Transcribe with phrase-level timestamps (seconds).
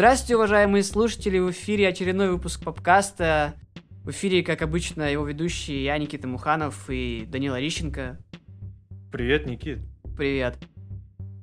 [0.00, 3.52] Здравствуйте, уважаемые слушатели, в эфире очередной выпуск попкаста.
[4.02, 8.18] В эфире, как обычно, его ведущие я, Никита Муханов и Данила Рищенко.
[9.12, 9.80] Привет, Никит.
[10.16, 10.56] Привет.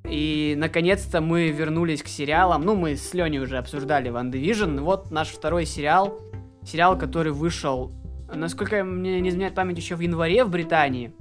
[0.09, 2.63] И, наконец-то, мы вернулись к сериалам.
[2.63, 4.79] Ну, мы с Леней уже обсуждали Ван Division.
[4.79, 6.19] Вот наш второй сериал.
[6.65, 7.91] Сериал, который вышел,
[8.33, 11.13] насколько мне не изменяет память, еще в январе в Британии.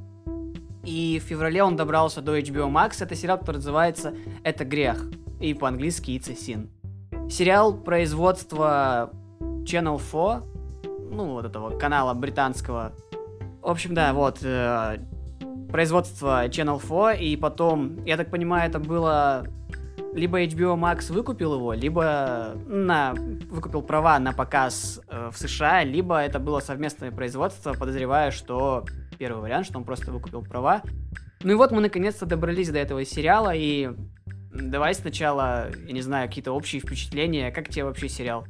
[0.86, 2.94] И в феврале он добрался до HBO Max.
[3.00, 5.04] Это сериал, который называется «Это грех».
[5.38, 6.70] И по-английски «It's a sin».
[7.28, 9.10] Сериал производства
[9.64, 12.92] Channel 4, ну, вот этого канала британского.
[13.62, 14.98] В общем, да, вот, э,
[15.70, 19.44] производство Channel 4, и потом, я так понимаю, это было
[20.14, 23.14] либо HBO Max выкупил его, либо на,
[23.50, 28.84] выкупил права на показ э, в США, либо это было совместное производство, подозреваю, что
[29.18, 30.82] первый вариант, что он просто выкупил права.
[31.42, 33.90] Ну и вот мы наконец-то добрались до этого сериала, и
[34.60, 37.50] давай сначала, я не знаю, какие-то общие впечатления.
[37.50, 38.46] Как тебе вообще сериал?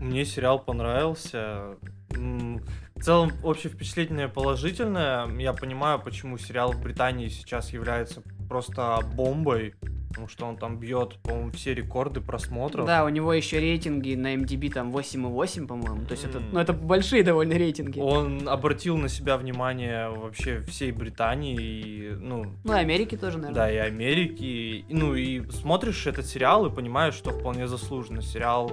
[0.00, 1.76] Мне сериал понравился.
[2.10, 5.28] В целом, общее впечатление положительное.
[5.38, 9.74] Я понимаю, почему сериал в Британии сейчас является просто бомбой
[10.08, 12.86] потому что он там бьет, по-моему, все рекорды просмотров.
[12.86, 16.04] Да, у него еще рейтинги на MDB там 8,8, по-моему.
[16.06, 16.28] То есть mm.
[16.30, 18.00] это, ну, это большие довольно рейтинги.
[18.00, 22.46] Он обратил на себя внимание вообще всей Британии и, ну...
[22.64, 23.54] Ну, и Америки тоже, наверное.
[23.54, 24.42] Да, и Америки.
[24.42, 28.22] И, ну, и смотришь этот сериал и понимаешь, что вполне заслуженно.
[28.22, 28.72] Сериал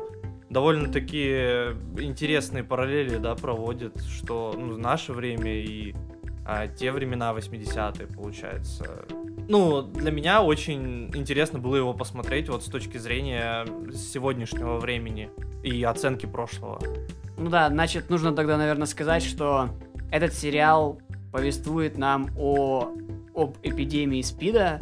[0.49, 5.95] довольно-таки интересные параллели, да, проводит, что, ну, в наше время и
[6.45, 9.05] а, те времена 80-е, получается
[9.47, 15.29] ну, для меня очень интересно было его посмотреть вот с точки зрения сегодняшнего времени
[15.63, 16.79] и оценки прошлого.
[17.37, 19.69] Ну да, значит, нужно тогда, наверное, сказать, что
[20.11, 22.93] этот сериал повествует нам о
[23.35, 24.81] об эпидемии СПИДа,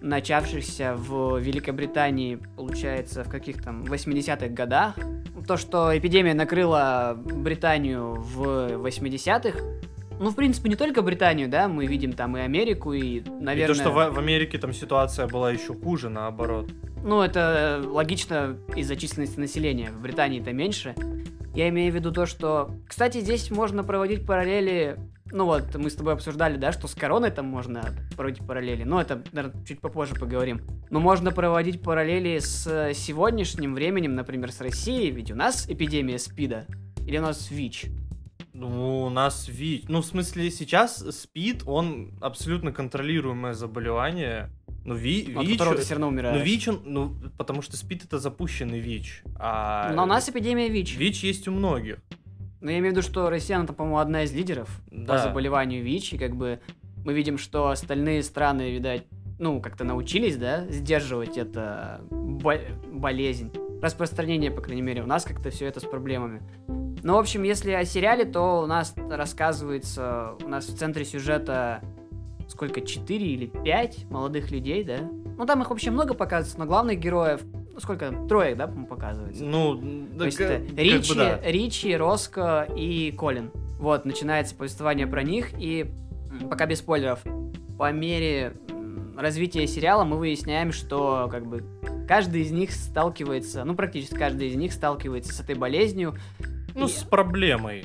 [0.00, 4.96] начавшихся в Великобритании, получается, в каких там 80-х годах.
[5.46, 9.58] То, что эпидемия накрыла Британию в 80-х,
[10.20, 13.64] ну, в принципе, не только Британию, да, мы видим там и Америку, и, наверное...
[13.64, 16.70] И то, что в, в Америке там ситуация была еще хуже, наоборот.
[17.04, 19.90] Ну, это логично из-за численности населения.
[19.90, 20.94] В Британии это меньше.
[21.54, 22.70] Я имею в виду то, что...
[22.86, 24.96] Кстати, здесь можно проводить параллели...
[25.30, 27.84] Ну вот, мы с тобой обсуждали, да, что с короной там можно
[28.16, 28.84] проводить параллели.
[28.84, 30.62] Но это, наверное, чуть попозже поговорим.
[30.88, 36.66] Но можно проводить параллели с сегодняшним временем, например, с Россией, ведь у нас эпидемия СПИДа.
[37.06, 37.86] Или у нас ВИЧ.
[38.58, 39.84] Ну, у нас ВИЧ...
[39.88, 44.50] Ну, в смысле, сейчас СПИД, он абсолютно контролируемое заболевание.
[44.84, 45.32] Ну, ВИ...
[45.36, 45.58] От ВИЧ...
[45.58, 46.36] ты все равно умираешь.
[46.36, 46.82] Ну, ВИЧ, он...
[46.84, 49.22] ну, потому что СПИД это запущенный ВИЧ.
[49.36, 49.92] А...
[49.92, 50.96] Но у нас эпидемия ВИЧ.
[50.96, 51.98] ВИЧ есть у многих.
[52.60, 55.12] Ну, я имею в виду, что Россия, она, по-моему, одна из лидеров да.
[55.12, 56.60] по заболеванию ВИЧ, и как бы
[57.04, 59.04] мы видим, что остальные страны, видать,
[59.38, 62.58] ну, как-то научились, да, сдерживать это бо-
[62.92, 63.52] болезнь.
[63.82, 66.42] Распространение, по крайней мере, у нас как-то все это с проблемами.
[67.02, 71.82] Ну, в общем, если о сериале, то у нас рассказывается, у нас в центре сюжета
[72.48, 75.08] сколько, 4 или 5 молодых людей, да?
[75.36, 79.44] Ну, там их вообще много показывается, но главных героев, ну, сколько, трое, да, по-моему, показывается?
[79.44, 79.78] Ну,
[80.18, 81.40] То есть это Ричи, бы, да.
[81.42, 83.50] Ричи, Роско и Колин.
[83.78, 85.90] Вот, начинается повествование про них, и
[86.50, 87.20] пока без спойлеров,
[87.78, 88.54] по мере
[89.16, 91.62] развития сериала мы выясняем, что, как бы,
[92.08, 96.16] каждый из них сталкивается, ну, практически каждый из них сталкивается с этой болезнью,
[96.74, 96.88] ну, и...
[96.88, 97.84] с проблемой.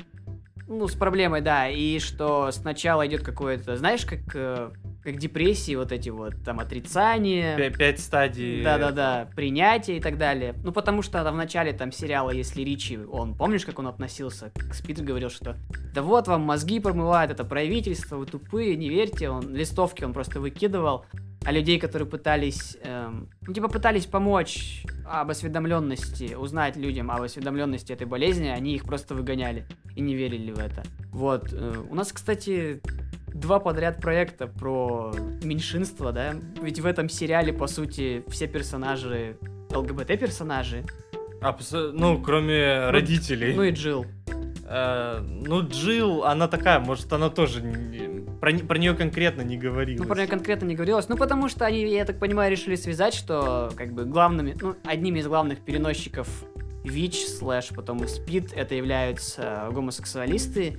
[0.66, 1.68] Ну, с проблемой, да.
[1.68, 4.72] И что сначала идет какое-то, знаешь, как, э,
[5.04, 7.56] как депрессии, вот эти вот, там, отрицания.
[7.56, 8.64] П пять стадий.
[8.64, 10.54] Да-да-да, принятие и так далее.
[10.64, 14.50] Ну, потому что там, в начале там сериала, если Ричи, он, помнишь, как он относился
[14.50, 15.56] к Спид говорил, что
[15.92, 20.40] да вот вам мозги промывает это правительство, вы тупые, не верьте, он листовки он просто
[20.40, 21.04] выкидывал
[21.44, 27.92] а людей, которые пытались, эм, ну, типа, пытались помочь об осведомленности, узнать людям об осведомленности
[27.92, 30.82] этой болезни, они их просто выгоняли и не верили в это.
[31.12, 31.52] Вот.
[31.52, 32.80] Э, у нас, кстати,
[33.34, 36.34] два подряд проекта про меньшинство, да?
[36.62, 39.36] Ведь в этом сериале, по сути, все персонажи
[39.70, 40.84] ЛГБТ-персонажи.
[41.42, 41.56] А,
[41.92, 43.54] ну, кроме ну, родителей.
[43.54, 44.06] Ну и Джилл.
[44.66, 47.60] Э, ну, Джилл, она такая, может, она тоже
[48.40, 50.00] про, про нее конкретно не говорилось.
[50.00, 51.08] Ну, про нее конкретно не говорилось.
[51.08, 55.18] Ну, потому что они, я так понимаю, решили связать, что как бы главными, ну, одними
[55.18, 56.28] из главных переносчиков
[56.84, 60.78] ВИЧ слэш потом и СПИД это являются гомосексуалисты.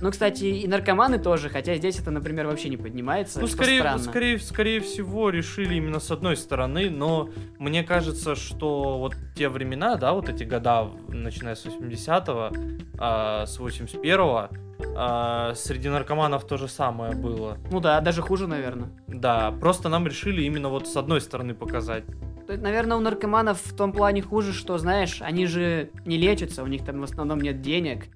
[0.00, 3.40] Ну, кстати, и наркоманы тоже, хотя здесь это, например, вообще не поднимается.
[3.40, 9.14] Ну, скорее, скорее, скорее всего, решили именно с одной стороны, но мне кажется, что вот
[9.34, 14.50] те времена, да, вот эти года, начиная с 80-го, э, с 81-го,
[14.94, 17.58] а, среди наркоманов то же самое было.
[17.70, 18.90] Ну да, даже хуже, наверное.
[19.06, 22.04] Да, просто нам решили именно вот с одной стороны показать.
[22.48, 26.84] Наверное, у наркоманов в том плане хуже, что, знаешь, они же не лечатся, у них
[26.84, 28.06] там в основном нет денег.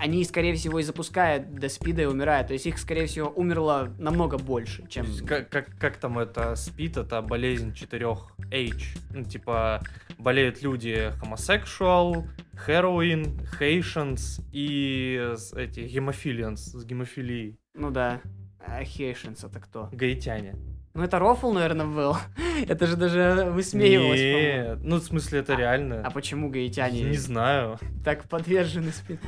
[0.00, 2.48] Они, скорее всего, и запускают до спида и умирают.
[2.48, 5.06] То есть их, скорее всего, умерло намного больше, чем...
[5.26, 8.96] Как, как, как там это спит, это болезнь четырех H.
[9.14, 9.82] Ну, типа,
[10.18, 12.26] болеют люди homosexual,
[12.66, 17.58] heroin, Haitians и эти гемофилианс с гемофилией.
[17.74, 18.20] Ну да.
[18.60, 19.88] А Хейшенс это кто?
[19.92, 20.56] Гаитяне.
[20.98, 22.16] Ну это Рофл, наверное, был.
[22.68, 24.18] это же даже высмеивалось.
[24.18, 26.02] Нет, ну в смысле это реально.
[26.04, 27.78] А почему гаитяне Не знаю.
[28.04, 29.20] так подвержены спин?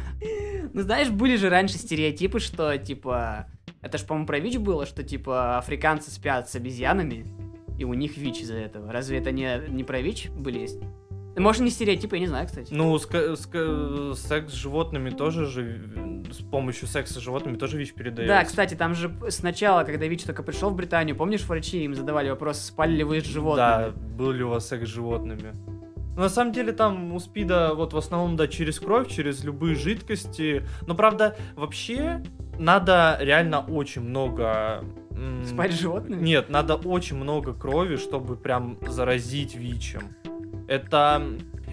[0.72, 3.46] Ну знаешь, были же раньше стереотипы, что типа...
[3.82, 7.24] Это ж, по-моему, про ВИЧ было, что типа африканцы спят с обезьянами,
[7.78, 8.92] и у них ВИЧ из-за этого.
[8.92, 10.68] Разве это не, не про ВИЧ были?
[11.36, 12.72] Может, не стереотипы, я не знаю, кстати.
[12.72, 18.34] Ну, секс с животными тоже же, с помощью секса с животными тоже ВИЧ передается.
[18.34, 22.30] Да, кстати, там же сначала, когда ВИЧ только пришел в Британию, помнишь, врачи им задавали
[22.30, 23.92] вопрос, спали ли вы с Да, животными?
[24.16, 25.54] был ли у вас секс с животными.
[26.16, 30.66] На самом деле там у СПИДа вот в основном, да, через кровь, через любые жидкости.
[30.86, 32.22] Но, правда, вообще
[32.58, 34.84] надо реально очень много...
[35.46, 36.20] Спать с животными?
[36.22, 40.02] Нет, надо очень много крови, чтобы прям заразить ВИЧем.
[40.70, 41.20] Это,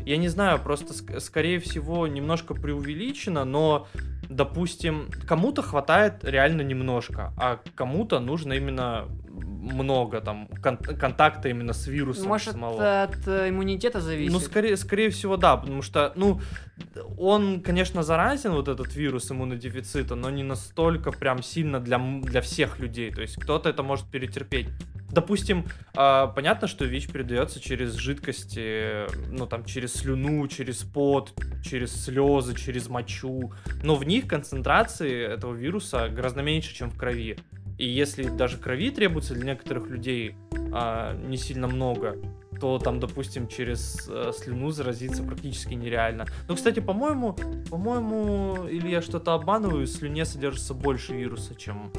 [0.08, 3.88] я не знаю, просто ск- скорее всего немножко преувеличено, но,
[4.28, 9.06] допустим, кому-то хватает реально немножко, а кому-то нужно именно
[9.44, 13.04] много там кон- контакта именно с вирусом Может, самого.
[13.04, 14.31] от э, иммунитета зависит?
[14.31, 16.39] Ну, скорее, скорее всего, да, потому что, ну,
[17.18, 22.80] он, конечно, заразен, вот этот вирус иммунодефицита, но не настолько прям сильно для, для всех
[22.80, 23.12] людей.
[23.12, 24.68] То есть кто-то это может перетерпеть.
[25.10, 31.33] Допустим, а, понятно, что ВИЧ передается через жидкости, ну, там, через слюну, через пот,
[31.63, 33.54] через слезы, через мочу.
[33.83, 37.38] Но в них концентрации этого вируса гораздо меньше, чем в крови.
[37.78, 40.36] И если даже крови требуется для некоторых людей
[40.72, 42.18] а, не сильно много,
[42.60, 46.26] то там, допустим, через э, слюну заразиться практически нереально.
[46.48, 47.38] Но, кстати, по-моему,
[47.70, 51.92] по-моему, или я что-то обманываю, в слюне содержится больше вируса, чем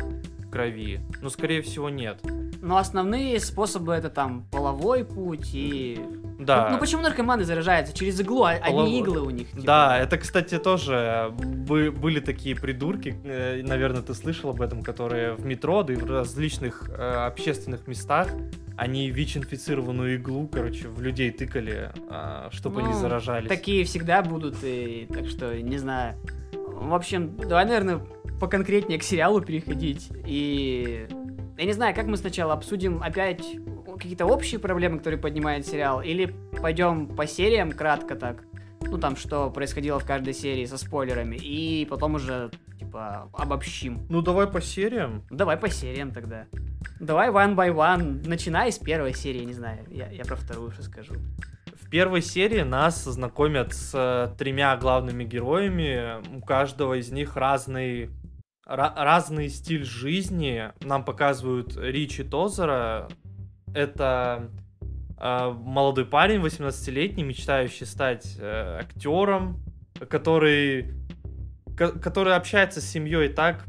[0.58, 1.00] крови.
[1.22, 2.18] Но, скорее всего, нет.
[2.60, 6.00] Но основные способы это там половой путь и...
[6.40, 6.66] Да.
[6.68, 7.94] Ну, ну почему наркоманы заражаются?
[7.94, 8.84] Через иглу, а, Половой.
[8.84, 9.50] одни иглы у них.
[9.50, 9.62] типа.
[9.62, 15.34] Да, это, кстати, тоже бы- были такие придурки, э, наверное, ты слышал об этом, которые
[15.34, 18.28] в метро, да и в различных э, общественных местах,
[18.76, 23.48] они ВИЧ-инфицированную иглу, короче, в людей тыкали, а, чтобы они Ну, заражались.
[23.48, 26.16] Такие всегда будут, и так что, не знаю.
[26.52, 28.00] В общем, давай, наверное,
[28.40, 30.10] поконкретнее к сериалу переходить.
[30.26, 31.06] И
[31.56, 33.44] я не знаю, как мы сначала обсудим опять
[33.98, 38.44] какие-то общие проблемы, которые поднимает сериал, или пойдем по сериям кратко так.
[38.80, 44.06] Ну, там, что происходило в каждой серии со спойлерами, и потом уже, типа, обобщим.
[44.08, 45.24] Ну, давай по сериям.
[45.30, 46.46] Давай по сериям тогда.
[47.00, 50.82] Давай one by one, начиная с первой серии, не знаю, я, я про вторую уже
[50.82, 51.14] скажу.
[51.80, 56.22] В первой серии нас знакомят с э, тремя главными героями.
[56.36, 58.10] У каждого из них разный ра-
[58.68, 60.70] разный стиль жизни.
[60.82, 63.08] Нам показывают Ричи Тозера.
[63.74, 64.50] Это
[65.18, 69.60] э, молодой парень, 18-летний, мечтающий стать э, актером,
[70.08, 70.94] который,
[71.76, 73.64] ко- который общается с семьей так.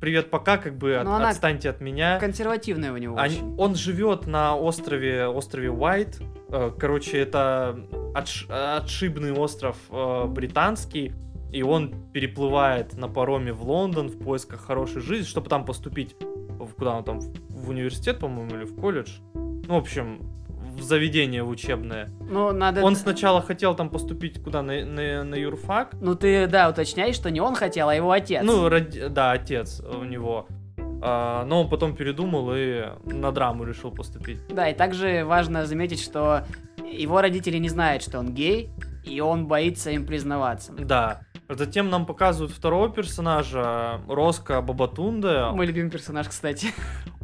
[0.00, 2.18] Привет, пока, как бы от- она отстаньте от меня.
[2.20, 6.20] Консервативная у него Они- он живет на острове, острове Уайт.
[6.50, 7.78] Э, Короче, это
[8.14, 11.12] отш- отшибный остров э, британский.
[11.52, 16.74] И он переплывает на пароме в Лондон в поисках хорошей жизни, чтобы там поступить в,
[16.74, 19.18] куда он там, в университет, по-моему, или в колледж.
[19.34, 20.20] Ну, в общем,
[20.76, 22.10] в заведение в учебное.
[22.28, 22.82] Ну, надо...
[22.82, 25.94] Он сначала хотел там поступить куда, на, на, на юрфак.
[26.00, 28.42] Ну, ты, да, уточняй, что не он хотел, а его отец.
[28.44, 30.46] Ну, роди- да, отец у него.
[31.02, 34.38] А, но он потом передумал и на драму решил поступить.
[34.48, 36.44] Да, и также важно заметить, что
[36.84, 38.70] его родители не знают, что он гей,
[39.04, 40.72] и он боится им признаваться.
[40.72, 41.22] Да.
[41.48, 45.52] Затем нам показывают второго персонажа, Роско Бабатунда.
[45.52, 46.68] Мой любимый персонаж, кстати.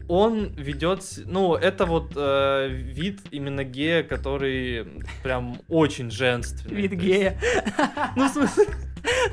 [0.08, 1.02] Он ведет...
[1.24, 6.74] Ну, это вот э, вид именно гея, который прям очень женственный.
[6.74, 7.38] Вид гея.
[8.16, 8.66] Ну, в смысле,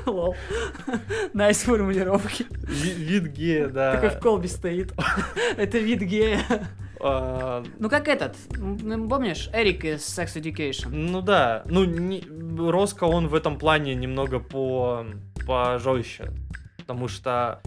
[0.06, 0.34] Lol.
[1.34, 2.46] Nice формулировки.
[2.68, 3.92] ви- вид гея, да.
[3.92, 4.92] Такой в колбе стоит.
[5.56, 6.40] Это вид гея.
[7.02, 8.36] А, Ну, как этот,
[9.08, 10.88] помнишь, Эрик из Sex Education?
[10.92, 11.62] ну да.
[11.66, 12.24] Ну, не-
[12.70, 15.06] Роско, он в этом плане немного по
[15.46, 16.30] пожестче.
[16.78, 17.60] Потому что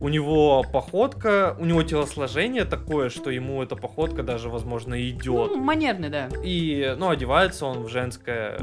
[0.00, 5.50] у него походка, у него телосложение такое, что ему эта походка даже, возможно, идет.
[5.50, 6.28] Ну, манерный, да.
[6.42, 8.58] И, ну, одевается он в женское,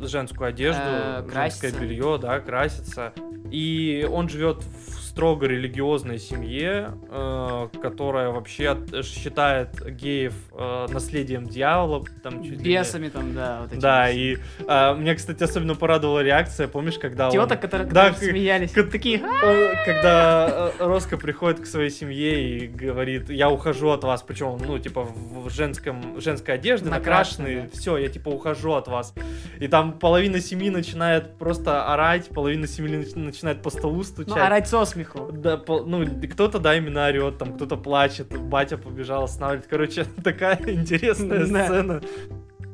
[0.00, 3.12] женскую одежду, Э, женское белье, да, красится.
[3.50, 11.46] И он живет в строго религиозной семье, э, которая вообще от- считает геев э, наследием
[11.46, 13.60] дьявола, там чуть ли Бесами там, да.
[13.62, 14.36] Вот эти Да, и
[14.68, 17.32] а, меня, кстати, особенно порадовала реакция, помнишь, когда он...
[17.32, 18.72] Теток, которые Да, которые к- смеялись.
[18.72, 23.88] к- Такие, «А, Он- когда э, Роско приходит к своей семье и говорит, я ухожу
[23.88, 27.68] от вас, причем, он, ну, типа, в женском, женской одежде, Накрашенный, да.
[27.72, 29.14] все, я, типа, ухожу от вас.
[29.60, 34.36] И там половина семьи начинает просто орать, половина семьи нач- начинает по столу ну, стучать.
[34.36, 35.05] орать со смеху.
[35.32, 39.68] Да, по- ну, кто-то, да, именно орет, там, кто-то плачет, батя побежал останавливать.
[39.68, 41.64] Короче, такая интересная Да.
[41.66, 42.00] сцена.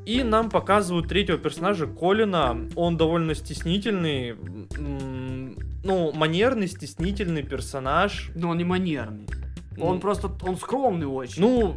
[0.04, 2.68] И нам показывают третьего персонажа, Колина.
[2.74, 4.34] Он довольно стеснительный,
[5.84, 8.30] ну, манерный, стеснительный персонаж.
[8.34, 9.26] Ну, он не манерный.
[9.80, 11.40] Он М, просто, он скромный очень.
[11.42, 11.76] Ну...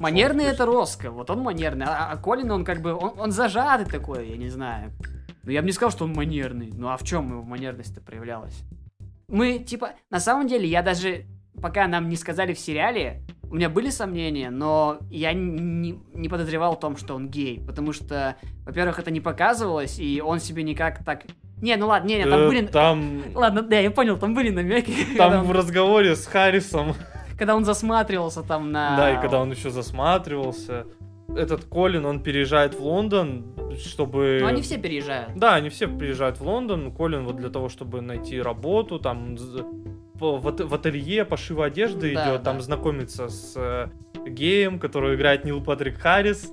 [0.00, 3.30] Манерный то это Роско, вот он манерный, а, а Колин, он как бы, он, он
[3.30, 4.90] зажатый такой, я не знаю.
[5.44, 6.72] Ну, я бы не сказал, что он манерный.
[6.74, 8.58] Ну, а в чем его манерность-то проявлялась?
[9.28, 11.24] Мы, типа, на самом деле, я даже,
[11.60, 16.72] пока нам не сказали в сериале, у меня были сомнения, но я не, не подозревал
[16.72, 21.04] о том, что он гей, потому что, во-первых, это не показывалось, и он себе никак
[21.04, 21.22] так...
[21.62, 22.66] Не, ну ладно, не, не, там Э, были...
[22.66, 23.22] Там...
[23.34, 26.94] Ладно, да, я понял, там были намеки, Там в разговоре с Харрисом,
[27.38, 28.96] когда он засматривался там на...
[28.96, 30.86] да, и когда он еще засматривался,
[31.36, 33.44] этот Колин, он переезжает в Лондон,
[33.78, 34.38] чтобы...
[34.40, 35.36] Ну, они все переезжают.
[35.36, 36.92] Да, они все приезжают в Лондон.
[36.92, 39.36] Колин вот для того, чтобы найти работу, там
[40.14, 42.62] в, ат- в ателье пошива одежды Да, идет, там да.
[42.62, 43.88] знакомится с э,
[44.28, 46.52] геем, которого играет Нил Патрик Харрис,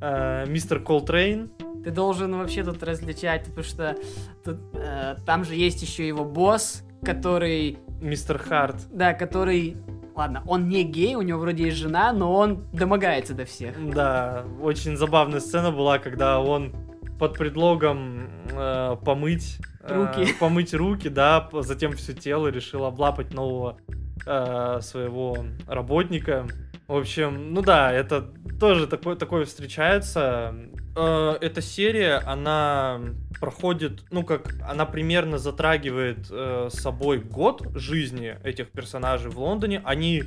[0.00, 1.50] э, мистер Колтрейн.
[1.84, 3.96] Ты должен вообще тут различать, потому что
[4.44, 8.76] тут, э, там же есть еще его босс, который, Мистер Харт.
[8.92, 9.76] да, который,
[10.14, 13.74] ладно, он не гей, у него вроде есть жена, но он домогается до всех.
[13.92, 16.72] Да, очень забавная сцена была, когда он
[17.18, 20.32] под предлогом э, помыть э, Руки.
[20.40, 23.78] помыть руки, да, затем все тело решил облапать нового
[24.26, 26.46] э, своего работника.
[26.86, 28.22] В общем, ну да, это
[28.60, 30.54] тоже такое, такое встречается.
[30.96, 33.00] Э, эта серия, она
[33.40, 39.80] проходит, ну как, она примерно затрагивает э, собой год жизни этих персонажей в Лондоне.
[39.84, 40.24] Они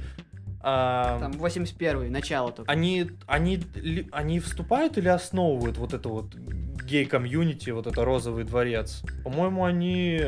[0.68, 2.72] а, Там 81-й, начало только.
[2.72, 3.62] они, они,
[4.12, 9.04] они вступают или основывают вот это вот гей-комьюнити, вот это розовый дворец?
[9.24, 10.22] По-моему, они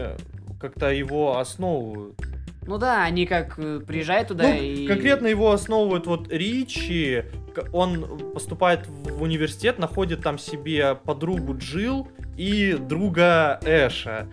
[0.61, 2.19] как-то его основывают.
[2.67, 4.85] Ну да, они как э, приезжают туда Ну, и...
[4.87, 7.23] конкретно его основывают вот Ричи,
[7.71, 14.27] он поступает в университет, находит там себе подругу Джилл и друга Эша,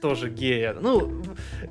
[0.00, 0.76] тоже гея.
[0.80, 1.22] Ну,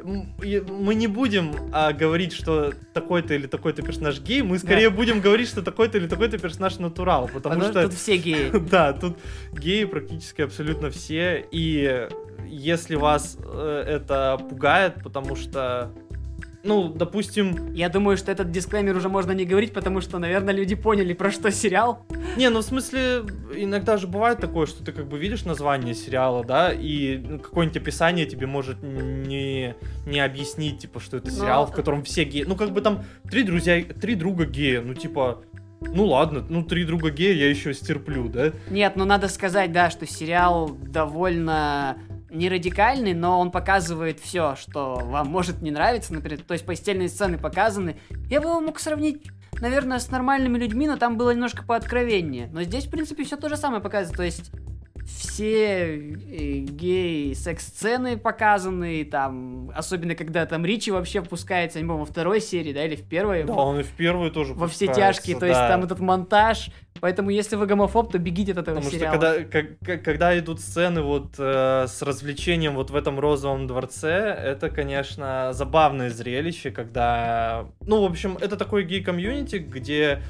[0.03, 5.47] мы не будем а, говорить, что такой-то или такой-то персонаж гей, мы скорее будем говорить,
[5.47, 7.83] что такой-то или такой-то персонаж натурал, потому, Потому что...
[7.83, 8.51] тут все геи.
[8.71, 9.17] Да, тут
[9.53, 12.07] геи практически абсолютно все, и
[12.47, 15.91] если вас э, это пугает, потому что,
[16.63, 20.75] ну, допустим, Я думаю, что этот дисклеймер уже можно не говорить, потому что, наверное, люди
[20.75, 22.05] поняли, про что сериал.
[22.37, 23.23] Не, ну в смысле,
[23.55, 27.77] иногда же бывает такое, что ты как бы видишь название сериала, да, и ну, какое-нибудь
[27.81, 32.43] описание тебе может не, не объяснить, типа, что это сериал, Но- в котором все геи.
[32.47, 35.41] Ну, как бы там три друзья, три друга гея, ну, типа,
[35.81, 38.51] ну ладно, ну, три друга гея я еще стерплю, да?
[38.69, 41.97] Нет, ну надо сказать, да, что сериал довольно
[42.31, 47.09] не радикальный, но он показывает все, что вам может не нравиться, например, то есть постельные
[47.09, 47.97] сцены показаны.
[48.29, 49.27] Я бы его мог сравнить,
[49.59, 52.49] наверное, с нормальными людьми, но там было немножко пооткровеннее.
[52.51, 54.51] Но здесь, в принципе, все то же самое показывает, то есть
[55.05, 62.41] все э, гей секс-сцены показаны, там, особенно когда там Ричи вообще впускается, не во второй
[62.41, 63.43] серии, да, или в первой.
[63.43, 65.67] Да, он и в первую тоже во все пускается, тяжкие, то есть да.
[65.67, 66.69] там этот монтаж.
[66.99, 69.15] Поэтому, если вы гомофоб, то бегите от этого Потому сериала.
[69.15, 74.09] что когда, как- когда идут сцены вот э, с развлечением вот в этом розовом дворце,
[74.09, 77.65] это, конечно, забавное зрелище, когда...
[77.81, 80.21] Ну, в общем, это такой гей-комьюнити, где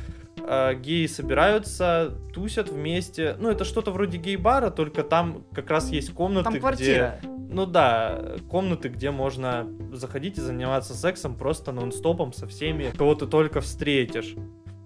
[0.47, 3.35] э, геи собираются, тусят вместе.
[3.39, 6.59] Ну, это что-то вроде гей-бара, только там как раз есть комнаты, Там где...
[6.61, 7.19] квартира.
[7.53, 13.27] Ну да, комнаты, где можно заходить и заниматься сексом просто нон-стопом со всеми, кого ты
[13.27, 14.35] только встретишь.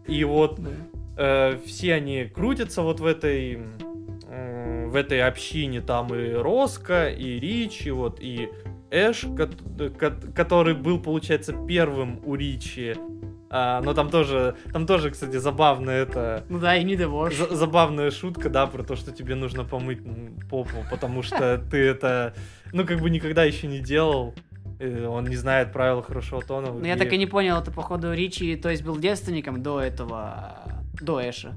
[0.07, 0.59] И вот
[1.17, 3.59] э, все они крутятся вот в этой
[4.27, 8.49] м, в этой общине там и Роско, и Ричи, вот и
[8.91, 9.61] Эш, кот-
[9.99, 12.95] кот- который был, получается, первым у Ричи.
[13.57, 17.35] А, но там тоже, там тоже, кстати, забавно это Ну да, и не Девош.
[17.51, 19.99] забавная шутка, да, про то, что тебе нужно помыть
[20.49, 22.33] попу, потому что ты это,
[22.73, 24.35] ну, как бы никогда еще не делал.
[24.81, 26.73] Он не знает правил хорошего тона.
[26.73, 30.83] Ну я так и не понял, это походу Ричи, то есть был девственником до этого,
[30.99, 31.53] до Эша.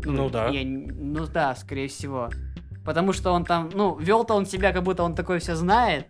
[0.00, 0.48] Ну да.
[0.48, 2.28] я ну да, скорее всего.
[2.84, 6.08] Потому что он там, ну, вел-то он себя, как будто он такой все знает.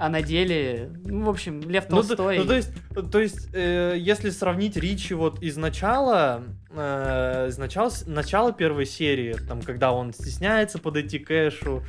[0.00, 2.38] А на деле, ну, в общем, Лев Ну, то- Толстой.
[2.38, 2.72] ну, то есть,
[3.12, 9.34] то есть э, если сравнить Ричи вот из начала, э, из начала, начала первой серии,
[9.46, 11.82] там, когда он стесняется подойти к Эшу,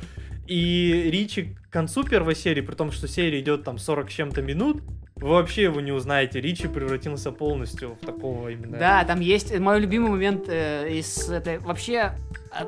[0.46, 4.42] и Ричи к концу первой серии, при том, что серия идет там 40 с чем-то
[4.42, 4.82] минут,
[5.16, 6.38] вы вообще его не узнаете.
[6.42, 8.76] Ричи превратился полностью в такого именно...
[8.76, 11.60] Да, там есть мой любимый момент э, из этой...
[11.60, 12.12] Вообще,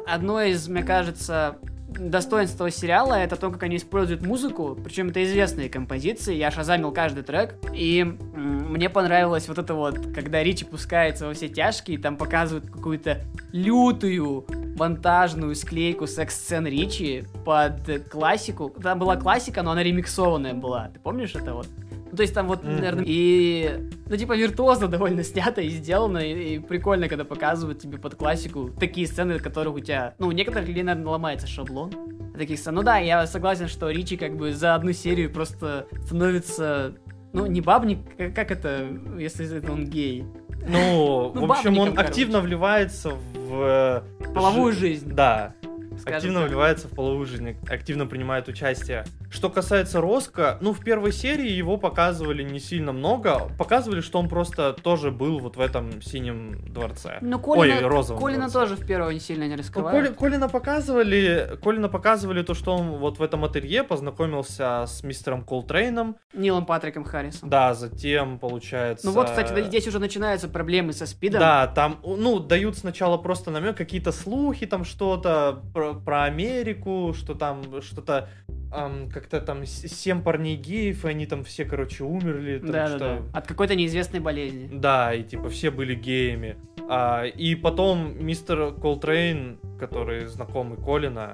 [0.06, 1.58] одно из, мне кажется,
[1.88, 6.92] достоинств этого сериала это то, как они используют музыку, причем это известные композиции, я шазамил
[6.92, 12.16] каждый трек, и мне понравилось вот это вот, когда Ричи пускается во все тяжкие, там
[12.16, 13.20] показывают какую-то
[13.52, 14.44] лютую
[14.76, 18.70] монтажную склейку секс-сцен Ричи под классику.
[18.70, 20.88] Там была классика, но она ремиксованная была.
[20.92, 21.68] Ты помнишь это вот?
[22.14, 22.76] То есть там вот, Мгм.
[22.76, 27.98] наверное, и, ну, типа, виртуозно довольно снято и сделано, и, и прикольно, когда показывают тебе
[27.98, 31.92] под классику такие сцены, которых у тебя, ну, у некоторых людей, наверное, ломается шаблон
[32.36, 32.74] таких сцен.
[32.74, 36.94] Ну да, я согласен, что Ричи как бы за одну серию просто становится,
[37.32, 38.86] ну, не бабник, как, как это,
[39.18, 40.24] если это он гей?
[40.68, 44.02] Ну, Ну, в общем, он активно вливается в...
[44.20, 45.10] э, Половую жи- жизнь.
[45.12, 45.54] Да,
[45.98, 46.48] скажем активно так.
[46.48, 49.04] вливается в половую жизнь, активно принимает участие.
[49.34, 53.50] Что касается Роско, ну, в первой серии его показывали не сильно много.
[53.58, 57.18] Показывали, что он просто тоже был вот в этом синем дворце.
[57.20, 58.60] Ну, Колина, Ой, розовом Колина дворце.
[58.60, 60.06] тоже в первого не сильно не Ну, раскрывают.
[60.06, 65.42] Коли- Колина показывали, Колина показывали то, что он вот в этом ателье познакомился с мистером
[65.42, 66.14] Колтрейном.
[66.32, 67.50] Нилом Патриком Харрисом.
[67.50, 69.04] Да, затем, получается...
[69.04, 71.40] Ну вот, кстати, здесь уже начинаются проблемы со спидом.
[71.40, 77.34] Да, там, ну, дают сначала просто намек, какие-то слухи, там что-то про, про Америку, что
[77.34, 78.28] там что-то
[78.74, 82.58] ам, как-то там семь парней геев, и они там все, короче, умерли.
[82.58, 83.38] там Да, да, что- да.
[83.38, 84.68] От какой-то неизвестной болезни.
[84.72, 86.56] Да, и типа все были геями.
[86.88, 91.32] А, и потом мистер Колтрейн, который знакомый Колина.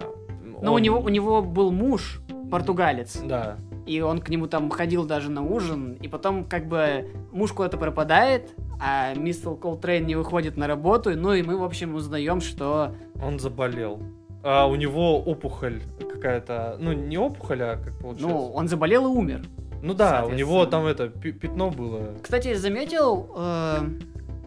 [0.63, 2.21] Но у он- него, у него был муж,
[2.51, 3.57] португалец, Да.
[3.87, 7.79] и он к нему там ходил даже на ужин, и потом как бы муж куда-то
[7.79, 12.95] пропадает, а мистер Колтрейн не выходит на работу, ну и мы, в общем, узнаем, что...
[13.23, 14.03] Он заболел.
[14.43, 16.77] А у него опухоль какая-то.
[16.79, 18.29] Ну, не опухоль, а как получается.
[18.29, 19.43] Ну, он заболел и умер.
[19.83, 22.15] Ну да, у него там это пятно было.
[22.23, 23.79] Кстати, заметил, э,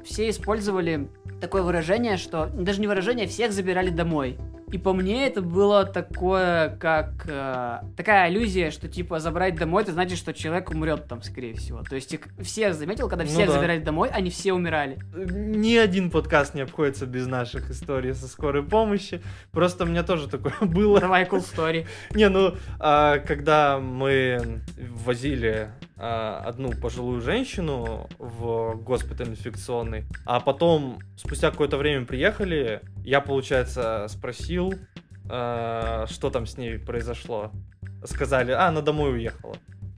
[0.04, 1.08] все использовали
[1.44, 4.38] такое выражение, что даже не выражение, всех забирали домой.
[4.72, 9.92] И по мне это было такое, как э, такая аллюзия, что типа забрать домой, это
[9.92, 11.84] значит, что человек умрет там, скорее всего.
[11.84, 13.54] То есть их всех заметил, когда Ну всех да.
[13.54, 14.98] забирали домой, они все умирали.
[15.14, 19.22] Ни один подкаст не обходится без наших историй со скорой помощи.
[19.52, 21.00] Просто у меня тоже такое было.
[21.00, 21.86] Давай cool story.
[22.16, 24.62] Не, ну, а, когда мы
[25.06, 25.70] возили
[26.04, 34.74] одну пожилую женщину в госпиталь инфекционный, а потом, спустя какое-то время приехали, я, получается, спросил,
[35.30, 37.52] а, что там с ней произошло.
[38.06, 39.56] Сказали, а, она домой уехала.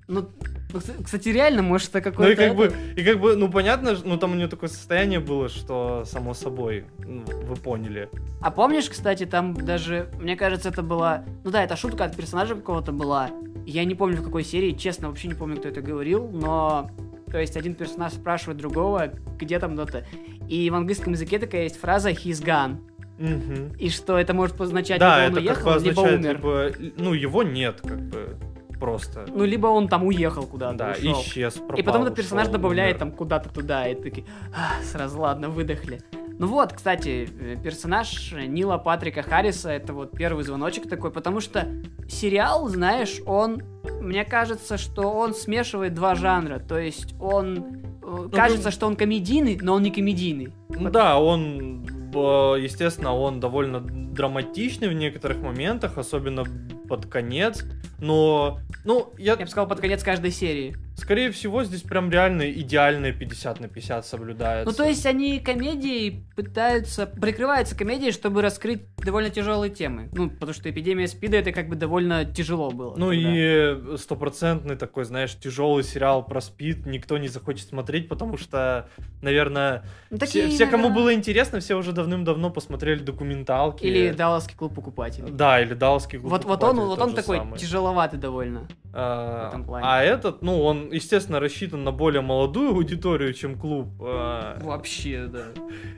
[0.08, 0.30] Ну,
[0.72, 2.32] ну, кс- кстати, реально, может, это Ну какой-то...
[2.44, 5.50] и как бы, и как бы, ну понятно, ну там у нее такое состояние было,
[5.50, 8.10] что само собой, ну, вы поняли.
[8.42, 11.24] А помнишь, кстати, там даже, мне кажется, это была...
[11.44, 13.32] Ну да, это шутка от персонажа какого-то была.
[13.66, 16.92] Я не помню, в какой серии, честно, вообще не помню, кто это говорил, но...
[17.32, 20.06] То есть один персонаж спрашивает другого, где там кто-то.
[20.48, 22.78] И в английском языке такая есть фраза «he's gone».
[23.18, 23.74] Мгм.
[23.80, 26.36] И что это может позначать, Да, либо он это как бы уехал, либо означает, умер.
[26.36, 28.38] либо, ну его нет, как бы,
[28.80, 29.26] просто.
[29.28, 31.22] Ну, либо он там уехал куда-то, да, ушел.
[31.22, 33.00] исчез, пропал, И потом этот персонаж ушел, добавляет умер.
[33.00, 36.02] там куда-то туда, и такие, «А, сразу, ладно, выдохли.
[36.38, 41.66] Ну вот, кстати, э, персонаж Нила Патрика Харриса, это вот первый звоночек такой, потому что
[42.10, 43.64] сериал, знаешь, он,
[44.02, 47.66] мне кажется, что он смешивает два жанра, то есть он,
[48.06, 50.54] э, кажется, ну- что он комедийный, но он не комедийный.
[50.70, 56.44] Ну да, он, б- естественно, он довольно драматичный в некоторых моментах, особенно
[56.88, 57.66] под конец,
[58.00, 60.76] но, ну, я, Я бы сказал, под конец каждой серии.
[60.96, 64.70] Скорее всего, здесь прям реально идеальные 50 на 50 соблюдается.
[64.70, 70.10] Ну, то есть они комедии пытаются, прикрываются комедией, чтобы раскрыть довольно тяжелые темы.
[70.14, 72.96] Ну, потому что эпидемия СПИДа это как бы довольно тяжело было.
[72.98, 73.30] Ну тогда.
[73.34, 78.90] и стопроцентный такой, знаешь, тяжелый сериал про спид никто не захочет смотреть, потому что,
[79.22, 83.84] наверное, Ну, все, такие, все, кому наверное, было интересно, все уже давным-давно посмотрели документалки.
[83.84, 85.32] Или Далласский клуб покупателей.
[85.32, 87.60] Да, или Далласский клуб Вот, вот он, покупателей вот он такой самый.
[87.60, 88.68] тяжеловатый довольно.
[88.94, 89.86] А, в этом плане.
[89.88, 93.88] а этот, ну, он, естественно, рассчитан на более молодую аудиторию, чем клуб.
[94.02, 95.46] а, Вообще, да.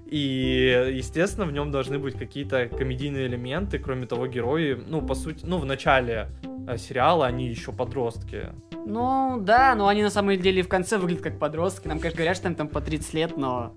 [0.06, 3.80] И, естественно, в нем должны быть какие-то комедийные элементы.
[3.80, 6.30] Кроме того, герои, ну, по сути, ну, в начале
[6.67, 8.47] э, сериала они еще подростки.
[8.86, 11.88] Ну, да, но они на самом деле в конце выглядят как подростки.
[11.88, 13.73] Нам, конечно, говорят, что им там по 30 лет, но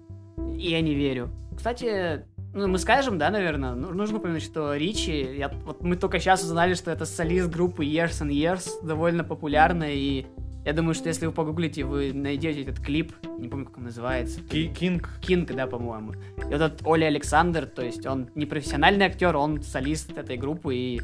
[0.57, 1.31] я не верю.
[1.57, 6.19] Кстати, ну, мы скажем, да, наверное, ну, нужно упомянуть, что Ричи, я, вот мы только
[6.19, 10.27] сейчас узнали, что это солист группы Years and Years, довольно популярная, и
[10.65, 14.41] я думаю, что если вы погуглите, вы найдете этот клип, не помню, как он называется.
[14.43, 15.09] Кинг.
[15.21, 16.13] Кинг, да, по-моему.
[16.13, 20.75] И вот этот Оля Александр, то есть он не профессиональный актер, он солист этой группы,
[20.75, 21.01] и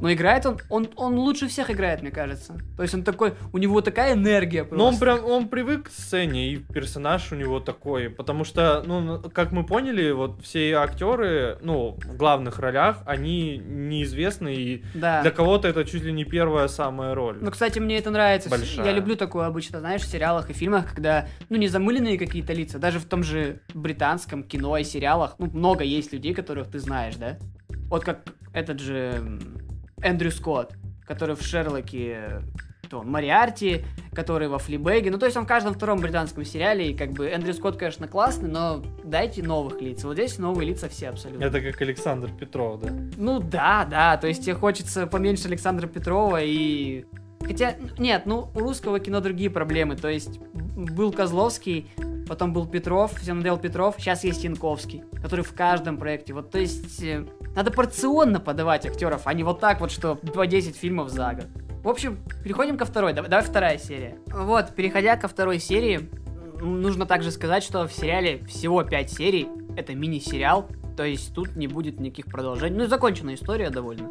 [0.00, 2.58] но играет он, он, он лучше всех играет, мне кажется.
[2.76, 4.76] То есть он такой, у него такая энергия просто.
[4.76, 9.22] Ну, он прям, он привык к сцене, и персонаж у него такой, потому что, ну,
[9.32, 15.22] как мы поняли, вот все актеры, ну, в главных ролях, они неизвестны, и да.
[15.22, 17.38] для кого-то это чуть ли не первая самая роль.
[17.40, 18.50] Ну, кстати, мне это нравится.
[18.50, 18.86] Большая.
[18.86, 22.78] Я люблю такое обычно, знаешь, в сериалах и фильмах, когда, ну, не замыленные какие-то лица,
[22.78, 27.16] даже в том же британском кино и сериалах, ну, много есть людей, которых ты знаешь,
[27.16, 27.38] да?
[27.88, 28.20] Вот как
[28.52, 29.38] этот же
[30.02, 30.74] Эндрю Скотт,
[31.06, 32.42] который в Шерлоке
[32.88, 35.10] то он Мариарти, который во Флибеге.
[35.10, 38.08] Ну, то есть он в каждом втором британском сериале, и как бы Эндрю Скотт, конечно,
[38.08, 40.04] классный, но дайте новых лиц.
[40.04, 41.44] Вот здесь новые лица все абсолютно.
[41.44, 42.92] Это как Александр Петров, да?
[43.16, 47.04] Ну да, да, то есть тебе хочется поменьше Александра Петрова и...
[47.40, 51.88] Хотя, нет, ну, у русского кино другие проблемы, то есть был Козловский,
[52.26, 56.34] потом был Петров, всем надоел Петров, сейчас есть Янковский, который в каждом проекте.
[56.34, 60.46] Вот, то есть, э, надо порционно подавать актеров, а не вот так вот, что по
[60.46, 61.46] 10 фильмов за год.
[61.82, 63.12] В общем, переходим ко второй.
[63.12, 64.18] Давай, давай вторая серия.
[64.26, 66.10] Вот, переходя ко второй серии,
[66.60, 69.48] нужно также сказать, что в сериале всего 5 серий.
[69.76, 72.76] Это мини-сериал, то есть тут не будет никаких продолжений.
[72.76, 74.10] Ну, законченная история довольно.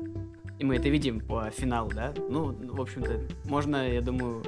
[0.60, 2.14] И мы это видим по финалу, да?
[2.30, 4.42] Ну, в общем-то, можно, я думаю,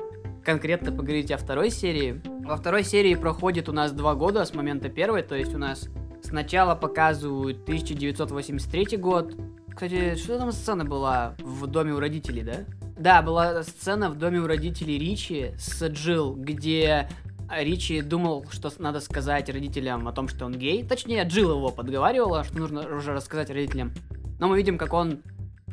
[0.48, 2.22] конкретно поговорить о второй серии.
[2.46, 5.90] Во второй серии проходит у нас два года с момента первой, то есть у нас
[6.24, 9.36] сначала показывают 1983 год.
[9.70, 12.54] Кстати, что там сцена была в доме у родителей, да?
[12.98, 17.10] Да, была сцена в доме у родителей Ричи с Джилл, где
[17.54, 20.82] Ричи думал, что надо сказать родителям о том, что он гей.
[20.82, 23.92] Точнее, Джилл его подговаривала, что нужно уже рассказать родителям.
[24.40, 25.24] Но мы видим, как он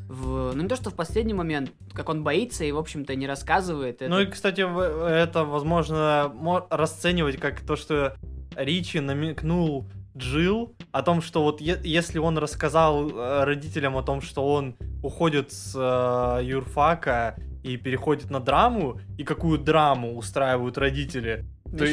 [0.08, 3.26] в, ну не то что в последний момент, как он боится и, в общем-то, не
[3.26, 4.00] рассказывает.
[4.00, 6.32] Ну и, кстати, это, возможно,
[6.70, 8.16] расценивать как то, что
[8.56, 9.86] Ричи намекнул
[10.16, 14.76] Джил о том, что вот е- если он рассказал э, родителям о том, что он
[15.02, 21.44] уходит с э, юрфака и переходит на драму, и какую драму устраивают родители,
[21.76, 21.86] то,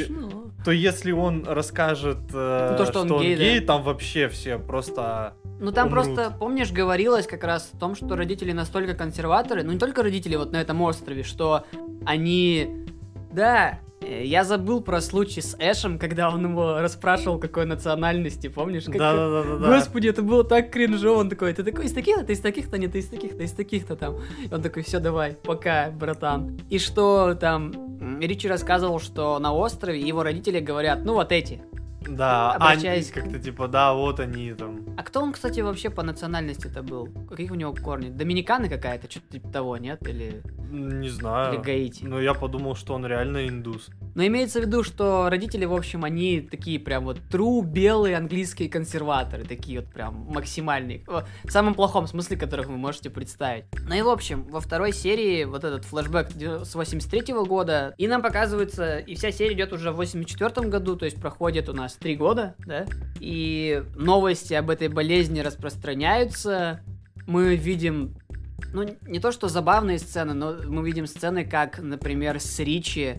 [0.66, 3.66] то если он расскажет, э, ну, то, что, что он, гей, гей да.
[3.66, 6.06] там вообще все просто ну там умрут.
[6.06, 10.36] просто, помнишь, говорилось как раз о том, что родители настолько консерваторы, ну не только родители
[10.36, 11.66] вот на этом острове, что
[12.04, 12.88] они...
[13.32, 18.86] Да, э, я забыл про случай с Эшем, когда он его расспрашивал, какой национальности, помнишь?
[18.86, 18.98] Как...
[18.98, 19.68] Да, да, да, да.
[19.76, 21.20] Господи, это было так кринжово.
[21.20, 23.96] Он такой, ты такой из таких-то, ты из таких-то, нет, ты из таких-то, из таких-то
[23.96, 24.16] там.
[24.50, 26.60] И он такой, все, давай, пока, братан.
[26.70, 31.62] И что там, Ричи рассказывал, что на острове его родители говорят, ну вот эти,
[32.02, 33.12] да, обращаясь...
[33.12, 34.82] они как-то типа, да, вот они там.
[34.98, 37.08] А кто он, кстати, вообще по национальности это был?
[37.30, 38.10] Какие у него корни?
[38.10, 40.08] Доминиканы какая-то, что-то типа того, нет?
[40.08, 40.42] Или...
[40.72, 41.56] Не знаю.
[41.56, 42.06] Или Гаити?
[42.06, 43.90] Но я подумал, что он реально индус.
[44.16, 48.70] Но имеется в виду, что родители, в общем, они такие прям вот true белые английские
[48.70, 51.04] консерваторы, такие вот прям максимальные.
[51.44, 53.66] В самом плохом смысле, которых вы можете представить.
[53.88, 56.30] Ну и в общем, во второй серии вот этот флешбэк
[56.66, 60.96] с 83 -го года, и нам показывается, и вся серия идет уже в 84 году,
[60.96, 62.86] то есть проходит у нас три года, да,
[63.20, 66.82] и новости об этой болезни распространяются,
[67.28, 68.16] мы видим
[68.74, 73.18] ну, не то что забавные сцены, но мы видим сцены, как, например, с Ричи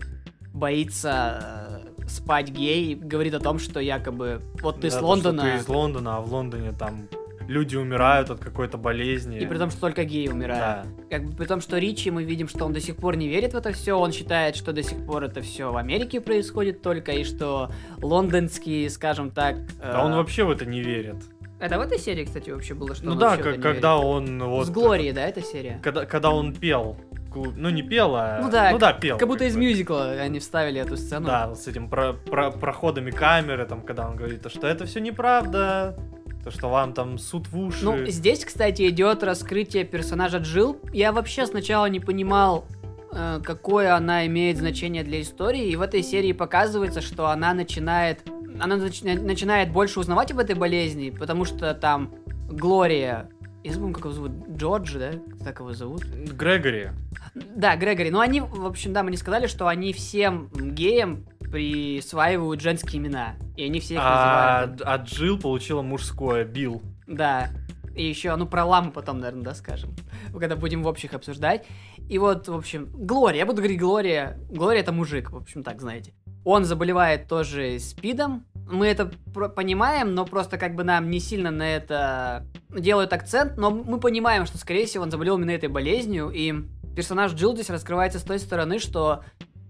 [0.53, 5.43] боится э, спать гей, говорит о том, что якобы вот ты да, из Лондона.
[5.43, 7.07] ты из Лондона, а в Лондоне там
[7.47, 9.39] люди умирают от какой-то болезни.
[9.39, 10.87] И при том, что только геи умирают.
[10.87, 11.17] Да.
[11.17, 13.53] Как бы при том, что Ричи, мы видим, что он до сих пор не верит
[13.53, 17.11] в это все, он считает, что до сих пор это все в Америке происходит только,
[17.11, 19.57] и что лондонские, скажем так...
[19.77, 20.05] Да э...
[20.05, 21.17] он вообще в это не верит.
[21.59, 24.67] Это в этой серии, кстати, вообще было, что Ну да, как, когда он вот...
[24.67, 25.79] С Глорией, да, эта серия?
[25.81, 26.97] Когда, когда он пел.
[27.33, 28.39] Ну, не пел, а...
[28.41, 29.17] Ну да, ну, да пел.
[29.17, 31.27] Как будто из мюзикла они вставили эту сцену.
[31.27, 35.97] Да, с этим про, про, проходами камеры, там, когда он говорит, что это все неправда,
[36.43, 37.83] то, что вам там суд в уши.
[37.83, 40.77] Ну, здесь, кстати, идет раскрытие персонажа Джилл.
[40.91, 42.65] Я вообще сначала не понимал,
[43.11, 48.19] э, какое она имеет значение для истории, и в этой серии показывается, что она начинает
[48.59, 52.13] она нач- начинает больше узнавать об этой болезни, потому что там
[52.49, 53.29] Глория,
[53.63, 55.11] я забыл, как его зовут, Джордж, да?
[55.43, 56.03] Так его зовут?
[56.03, 56.89] Грегори.
[57.33, 58.11] Да, Грегори.
[58.11, 63.35] Ну, они, в общем, да, мы не сказали, что они всем геям присваивают женские имена.
[63.55, 64.81] И они все их а, называют.
[64.83, 66.81] А Джилл получила мужское, Билл.
[67.05, 67.51] Да.
[67.95, 69.95] И еще, ну, про ламу потом, наверное, да, скажем.
[70.31, 71.67] Когда будем в общих обсуждать.
[72.09, 74.39] И вот, в общем, Глория, я буду говорить Глория.
[74.49, 76.15] Глория это мужик, в общем, так, знаете.
[76.43, 79.11] Он заболевает тоже СПИДом, мы это
[79.55, 84.45] понимаем, но просто как бы нам не сильно на это делают акцент, но мы понимаем,
[84.45, 86.53] что, скорее всего, он заболел именно этой болезнью, и
[86.95, 89.23] персонаж Джилл здесь раскрывается с той стороны, что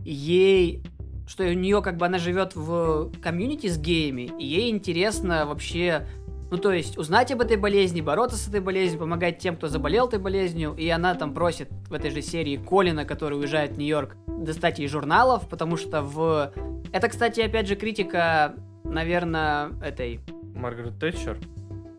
[0.04, 0.84] ей
[1.28, 6.06] что у нее как бы она живет в комьюнити с геями, и ей интересно вообще,
[6.52, 10.08] ну то есть узнать об этой болезни, бороться с этой болезнью, помогать тем, кто заболел
[10.08, 14.16] этой болезнью, и она там просит в этой же серии Колина, который уезжает в Нью-Йорк,
[14.28, 16.54] достать ей журналов, потому что в...
[16.92, 20.20] Это, кстати, опять же критика, наверное, этой...
[20.56, 21.40] Маргарет Тэтчер?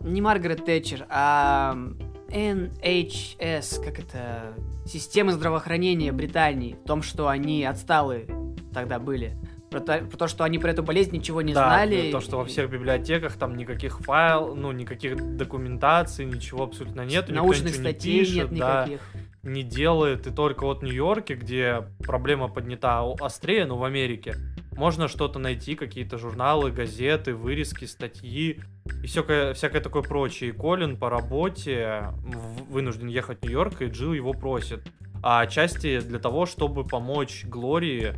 [0.00, 1.76] Не Маргарет Тэтчер, а
[2.28, 4.54] NHS, как это,
[4.86, 8.43] системы здравоохранения Британии, в том, что они отсталые
[8.74, 9.36] тогда были.
[9.70, 12.12] Про то, про то, что они про эту болезнь ничего не да, знали.
[12.12, 17.28] то, что во всех библиотеках там никаких файл, ну, никаких документаций, ничего абсолютно нет.
[17.28, 19.00] Научных статей не пишет, нет никаких.
[19.12, 20.26] Да, не делает.
[20.26, 24.36] И только вот в Нью-Йорке, где проблема поднята острее, ну, в Америке,
[24.76, 28.60] можно что-то найти, какие-то журналы, газеты, вырезки, статьи
[29.02, 30.50] и всякое, всякое такое прочее.
[30.50, 32.12] И Колин по работе
[32.68, 34.82] вынужден ехать в Нью-Йорк, и Джилл его просит.
[35.22, 38.14] А отчасти для того, чтобы помочь Глории,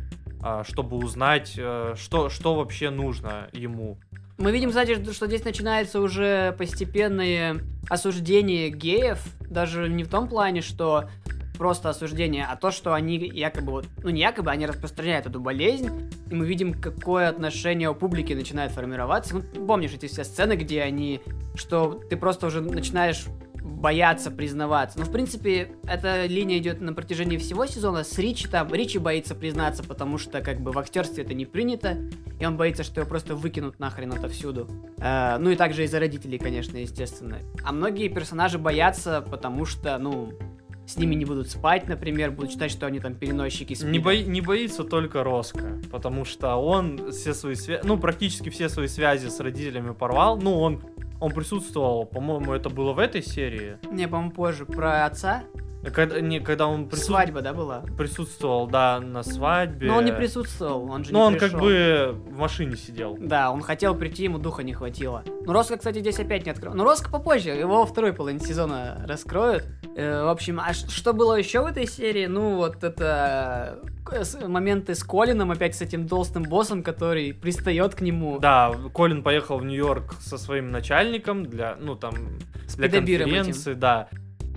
[0.67, 3.97] чтобы узнать, э, что, что вообще нужно ему.
[4.37, 10.61] Мы видим, кстати, что здесь начинается уже постепенное осуждение геев, даже не в том плане,
[10.61, 11.09] что
[11.57, 15.89] просто осуждение, а то, что они якобы, ну не якобы, они распространяют эту болезнь,
[16.29, 19.35] и мы видим, какое отношение у публики начинает формироваться.
[19.35, 21.21] Ну, помнишь эти все сцены, где они,
[21.55, 23.25] что ты просто уже начинаешь
[23.77, 24.97] бояться признаваться.
[24.97, 28.03] Но, в принципе, эта линия идет на протяжении всего сезона.
[28.03, 31.97] С Ричи там, Ричи боится признаться, потому что, как бы, в актерстве это не принято,
[32.39, 34.67] и он боится, что его просто выкинут нахрен отовсюду.
[34.97, 37.37] Э, ну и также из-за родителей, конечно, естественно.
[37.63, 40.33] А многие персонажи боятся, потому что, ну,
[40.87, 43.91] с ними не будут спать, например, будут считать, что они там переносчики спида.
[43.91, 48.69] Не, бои, не боится только Роско, потому что он все свои связи, ну, практически все
[48.69, 50.37] свои связи с родителями порвал.
[50.37, 50.81] Ну, он,
[51.19, 53.77] он присутствовал, по-моему, это было в этой серии.
[53.91, 54.65] Не, по-моему, позже.
[54.65, 55.43] Про отца?
[55.93, 57.05] Когда, не, когда он прису...
[57.05, 57.81] Свадьба, да, была?
[57.97, 59.87] Присутствовал, да, на свадьбе.
[59.87, 61.49] Но он не присутствовал, он же Но не он пришел.
[61.51, 63.17] как бы в машине сидел.
[63.19, 65.23] Да, он хотел прийти, ему духа не хватило.
[65.45, 66.73] Ну, Роско, кстати, здесь опять не открыл.
[66.73, 69.65] Ну, Роско попозже, его во второй половине сезона раскроют.
[69.95, 72.25] Э, в общем, а что было еще в этой серии?
[72.25, 73.79] Ну, вот это
[74.45, 78.39] моменты с Колином, опять с этим толстым боссом, который пристает к нему.
[78.39, 82.13] Да, Колин поехал в Нью-Йорк со своим начальником для, ну, там,
[82.75, 83.79] для конференции, этим.
[83.79, 84.09] да.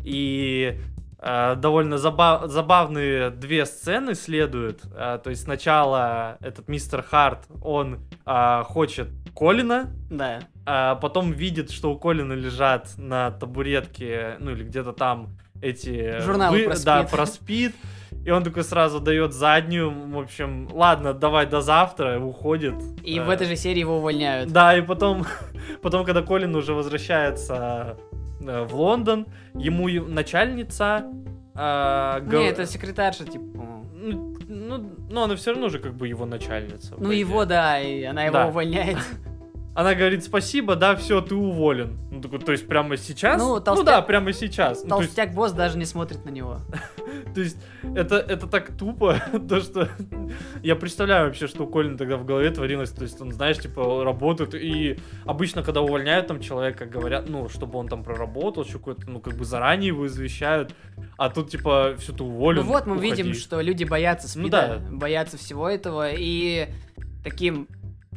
[0.02, 0.78] И
[1.20, 4.80] довольно забав, забавные две сцены следуют.
[4.94, 10.40] Э, то есть сначала этот мистер Харт, он э, хочет Колина, да.
[10.64, 16.20] а потом видит, что у Колина лежат на табуретке, ну или где-то там эти...
[16.20, 16.64] Журналы вы...
[16.64, 16.85] про спид.
[16.87, 17.74] Да, про спид.
[18.24, 22.74] И он такой сразу дает заднюю, в общем, ладно, давай до завтра, уходит.
[23.02, 24.50] И в этой же серии его увольняют.
[24.50, 25.26] Да, и потом,
[25.83, 31.07] потом, когда Колин уже возвращается Э, в Лондон, ему начальница...
[31.55, 33.44] Э, Не, это секретарша, типа,
[33.94, 36.94] ну, ну, но она все равно же как бы его начальница.
[36.98, 38.46] Ну его, да, и она его да.
[38.48, 38.98] увольняет.
[39.80, 41.96] Она говорит, спасибо, да, все, ты уволен.
[42.10, 43.40] Ну, такой, то есть прямо сейчас?
[43.40, 44.82] Ну, толстяк, ну да, прямо сейчас.
[44.82, 46.58] Толстяк-босс даже не смотрит на него.
[47.34, 47.56] То есть
[47.94, 49.88] это, это так тупо, то что
[50.62, 54.04] я представляю вообще, что у Колина тогда в голове творилось, то есть он, знаешь, типа
[54.04, 59.08] работает, и обычно, когда увольняют там человека, говорят, ну, чтобы он там проработал, еще какой-то,
[59.08, 60.74] ну, как бы заранее его извещают,
[61.16, 63.10] а тут, типа, все, ты уволен, Ну вот мы уходи.
[63.22, 64.96] видим, что люди боятся спида, ну, да.
[64.96, 66.68] боятся всего этого, и
[67.24, 67.66] таким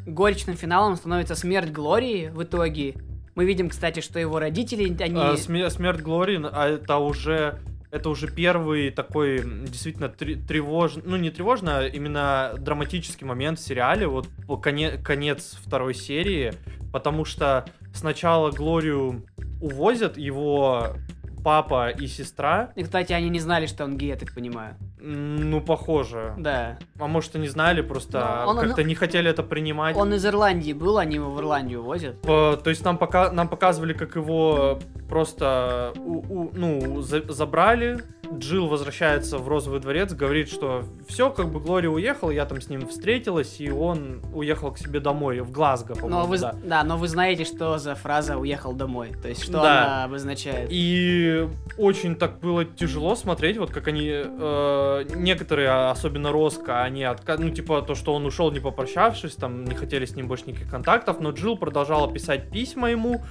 [0.05, 2.95] горечным финалом становится смерть Глории в итоге.
[3.35, 5.19] Мы видим, кстати, что его родители, они...
[5.19, 7.59] А, смерть Глории, а это уже
[7.93, 14.07] это уже первый такой действительно тревожный, ну не тревожный, а именно драматический момент в сериале,
[14.07, 14.27] вот
[14.63, 16.53] конец, конец второй серии,
[16.91, 19.27] потому что сначала Глорию
[19.61, 20.95] увозят, его
[21.43, 22.71] папа и сестра.
[22.75, 24.75] И, кстати, они не знали, что он гей, я так понимаю.
[25.05, 26.33] Ну, похоже.
[26.37, 26.77] Да.
[26.97, 29.97] А может, и не знали, просто он, как-то он, не хотели это принимать.
[29.97, 32.21] Он из Ирландии был, они его в Ирландию возят.
[32.21, 38.01] По, то есть нам, пока, нам показывали, как его просто у, у, ну, за, забрали,
[38.37, 42.69] Джилл возвращается в Розовый дворец, говорит, что все, как бы Глория уехала, я там с
[42.69, 46.55] ним встретилась, и он уехал к себе домой, в Глазго, по-моему, но вы, да.
[46.63, 49.85] Да, но вы знаете, что за фраза «уехал домой», то есть что да.
[49.85, 50.69] она обозначает.
[50.71, 57.37] И очень так было тяжело смотреть, вот как они, э, некоторые, особенно Роско, они, отка...
[57.37, 60.69] ну, типа, то, что он ушел, не попрощавшись, там, не хотели с ним больше никаких
[60.69, 63.21] контактов, но Джилл продолжала писать письма ему,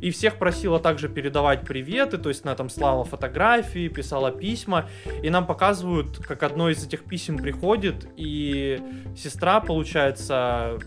[0.00, 4.88] и всех просила также передавать приветы, то есть она там слала фотографии, писала письма,
[5.22, 8.80] и нам показывают, как одно из этих писем приходит, и
[9.16, 10.78] сестра, получается,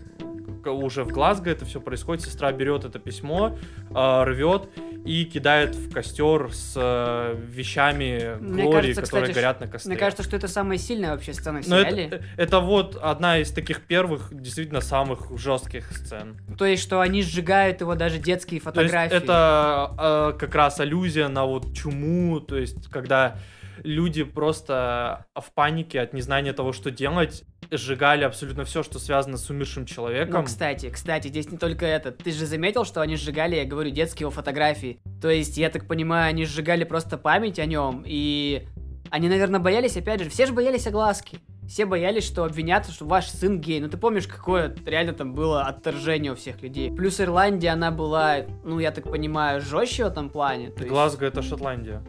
[0.66, 3.56] уже в Глазго это все происходит, сестра берет это письмо,
[3.90, 4.68] э, рвет
[5.04, 9.90] и кидает в костер с э, вещами Мне Глории, кажется, которые кстати, горят на костре.
[9.90, 12.04] Мне кажется, что это самая сильная вообще сцена в Но сериале.
[12.04, 16.36] это, это вот одна из таких первых, действительно самых жестких сцен.
[16.56, 19.16] То есть, что они сжигают его даже детские То есть фотографии.
[19.16, 23.36] это э, как раз аллюзия на вот чуму, то есть когда
[23.82, 29.48] люди просто в панике от незнания того, что делать, сжигали абсолютно все, что связано с
[29.50, 30.40] умершим человеком.
[30.40, 32.12] Ну, кстати, кстати, здесь не только это.
[32.12, 35.00] Ты же заметил, что они сжигали, я говорю, детские его фотографии.
[35.20, 38.66] То есть, я так понимаю, они сжигали просто память о нем, и
[39.10, 41.38] они, наверное, боялись, опять же, все же боялись огласки.
[41.68, 43.80] Все боялись, что обвинят, что ваш сын гей.
[43.80, 46.90] Ну ты помнишь, какое реально там было отторжение у всех людей.
[46.90, 50.72] Плюс Ирландия, она была, ну я так понимаю, жестче в этом плане.
[50.76, 52.02] Есть- Глазго это Шотландия.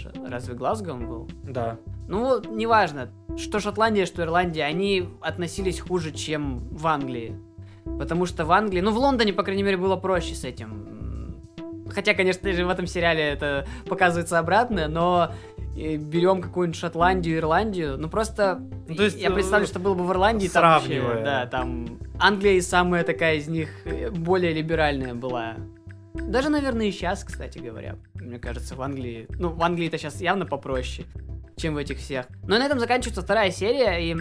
[0.00, 1.28] Ш- Разве Глазго он был?
[1.44, 1.76] Да.
[2.08, 7.36] Ну, неважно, что Шотландия, что Ирландия, они относились хуже, чем в Англии.
[7.98, 11.40] Потому что в Англии, ну, в Лондоне, по крайней мере, было проще с этим.
[11.90, 15.32] Хотя, конечно же, в этом сериале это показывается обратно, но
[15.76, 19.94] э, берем какую-нибудь Шотландию, Ирландию, ну просто Ну, то есть, я представлю, э, что было
[19.94, 21.24] бы в Ирландии, там вообще, сравнивая.
[21.24, 25.56] да, там Англия и самая такая из них э, более либеральная была.
[26.14, 27.96] Даже, наверное, и сейчас, кстати говоря.
[28.14, 29.26] Мне кажется, в Англии...
[29.30, 31.06] Ну, в Англии это сейчас явно попроще,
[31.56, 32.26] чем в этих всех.
[32.42, 34.14] Но на этом заканчивается вторая серия, и...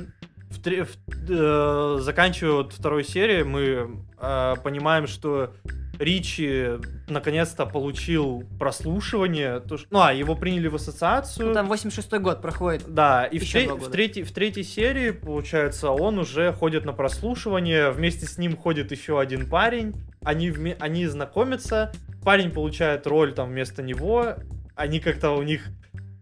[0.49, 0.97] В тре- в-
[1.29, 5.53] э, заканчивая вот второй серии, мы э, понимаем, что
[5.99, 9.59] Ричи наконец-то получил прослушивание.
[9.59, 11.47] то, что- ну, а, его приняли в ассоциацию.
[11.49, 12.83] Ну, там 86-й год проходит.
[12.87, 17.91] Да, и в, тре- в, третьей, в третьей серии, получается, он уже ходит на прослушивание,
[17.91, 21.91] вместе с ним ходит еще один парень, они, вме- они знакомятся,
[22.23, 24.35] парень получает роль там вместо него,
[24.75, 25.67] они как-то у них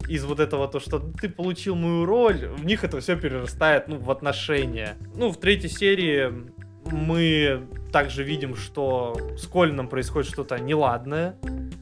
[0.08, 3.98] из вот этого то, что ты получил мою роль, в них это все перерастает, ну,
[3.98, 4.96] в отношения.
[5.16, 6.32] Ну, в третьей серии
[6.92, 11.36] мы также видим, что с Колином происходит что-то неладное.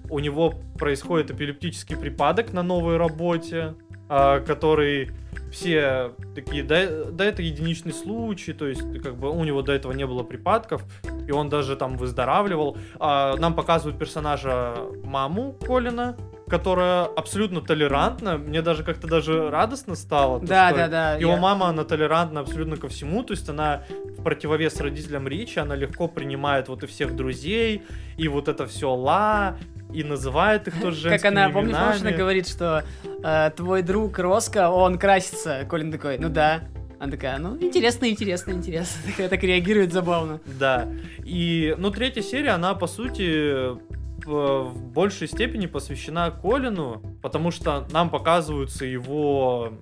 [0.10, 3.76] У него происходит эпилептический припадок на новой работе,
[4.08, 5.12] а, который
[5.52, 9.94] все такие, да, да, это единичный случай, то есть, как бы, у него до этого
[9.94, 10.84] не было припадков,
[11.28, 12.78] и он даже там выздоравливал.
[13.00, 20.40] А, нам показывают персонажа маму Колина, которая абсолютно толерантна, мне даже как-то даже радостно стало.
[20.40, 21.16] то, Да, что да, да.
[21.16, 23.84] его я- мама, она толерантна абсолютно ко всему, то есть она
[24.18, 27.84] в противовес родителям Ричи, она легко принимает вот и всех друзей,
[28.18, 29.58] и вот это все ла,
[29.94, 32.84] и называет их тоже Как она, помнишь, помнишь, она говорит, что
[33.24, 35.66] э, твой друг Роско, он красится.
[35.70, 36.62] Колин такой, ну да.
[36.98, 39.02] Она такая, ну, интересно, интересно, интересно.
[39.12, 40.40] Такая так реагирует забавно.
[40.46, 40.88] Да.
[41.26, 43.78] И, ну, третья серия, она, по сути,
[44.26, 49.74] в, в большей степени посвящена Колину, потому что нам показываются его,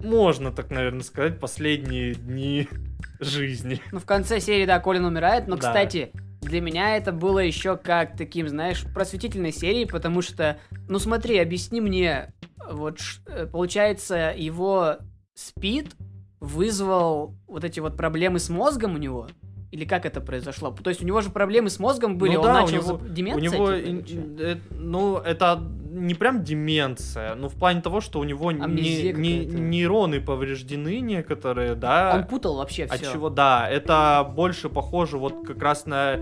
[0.00, 2.68] можно так, наверное, сказать, последние дни
[3.20, 3.80] жизни.
[3.92, 5.68] Ну, в конце серии, да, Колин умирает, но, Да.
[5.68, 11.38] кстати, для меня это было еще как таким, знаешь, просветительной серией, потому что, ну смотри,
[11.38, 12.32] объясни мне,
[12.70, 14.96] вот, э, получается, его
[15.34, 15.94] спид
[16.40, 19.28] вызвал вот эти вот проблемы с мозгом у него?
[19.72, 20.70] Или как это произошло?
[20.70, 22.92] То есть у него же проблемы с мозгом были, Ну он да, у начал него-
[22.98, 23.50] зап- деменция?
[23.50, 28.24] у него, типа, э, ну, это не прям деменция, но в плане того, что у
[28.24, 32.12] него не- не- нейроны повреждены некоторые, да.
[32.16, 33.12] Он путал вообще От все.
[33.12, 36.16] чего, да, это больше похоже вот как раз на,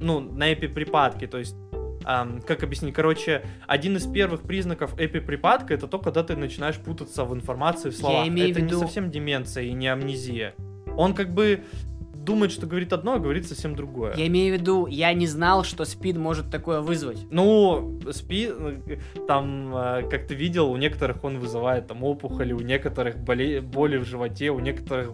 [0.00, 1.56] ну, на эпиприпадки, то есть,
[2.04, 7.24] ам, как объяснить, короче, один из первых признаков эпиприпадка это то, когда ты начинаешь путаться
[7.24, 8.28] в информации, в словах.
[8.28, 10.54] имею это в не виду- совсем деменция и не амнезия.
[10.96, 11.64] Он как бы
[12.24, 14.14] думает, что говорит одно, а говорит совсем другое.
[14.16, 17.18] Я имею в виду, я не знал, что спид может такое вызвать.
[17.30, 18.50] Ну, спи,
[19.26, 23.96] там, э, как ты видел, у некоторых он вызывает там опухоли, у некоторых боли, боли
[23.96, 25.12] в животе, у некоторых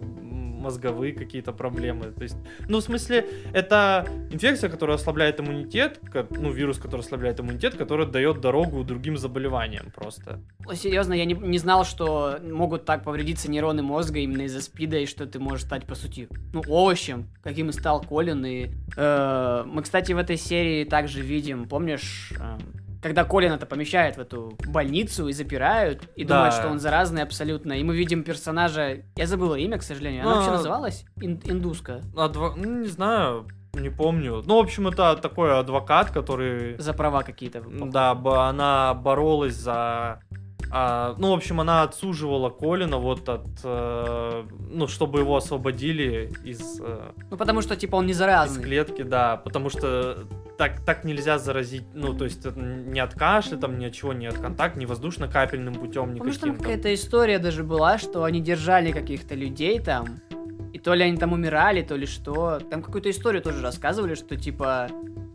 [0.59, 2.11] мозговые какие-то проблемы.
[2.11, 7.75] То есть, ну, в смысле, это инфекция, которая ослабляет иммунитет, ну, вирус, который ослабляет иммунитет,
[7.75, 10.39] который дает дорогу другим заболеваниям просто.
[10.73, 15.05] Серьезно, я не, не знал, что могут так повредиться нейроны мозга именно из-за спида, и
[15.05, 18.45] что ты можешь стать, по сути, ну, овощем, каким и стал Колин.
[18.45, 22.57] И, э, мы, кстати, в этой серии также видим, помнишь, э,
[23.01, 26.35] когда Колин это помещает в эту больницу и запирают, и Да.
[26.35, 27.73] думают, что он заразный абсолютно.
[27.73, 30.35] И мы видим персонажа, я забыла имя, к сожалению, она А.
[30.35, 31.05] вообще называлась?
[31.21, 32.01] Ин- индуска.
[32.15, 34.41] Адво- ну, не знаю, не помню.
[34.45, 37.61] Ну, в общем, это такой адвокат, который За права какие-то.
[37.67, 40.19] Да, она боролась за...
[40.71, 43.47] а, ну, в общем, она отсуживала Колина вот от...
[43.63, 48.63] э, ну, чтобы его освободили из, э, Ну, потому что, типа, он не из заразный.
[48.63, 53.79] клетки, да, потому что так, так нельзя заразить, ну, то есть ни от кашля, там,
[53.79, 56.55] ни от чего, ни от контакта, ни воздушно-капельным путем, Помнишь, там никаким.
[56.55, 56.57] там.
[56.57, 60.19] какая-то история даже была, что они держали каких-то людей там,
[60.73, 62.59] И то ли они там умирали, то ли что.
[62.69, 64.87] Там какую-то историю тоже рассказывали, что типа...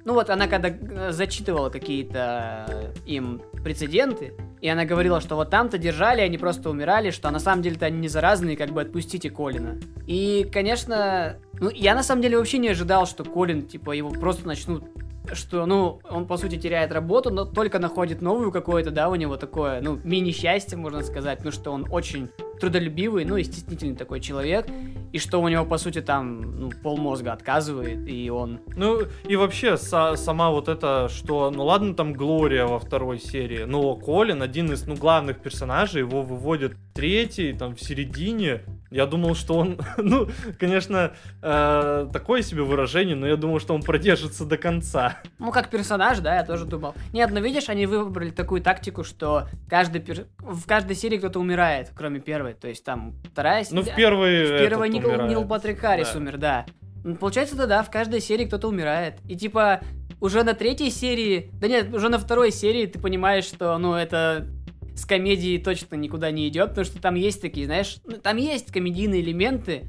[0.04, 5.50] Ну вот она когда э, зачитывала какие-то э, им прецеденты, и она говорила, что вот
[5.50, 9.28] там-то держали, они просто умирали, что на самом деле-то они не заразные, как бы отпустите
[9.28, 9.78] Колина.
[10.06, 14.46] И, конечно, ну, я на самом деле вообще не ожидал, что Колин, типа, его просто
[14.46, 14.84] начнут
[15.32, 19.36] что, ну, он, по сути, теряет работу, но только находит новую какое-то, да, у него
[19.36, 22.28] такое, ну, мини-счастье, можно сказать, ну, что он очень
[22.60, 24.66] трудолюбивый, ну, и стеснительный такой человек,
[25.12, 28.60] и что у него, по сути, там, ну, полмозга отказывает, и он...
[28.76, 33.64] Ну, и вообще, са- сама вот это, что, ну, ладно, там Глория во второй серии,
[33.64, 38.60] но Колин, один из, ну, главных персонажей, его выводит третий, там, в середине,
[38.92, 40.28] я думал, что он, ну,
[40.60, 45.18] конечно, э, такое себе выражение, но я думал, что он продержится до конца.
[45.40, 46.94] Ну, как персонаж, да, я тоже думал.
[47.12, 50.26] Нет, но видишь, они выбрали такую тактику, что каждый пер...
[50.38, 52.54] в каждой серии кто-то умирает, кроме первой.
[52.54, 53.80] То есть там вторая серия...
[53.80, 55.30] Ну, в первой В первой Нил, умирает.
[55.30, 56.18] Нил Патрик Харрис Да.
[56.20, 56.66] умер, да.
[57.02, 59.16] Ну, Получается, да, да, в каждой серии кто-то умирает.
[59.28, 59.80] И типа
[60.24, 64.48] уже на третьей серии, да нет, уже на второй серии ты понимаешь, что, ну, это
[64.96, 68.72] с комедией точно никуда не идет, потому что там есть такие, знаешь, ну, там есть
[68.72, 69.84] комедийные элементы,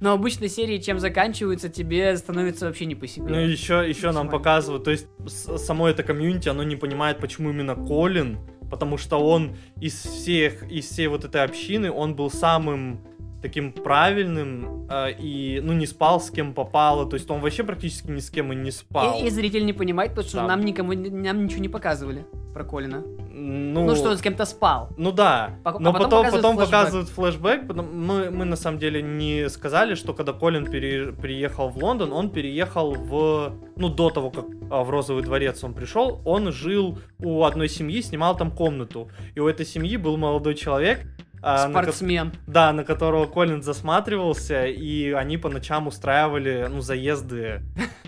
[0.00, 3.26] но обычно серии чем заканчиваются, тебе становится вообще не по себе.
[3.30, 7.74] Ну, еще, еще нам показывают, то есть само это комьюнити, оно не понимает, почему именно
[7.74, 8.38] Колин,
[8.70, 13.00] потому что он из всех, из всей вот этой общины, он был самым
[13.42, 18.10] таким правильным э, и, ну, не спал с кем попало, то есть он вообще практически
[18.10, 19.18] ни с кем и не спал.
[19.20, 20.46] И, и зритель не понимает, потому что Да.
[20.46, 23.02] нам никому нам ничего не показывали про Колина.
[23.32, 24.90] Ну, Ну, что он с кем-то спал.
[24.96, 26.70] Ну да, а но потом потом, показывают потом флешбэк.
[26.70, 27.66] показывают флешбэк.
[27.68, 32.12] потом мы, мы на самом деле не сказали, что когда Колин пере- приехал в Лондон,
[32.12, 33.52] он переехал в...
[33.76, 38.02] Ну, до того, как а, в Розовый дворец он пришел, он жил у одной семьи,
[38.02, 39.08] снимал там комнату.
[39.36, 41.06] И у этой семьи был молодой человек,
[41.42, 42.32] а, на Спортсмен.
[42.46, 47.62] да, на которого Колин засматривался, и они по ночам устраивали, ну, заезды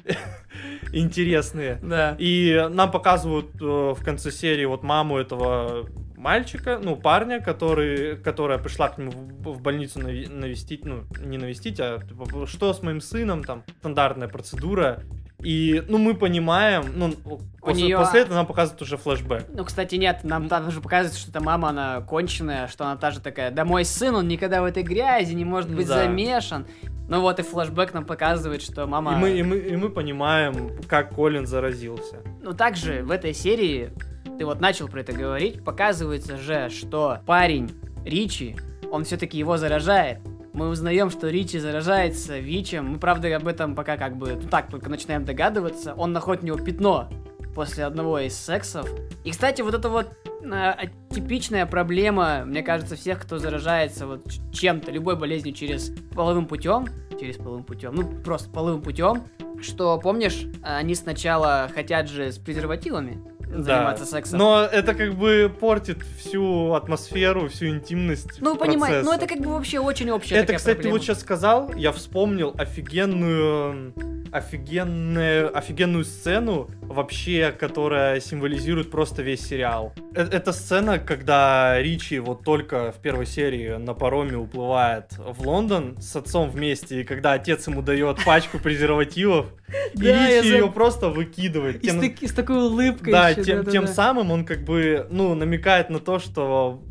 [0.92, 1.78] интересные.
[1.82, 2.16] Да.
[2.18, 8.58] И нам показывают э, в конце серии вот маму этого мальчика, ну, парня, который, которая
[8.58, 13.42] пришла к нему в, больницу навестить, ну, не навестить, а типа, что с моим сыном,
[13.44, 15.02] там, стандартная процедура.
[15.42, 17.14] И, ну, мы понимаем, ну,
[17.60, 19.46] после, неё- после этого нам показывают уже флешбэк.
[19.52, 23.10] Ну, кстати, нет, нам там же показывается, что эта мама, она конченая, что она та
[23.10, 25.94] же такая, да мой сын, он никогда в этой грязи не может быть Да.
[26.04, 26.66] замешан.
[27.08, 29.14] Ну вот и флешбэк нам показывает, что мама...
[29.14, 32.18] И мы, и, мы, и мы понимаем, как Колин заразился.
[32.40, 33.90] Ну, также в этой серии,
[34.38, 37.70] ты вот начал про это говорить, показывается же, что парень
[38.04, 38.56] Ричи,
[38.90, 40.20] он все-таки его заражает.
[40.52, 42.86] Мы узнаем, что Ричи заражается ВИЧем.
[42.86, 45.94] Мы, правда, об этом пока как бы ну, так только начинаем догадываться.
[45.94, 47.08] Он находит у него пятно
[47.54, 48.88] после одного из сексов.
[49.24, 50.08] И, кстати, вот это вот
[50.42, 50.72] э,
[51.10, 56.86] типичная проблема, мне кажется, всех, кто заражается вот чем-то, любой болезнью через половым путем,
[57.18, 59.22] через половым путем, ну просто половым путем,
[59.60, 63.22] что, помнишь, они сначала хотят же с презервативами
[63.52, 64.38] заниматься сексом.
[64.38, 69.50] Но это как бы портит всю атмосферу, всю интимность Ну, понимаешь, ну это как бы
[69.52, 70.96] вообще очень общая Это, кстати, ты проблема.
[70.98, 73.94] вот сейчас сказал, я вспомнил офигенную,
[74.32, 79.92] офигенную, офигенную сцену, вообще, которая символизирует просто весь сериал.
[80.14, 85.96] Э- Это сцена, когда Ричи вот только в первой серии на пароме уплывает в Лондон
[86.00, 89.46] с отцом вместе, и когда отец ему дает пачку презервативов,
[89.94, 91.82] и Да, Ричи ее просто выкидывает.
[91.84, 93.72] И с, такой улыбкой да, тем, да-да-да.
[93.72, 96.82] тем самым он как бы, ну, намекает на то, что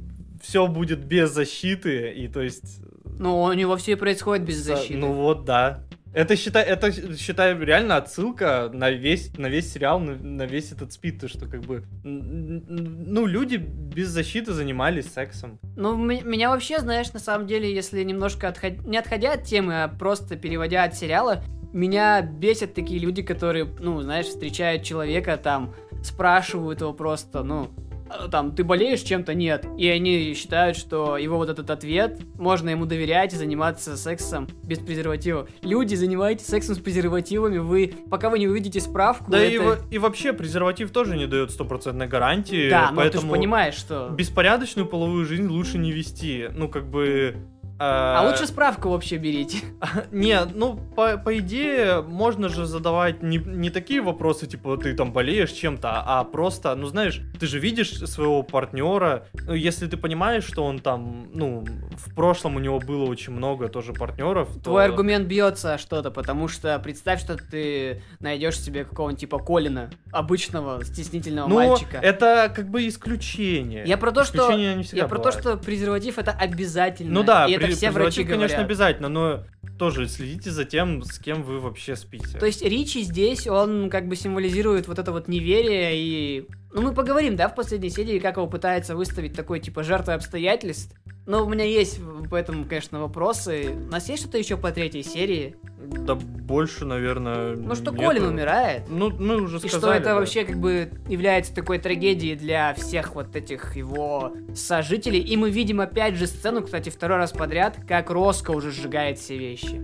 [0.41, 2.79] все будет без защиты, и то есть...
[3.19, 4.97] Ну, у него все происходит без за- защиты.
[4.97, 5.83] Ну вот, да.
[6.13, 10.91] Это считай, это считай реально отсылка на весь, на весь сериал, на, на весь этот
[10.91, 15.57] спид, то что как бы, ну люди без защиты занимались сексом.
[15.77, 18.85] Ну, меня вообще, знаешь, на самом деле, если немножко отход...
[18.85, 21.43] не отходя от темы, а просто переводя от сериала,
[21.73, 27.69] меня бесят такие люди, которые, ну, знаешь, встречают человека, там, спрашивают его просто, ну,
[28.09, 29.33] а, там, ты болеешь чем-то?
[29.33, 29.65] Нет.
[29.77, 34.79] И они считают, что его вот этот ответ, можно ему доверять и заниматься сексом без
[34.79, 35.47] презервативов.
[35.61, 39.77] Люди, занимаетесь сексом с презервативами, вы, пока вы не увидите справку, Да и, это- во-
[39.89, 44.09] и вообще презерватив тоже не дает стопроцентной гарантии, Да, но ты же поэтому понимаешь, что...
[44.09, 46.49] беспорядочную половую жизнь лучше не вести.
[46.53, 47.37] Ну как бы.
[47.83, 49.57] А лучше справку вообще берите.
[50.11, 55.11] Не, ну, по, по идее, можно же задавать не, не такие вопросы, типа, ты там
[55.11, 60.43] болеешь чем-то, а просто, ну, знаешь, ты же видишь своего партнера, ну, если ты понимаешь,
[60.43, 61.65] что он там, ну,
[61.95, 64.71] в прошлом у него было очень много тоже партнеров, то...
[64.71, 70.83] Твой аргумент бьется что-то, потому что представь, что ты найдешь себе какого-нибудь типа Колина, обычного
[70.85, 71.97] стеснительного Ну, мальчика.
[71.97, 73.83] это как бы исключение.
[73.85, 77.11] Я про то, что не всегда я про то, что презерватив это обязательно.
[77.11, 78.65] Ну да, и это все врачи презерватив, конечно, говорят.
[78.65, 79.43] обязательно, но
[79.77, 82.37] тоже следите за тем, с кем вы вообще спите.
[82.37, 86.47] То есть Ричи здесь, он как бы символизирует вот это вот неверие и...
[86.73, 90.95] Ну, мы поговорим, да, в последней серии, как его пытается выставить такой, типа, жертвой обстоятельств.
[91.27, 91.99] Но у меня есть
[92.29, 93.75] по этому, конечно, вопросы.
[93.75, 95.55] У нас есть что-то еще по третьей серии?
[95.77, 98.03] Да больше, наверное, Ну, что нету.
[98.03, 98.83] Колин умирает.
[98.89, 99.79] Ну, мы уже И сказали.
[99.79, 100.15] что это да.
[100.15, 105.19] вообще как бы является такой трагедией для всех вот этих его сожителей.
[105.19, 109.37] И мы видим опять же сцену, кстати, второй раз подряд, как Роско уже сжигает все
[109.37, 109.81] вещи.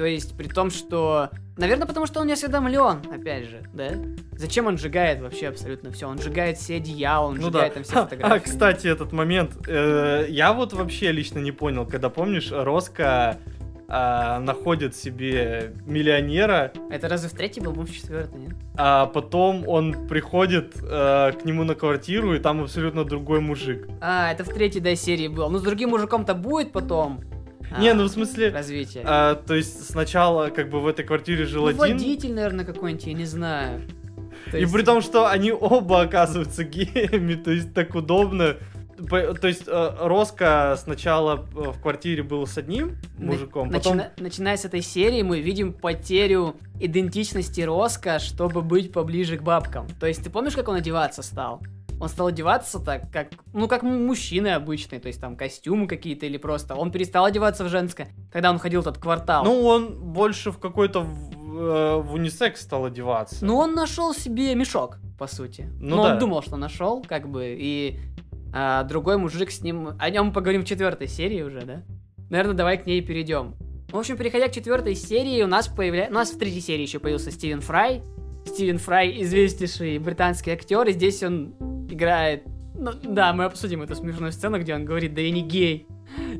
[0.00, 1.28] То есть, при том, что...
[1.58, 3.90] Наверное, потому что он не осведомлен, опять же, да?
[4.32, 6.08] Зачем он сжигает вообще абсолютно все?
[6.08, 7.58] Он сжигает все одеяла, он Ну да.
[7.68, 8.44] сжигает там все А, фотографии.
[8.44, 9.58] кстати, этот момент.
[9.68, 13.36] э, я вот вообще лично не понял, когда, помнишь, Роско
[13.88, 18.54] а, находит себе миллионера, Это разве в третий был, в четвертый, нет?
[18.78, 23.86] а потом он приходит э, к нему на квартиру, и там абсолютно другой мужик.
[24.00, 25.50] А, это в третьей, да, серии было.
[25.50, 27.20] Ну, с другим мужиком-то будет потом.
[27.70, 28.50] А, Не, ну в смысле...
[28.50, 29.02] Развитие.
[29.06, 33.06] а, то есть сначала как бы в этой квартире жил Ну, один, водитель, наверное, какой-нибудь,
[33.06, 33.82] я не знаю.
[34.50, 38.56] То и есть- при том, что они оба оказываются геями, то есть так удобно.
[39.08, 43.96] То есть э, Роско сначала э, в квартире был с одним мужиком, потом...
[43.96, 49.86] начина- Начиная с этой серии, мы видим потерю идентичности Роско, чтобы быть поближе к бабкам.
[49.98, 51.62] То есть, ты помнишь, как он одеваться стал?
[52.00, 56.38] Он стал одеваться так, как, ну, как мужчины обычные, то есть там костюмы какие-то или
[56.38, 56.74] просто.
[56.74, 59.44] Он перестал одеваться в женское, когда он ходил в тот квартал.
[59.44, 63.44] Ну, он больше в какой-то в, э, в унисекс стал одеваться.
[63.44, 65.68] Ну, он нашел себе мешок, по сути.
[65.78, 66.12] Ну Ну, да.
[66.12, 67.98] он думал, что нашел, как бы, и
[68.52, 69.90] а, другой мужик с ним...
[69.98, 71.82] О нем поговорим в четвертой серии уже, да?
[72.30, 73.54] Наверное, давай к ней перейдем.
[73.90, 76.12] В общем, переходя к четвертой серии, у нас появляется...
[76.12, 78.02] У нас в третьей серии еще появился Стивен Фрай.
[78.46, 81.54] Стивен Фрай известнейший британский актер, и здесь он
[81.92, 82.44] играет...
[82.74, 85.86] Ну, да, мы обсудим эту смешную сцену, где он говорит, да я не гей.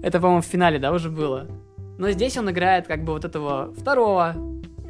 [0.02, 1.46] Это, по-моему, в финале, да, уже было.
[1.98, 4.34] Но здесь он играет как бы вот этого второго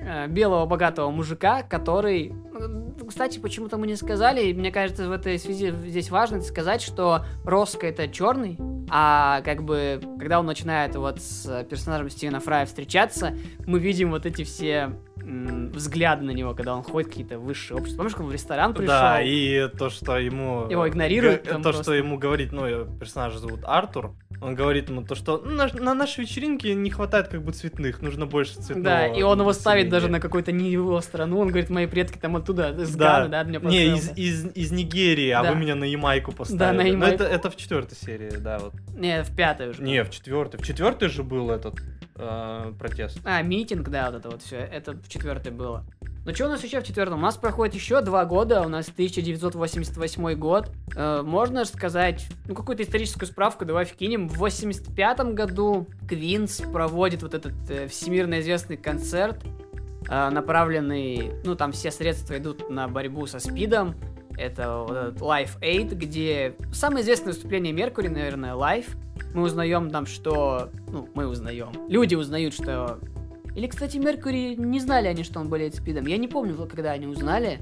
[0.00, 2.32] э, белого богатого мужика, который...
[2.52, 6.80] ну, Кстати, почему-то мы не сказали, и мне кажется, в этой связи здесь важно сказать,
[6.82, 8.58] что Роско это черный,
[8.90, 13.34] а как бы, когда он начинает вот с персонажем Стивена Фрая встречаться,
[13.66, 14.92] мы видим вот эти все
[15.30, 17.98] взгляды на него, когда он ходит какие-то высшие общества.
[17.98, 18.88] Помнишь, как он в ресторан пришел?
[18.88, 20.68] Да, и то, что ему...
[20.68, 21.82] Его игнорируют га- там То, просто.
[21.84, 25.68] что ему говорит, ну, э, персонаж зовут Артур, он говорит ему то, что «Ну, на,
[25.68, 28.82] на нашей вечеринке не хватает как бы цветных, нужно больше цветного.
[28.82, 29.90] Да, и он его ставит населения».
[29.90, 31.40] даже на какой-то не его страну.
[31.40, 33.96] Он говорит, мои предки там оттуда, с Да, Ганы, да, меня не, поставил».
[33.96, 35.52] из, из, из Нигерии, а Да.
[35.52, 36.58] вы меня на Ямайку поставили.
[36.58, 37.14] Да, на Ну, Ямайку.
[37.16, 38.72] это, это в четвертой серии, да, вот.
[38.96, 39.82] Не, в пятой уже.
[39.82, 40.58] Не, в четвертой.
[40.58, 41.74] В четвертой же был этот
[42.20, 43.18] э, протест.
[43.24, 44.56] А, митинг, да, вот это вот все.
[44.56, 45.84] Это в четвертой было.
[46.26, 47.18] Ну что у нас еще в четвертом?
[47.18, 50.70] У нас проходит еще два года, у нас 1988 год.
[50.94, 54.28] Э, можно сказать, ну какую-то историческую справку давай вкинем.
[54.28, 59.42] В 85 году Квинс проводит вот этот э, всемирно известный концерт,
[60.10, 63.94] э, направленный, ну там все средства идут на борьбу со СПИДом.
[64.36, 68.96] Это вот этот Life Aid, где самое известное выступление Меркури, наверное, Life.
[69.34, 70.70] Мы узнаем там, что...
[70.88, 71.68] Ну, мы узнаем.
[71.88, 72.98] Люди узнают, что
[73.54, 76.06] или, кстати, Меркури не знали они, что он болеет СПИДом.
[76.06, 77.58] Я не помню, когда они узнали.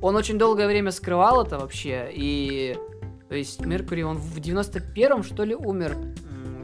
[0.00, 2.10] Он очень долгое время скрывал это вообще.
[2.12, 2.76] И...
[3.28, 5.96] То есть Меркури, он в 91-м, что ли, умер.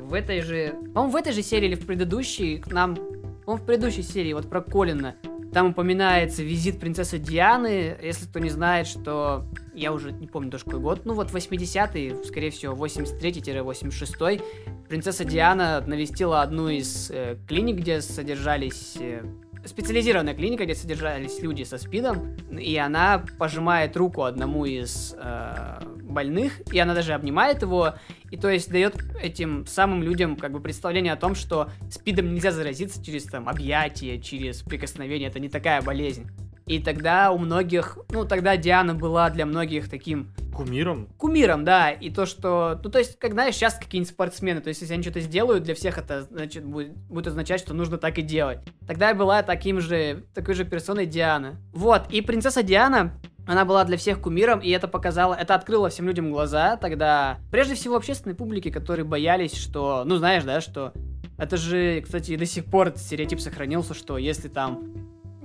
[0.03, 0.75] В этой же...
[0.95, 2.97] По-моему, в этой же серии или в предыдущей к нам...
[3.45, 5.17] Он в предыдущей серии, вот про Колина.
[5.53, 7.97] Там упоминается визит принцессы Дианы.
[8.03, 9.47] Если кто не знает, что...
[9.75, 11.03] Я уже не помню даже какой год.
[11.05, 14.43] Ну вот 80-й, скорее всего, 83-86
[14.89, 18.97] принцесса Диана навестила одну из э, клиник, где содержались...
[18.99, 19.23] э,
[19.65, 26.61] специализированная клиника, где содержались люди со СПИДом, и она пожимает руку одному из э, больных,
[26.73, 27.95] и она даже обнимает его,
[28.31, 32.53] и то есть дает этим самым людям как бы представление о том, что СПИДом нельзя
[32.53, 36.27] заразиться через там объятия, через прикосновение, это не такая болезнь.
[36.67, 41.09] И тогда у многих, ну тогда Диана была для многих таким Кумиром?
[41.17, 44.83] кумиром, да, и то, что, ну, то есть, как, знаешь, сейчас какие-нибудь спортсмены, то есть,
[44.83, 48.23] если они что-то сделают, для всех это, значит, будет, будет означать, что нужно так и
[48.23, 48.59] делать.
[48.87, 51.57] Тогда я была таким же, такой же персоной Диана.
[51.73, 56.07] Вот, и принцесса Диана, она была для всех кумиром, и это показало, это открыло всем
[56.07, 60.93] людям глаза тогда, прежде всего, общественной публике, которые боялись, что, ну, знаешь, да, что
[61.39, 65.02] это же, кстати, и до сих пор стереотип сохранился, что если там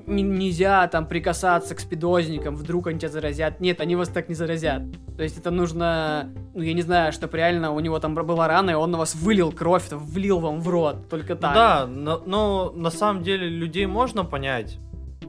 [0.08, 3.60] нельзя там прикасаться к спидозникам, вдруг они тебя заразят.
[3.60, 4.84] Нет, они вас так не заразят.
[5.18, 8.72] То есть это нужно, ну я не знаю, чтобы реально у него там была рана,
[8.72, 11.54] и он на вас вылил кровь, там, влил вам в рот, только так.
[11.54, 14.78] Да, но, но на самом деле людей можно понять,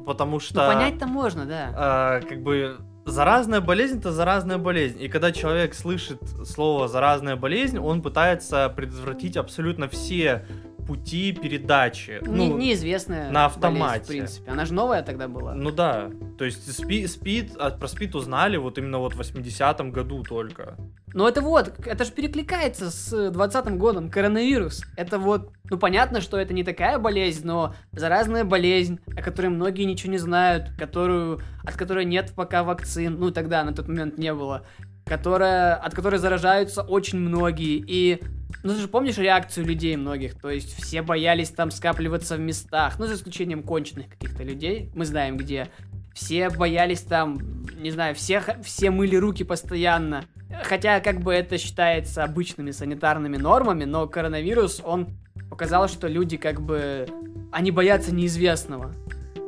[0.07, 0.67] потому Ну что...
[0.67, 1.73] понять-то можно, да.
[1.77, 5.03] а, как бы заразная болезнь это заразная болезнь.
[5.03, 10.47] И когда человек слышит слово заразная болезнь, он пытается предотвратить абсолютно все
[10.89, 12.19] пути передачи.
[12.23, 14.05] Не- Ну, неизвестная на болезнь, автомате.
[14.05, 14.51] в принципе.
[14.51, 15.55] Она же новая тогда была.
[15.55, 16.11] ну да.
[16.39, 20.77] То есть спи, спид, а про спид узнали вот именно вот в 80-м году только.
[21.15, 24.83] Но это вот, это же перекликается с 20 годом, коронавирус.
[24.97, 29.85] Это вот, ну понятно, что это не такая болезнь, но заразная болезнь, о которой многие
[29.85, 34.33] ничего не знают, которую, от которой нет пока вакцин, ну тогда на тот момент не
[34.35, 34.65] было,
[35.07, 37.83] которая, от которой заражаются очень многие.
[37.87, 38.23] И,
[38.63, 42.99] ну ты же помнишь реакцию людей многих, то есть все боялись там скапливаться в местах,
[42.99, 45.69] ну за исключением конченых каких-то людей, мы знаем где.
[46.15, 47.39] Все боялись там,
[47.77, 50.25] не знаю, всех, все мыли руки постоянно.
[50.65, 55.11] Хотя, как бы это считается обычными санитарными нормами, но коронавирус, он
[55.49, 57.07] показал, что люди как бы,
[57.53, 58.93] они боятся неизвестного.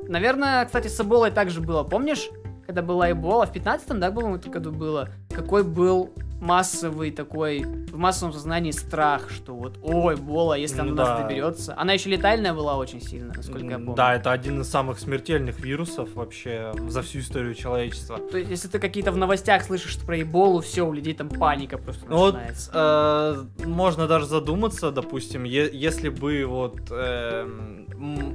[0.06, 1.82] Наверное, кстати, с Эболой также было.
[1.82, 2.28] Помнишь,
[2.66, 8.32] когда была Эбола, в 15-м, да, по-моему, году было, какой был массовый такой, в массовом
[8.32, 11.22] сознании страх, что вот, ой, Эбола, если она Ну до нас да.
[11.22, 11.74] доберется.
[11.76, 13.94] Она еще летальная была очень сильно, насколько я помню.
[13.94, 18.18] Да, это один из самых смертельных вирусов вообще за всю историю человечества.
[18.18, 21.76] То есть, если ты какие-то в новостях слышишь про Эболу, все, у людей там паника
[21.78, 22.70] просто Ну вот начинается.
[23.60, 27.86] э, можно даже задуматься, допустим, е- если бы вот м,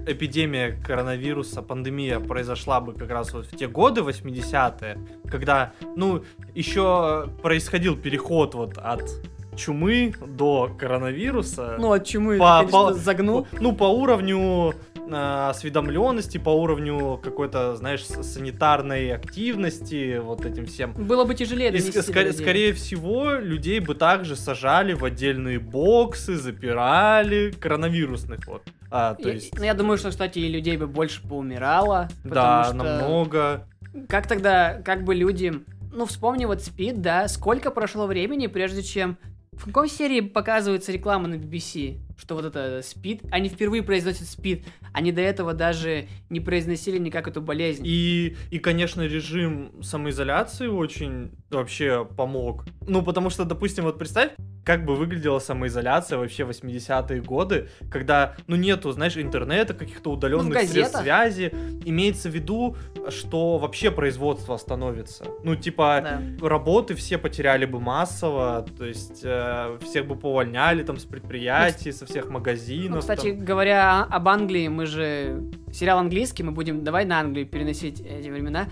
[0.05, 4.97] эпидемия коронавируса, пандемия произошла бы как раз вот в те годы, 80-е,
[5.29, 9.09] когда, ну, еще происходил переход вот от
[9.55, 11.75] чумы до коронавируса.
[11.79, 13.47] Ну, от чумы, по- ты, конечно, по- загнул.
[13.59, 14.73] Ну, по уровню
[15.07, 20.93] э, осведомленности, по уровню какой-то, знаешь, санитарной активности, вот этим всем.
[20.93, 26.35] Было бы тяжелее И ск- скорее, скорее всего, людей бы также сажали в отдельные боксы,
[26.35, 28.63] запирали, коронавирусных вот.
[28.91, 32.07] А, то Я- есть, ну, я думаю, что, кстати, и людей бы больше поумирало.
[32.23, 33.67] да, что намного.
[34.09, 35.53] Как тогда, как бы люди...
[35.93, 39.17] Ну, вспомни вот Спид, да, сколько прошло времени, прежде чем...
[39.57, 41.99] В какой серии показывается реклама на BBC?
[42.17, 43.21] Что вот это Спид?
[43.31, 44.65] Они впервые произносят Спид.
[44.93, 47.83] Они до этого даже не произносили никак эту болезнь.
[47.85, 52.65] И, и, конечно, режим самоизоляции очень вообще помог.
[52.87, 54.31] Ну, потому что, допустим, вот представь,
[54.63, 60.53] как бы выглядела самоизоляция вообще в 80-е годы, когда, ну, нету, знаешь, интернета, каких-то удаленных
[60.67, 61.01] средств газетах.
[61.03, 61.53] связи.
[61.85, 62.75] Имеется в виду,
[63.09, 65.25] что вообще производство остановится.
[65.43, 66.47] Ну, типа, Да.
[66.47, 72.13] работы все потеряли бы массово, то есть э, всех бы повольняли там с предприятий, со
[72.13, 72.95] всех магазинов.
[72.95, 73.45] Ну, кстати, там.
[73.45, 75.43] говоря об Англии, мы же...
[75.71, 76.83] Сериал английский, мы будем...
[76.83, 78.67] Давай на Англию переносить эти времена.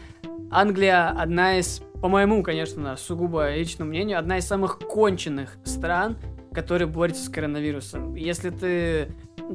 [0.52, 6.18] Англия одна из, по моему, конечно, сугубо личному мнению, одна из самых конченных стран,
[6.54, 8.16] которые борются с коронавирусом.
[8.16, 9.10] Если ты...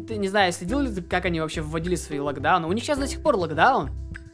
[0.06, 2.66] Ты не знаю, следил ли ты, как они вообще вводили свои локдауны?
[2.66, 3.90] У них сейчас до сих пор локдаун,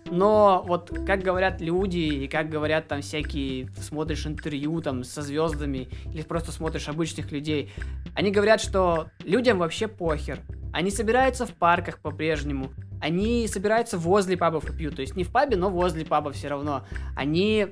[0.06, 5.88] но вот как говорят люди, и как говорят там всякие, смотришь интервью там со звездами,
[6.12, 7.72] или просто смотришь обычных людей,
[8.14, 10.40] они говорят, что людям вообще похер.
[10.72, 12.72] Они собираются в парках по-прежнему.
[13.04, 14.96] Они собираются возле пабов и пьют.
[14.96, 16.86] То есть не в пабе, но возле паба все равно.
[17.14, 17.66] Они...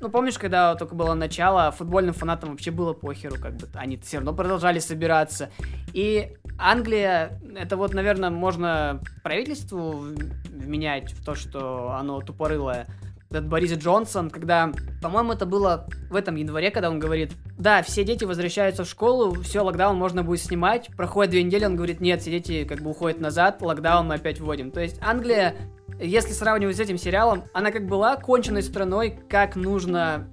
[0.00, 3.66] Ну, помнишь, когда только было начало, футбольным фанатам вообще было похеру, как бы.
[3.74, 5.50] Они все равно продолжали собираться.
[5.92, 10.06] И Англия, это вот, наверное, можно правительству
[10.50, 12.86] вменять в то, что оно тупорылое.
[13.30, 14.72] Этот Борис Джонсон, когда,
[15.02, 19.34] по-моему, это было в этом январе, когда он говорит, да, все дети возвращаются в школу,
[19.42, 22.90] все, локдаун можно будет снимать, проходит две недели, он говорит, нет, все дети как бы
[22.90, 24.70] уходят назад, локдаун мы опять вводим.
[24.70, 25.56] То есть Англия,
[26.00, 30.28] если сравнивать с этим сериалом, она как была конченной страной, как нужно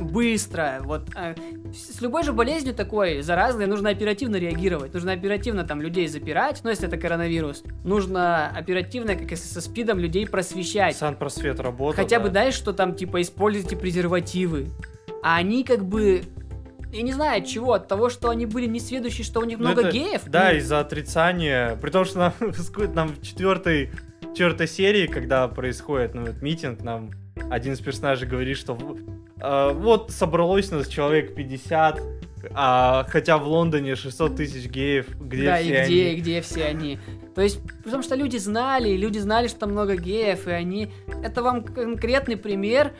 [0.00, 1.34] быстро, вот э,
[1.72, 6.70] с любой же болезнью такой заразной нужно оперативно реагировать, нужно оперативно там людей запирать, ну
[6.70, 10.96] если это коронавирус, нужно оперативно, как если со спидом, людей просвещать.
[10.96, 12.02] Санпросвет работал.
[12.02, 12.24] Хотя да.
[12.24, 14.68] бы, знаешь, что там, типа, используйте презервативы.
[15.22, 16.22] А они как бы...
[16.92, 19.64] Я не знаю от чего, от того, что они были несведущие, что у них Ну,
[19.66, 20.22] много это- геев.
[20.26, 21.76] Да, Ну, из-за отрицания.
[21.76, 22.34] При том, что нам,
[22.94, 23.90] нам в четвертой,
[24.32, 27.10] четвертой серии, когда происходит ну, этот митинг, нам
[27.50, 28.76] один из персонажей говорит, что
[29.40, 32.00] э, вот собралось нас человек 50,
[32.54, 35.94] а, хотя в Лондоне 600 тысяч геев, где да, все и где, они?
[35.94, 36.98] и где все они.
[37.34, 40.92] То есть, потому что люди знали, люди знали, что там много геев, и они...
[41.22, 42.92] Это вам конкретный пример,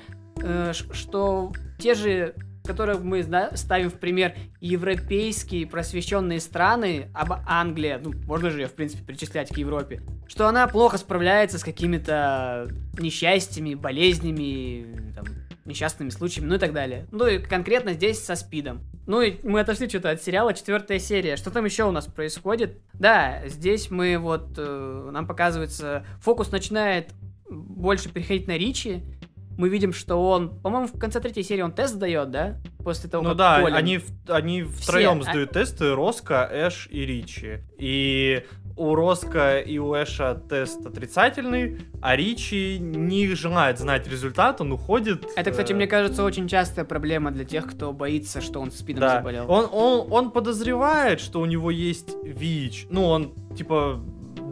[0.43, 2.35] э, что те же
[2.67, 3.23] которые мы
[3.55, 9.49] ставим в пример европейские просвещенные страны, об Англия, ну, можно же ее, в принципе, причислять
[9.49, 15.25] к Европе, что она плохо справляется с какими-то несчастьями, болезнями, там,
[15.65, 17.07] несчастными случаями, ну и так далее.
[17.11, 18.81] Ну и конкретно здесь со СПИДом.
[19.07, 21.37] Ну и мы отошли что-то от сериала, четвертая серия.
[21.37, 22.79] Что там еще у нас происходит?
[22.95, 27.13] Да, здесь мы вот, э, нам показывается, фокус начинает
[27.49, 29.03] больше переходить на Ричи,
[29.57, 32.57] мы видим, что он, по-моему, в конце третьей серии он тест дает, да?
[32.85, 37.05] После того, Ну как да, Колин- они, они втроем а- сдают тесты, Роско, Эш и
[37.07, 37.59] Ричи.
[37.79, 38.45] И
[38.77, 45.25] у Роско и у Эша тест отрицательный, а Ричи не желает знать результат, он уходит.
[45.37, 49.01] Это, кстати, э, мне кажется, очень частая проблема для тех, кто боится, что он спидом
[49.01, 49.51] Да, заболел.
[49.51, 52.89] он, он, он подозревает, что у него есть ВИЧ.
[52.91, 53.99] Ну, он, типа,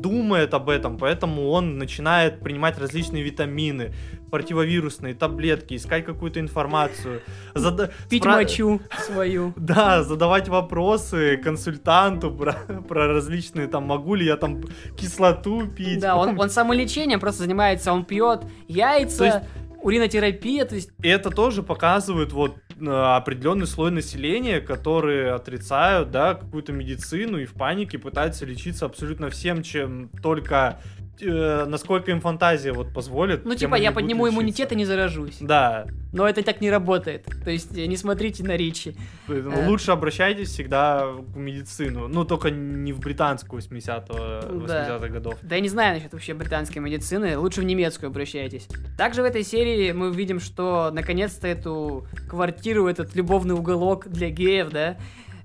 [0.00, 3.94] думает об этом, поэтому он начинает принимать различные витамины,
[4.34, 7.20] противовирусные таблетки, искать какую-то информацию.
[7.54, 9.52] зада- Пить спра- мочу свою.
[9.56, 12.54] Да, задавать вопросы консультанту про,
[12.88, 14.60] про различные, там, могу ли я там
[14.96, 16.00] кислоту пить.
[16.00, 19.38] Да, он, он самолечением просто занимается, он пьет яйца, То есть-
[19.82, 26.34] уринотерапия, то есть И это тоже показывает вот э, определенный слой населения, которые отрицают, да,
[26.34, 30.80] какую-то медицину и в панике пытаются лечиться абсолютно всем, чем только
[31.20, 33.44] э, насколько им фантазия вот позволит.
[33.44, 34.40] Ну, типа, я подниму лечиться.
[34.40, 35.36] иммунитет и не заражусь.
[35.40, 37.26] Да, Но это так не работает.
[37.44, 38.94] То есть э, не смотрите на Ричи.
[39.26, 39.66] поэтому Э.
[39.66, 42.08] лучше обращайтесь всегда в медицину.
[42.08, 45.34] Ну, только не в британскую 80-го, 80-х годов.
[45.42, 47.36] Да я не знаю насчет вообще британской медицины.
[47.38, 48.68] Лучше в немецкую обращайтесь.
[48.96, 54.70] Также в этой серии мы видим, что наконец-то эту квартиру, этот любовный уголок для геев,
[54.70, 54.96] да,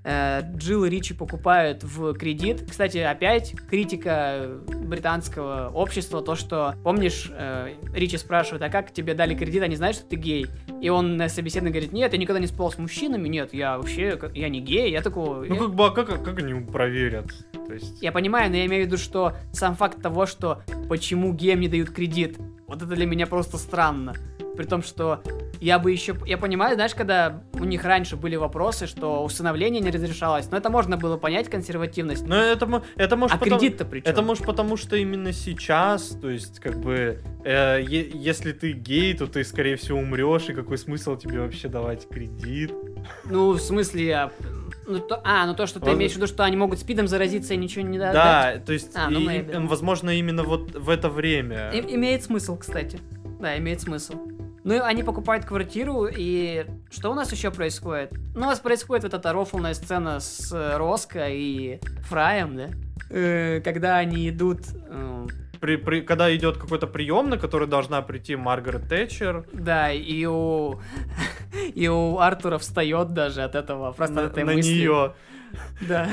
[0.03, 2.65] Джилл и Ричи покупают в кредит.
[2.69, 9.35] Кстати, опять критика британского общества, то, что, помнишь, э, Ричи спрашивает, а как тебе дали
[9.35, 10.47] кредит, они знают, что ты гей?
[10.81, 14.17] И он на собеседовании говорит, нет, я никогда не спал с мужчинами, нет, я вообще,
[14.33, 15.43] я не гей, я такого...
[15.43, 17.27] Ну, как бы, а как, как они проверят?
[17.67, 18.01] То есть...
[18.01, 21.67] Я понимаю, но я имею в виду, что сам факт того, что почему геям не
[21.67, 22.37] дают кредит,
[22.67, 24.15] вот это для меня просто странно.
[24.59, 25.23] При том, что
[25.61, 26.17] я бы еще...
[26.25, 30.69] Я понимаю, знаешь, когда у них раньше были вопросы, что усыновление не разрешалось, но это
[30.69, 32.27] можно было понять, консервативность.
[32.27, 34.09] Ну, это, это может А потом- кредит-то при чем?
[34.11, 39.27] Это может потому, что именно сейчас, то есть, как бы, э, если ты гей, то
[39.27, 42.73] ты, скорее всего, умрешь, и какой смысл тебе вообще давать кредит?
[43.23, 44.31] Ну, в смысле, я...
[44.87, 45.21] Ну, то...
[45.23, 47.57] А, ну то, что ты Воз- имеешь в виду, что они могут спидом заразиться и
[47.57, 48.15] ничего не дадут.
[48.15, 51.69] Да, то есть, А, ну, и- возможно, именно вот в это время.
[51.69, 52.99] И- имеет смысл, кстати.
[53.39, 54.15] Да, имеет смысл.
[54.69, 58.11] Ну, и они покупают квартиру, и что у нас еще происходит?
[58.35, 62.67] Ну, у нас происходит вот эта рофлная сцена с э, Роско и Фраем, да?
[63.09, 64.59] Э, когда они идут...
[64.75, 65.25] э,
[65.59, 70.79] При, при- когда идет какой-то прием, на который должна прийти Маргарет Тэтчер, да, и у...
[71.73, 74.71] И у Артура встает даже от этого, просто на, от этой на мысли.
[74.71, 75.13] нее.
[75.87, 76.09] Да.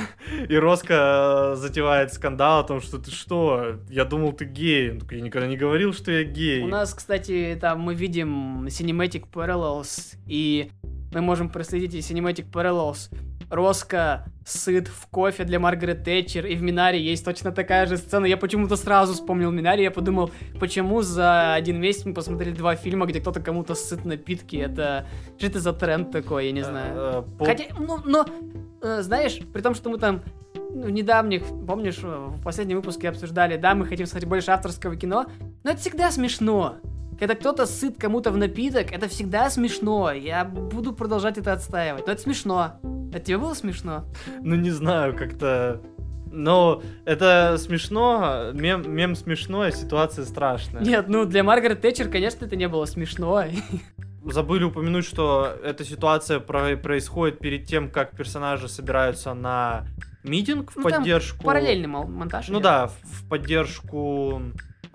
[0.49, 4.93] И Роско э, затевает скандал о том, что ты что, я думал, ты гей.
[4.93, 6.62] Он такой, я никогда не говорил, что я гей.
[6.62, 10.70] У нас, кстати, там мы видим Cinematic Parallels, и
[11.12, 13.11] мы можем проследить эти Cinematic Parallels.
[13.51, 18.26] Роско сыт в кофе для Маргарет Тэтчер, и в Минаре есть точно такая же сцена.
[18.26, 20.30] Я почему-то сразу вспомнил Минаре, я подумал,
[20.61, 24.57] почему за один месяц мы посмотрели два фильма, где кто-то кому-то сыт напитки.
[24.57, 27.26] Это что это за тренд такой, я не знаю.
[27.38, 28.26] Э, Хотя, ну, но,
[28.82, 30.22] э, знаешь, при том, что мы там
[30.55, 34.94] ну, в недавних, помнишь, э, в последнем выпуске обсуждали, да, мы хотим смотреть больше авторского
[34.97, 35.26] кино,
[35.64, 36.76] но это всегда смешно.
[37.18, 40.12] Когда кто-то сыт кому-то в напиток, это всегда смешно.
[40.12, 42.06] Я буду продолжать это отстаивать.
[42.06, 42.78] Но это смешно.
[43.12, 44.04] Это тебе было смешно?
[44.42, 45.80] Ну, не знаю, как-то...
[46.30, 50.82] Но это смешно, мем, мем смешно, а ситуация страшная.
[50.82, 53.44] Нет, ну для Маргарет Тэтчер, конечно, это не было смешно.
[54.24, 59.86] Забыли упомянуть, что эта ситуация про- происходит перед тем, как персонажи собираются на
[60.24, 61.44] митинг в Ну, поддержку...
[61.44, 62.48] Параллельный монтаж.
[62.48, 62.62] Ну идет.
[62.64, 64.42] да, в поддержку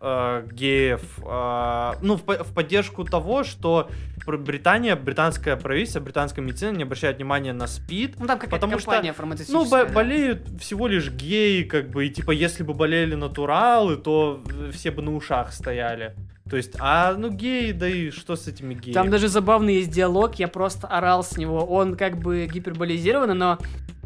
[0.02, 3.90] э, геев, э, ну, в, в поддержку того, что
[4.26, 8.80] Бр- Британия, британское правительство, британская медицина не обращает внимания на СПИД, Ну там какая-то потому
[8.80, 9.84] что, компания ну, фармацевтическая.
[9.84, 9.94] бо- да.
[9.96, 14.44] болеют всего лишь геи, как бы, и типа, если бы болели натуралы, то
[14.74, 16.16] все бы на ушах стояли.
[16.50, 18.94] То есть, а, ну, геи, да и что с этими геями?
[18.94, 21.64] Там даже забавный есть диалог, я просто орал с него.
[21.66, 23.58] Он как бы гиперболизированный, но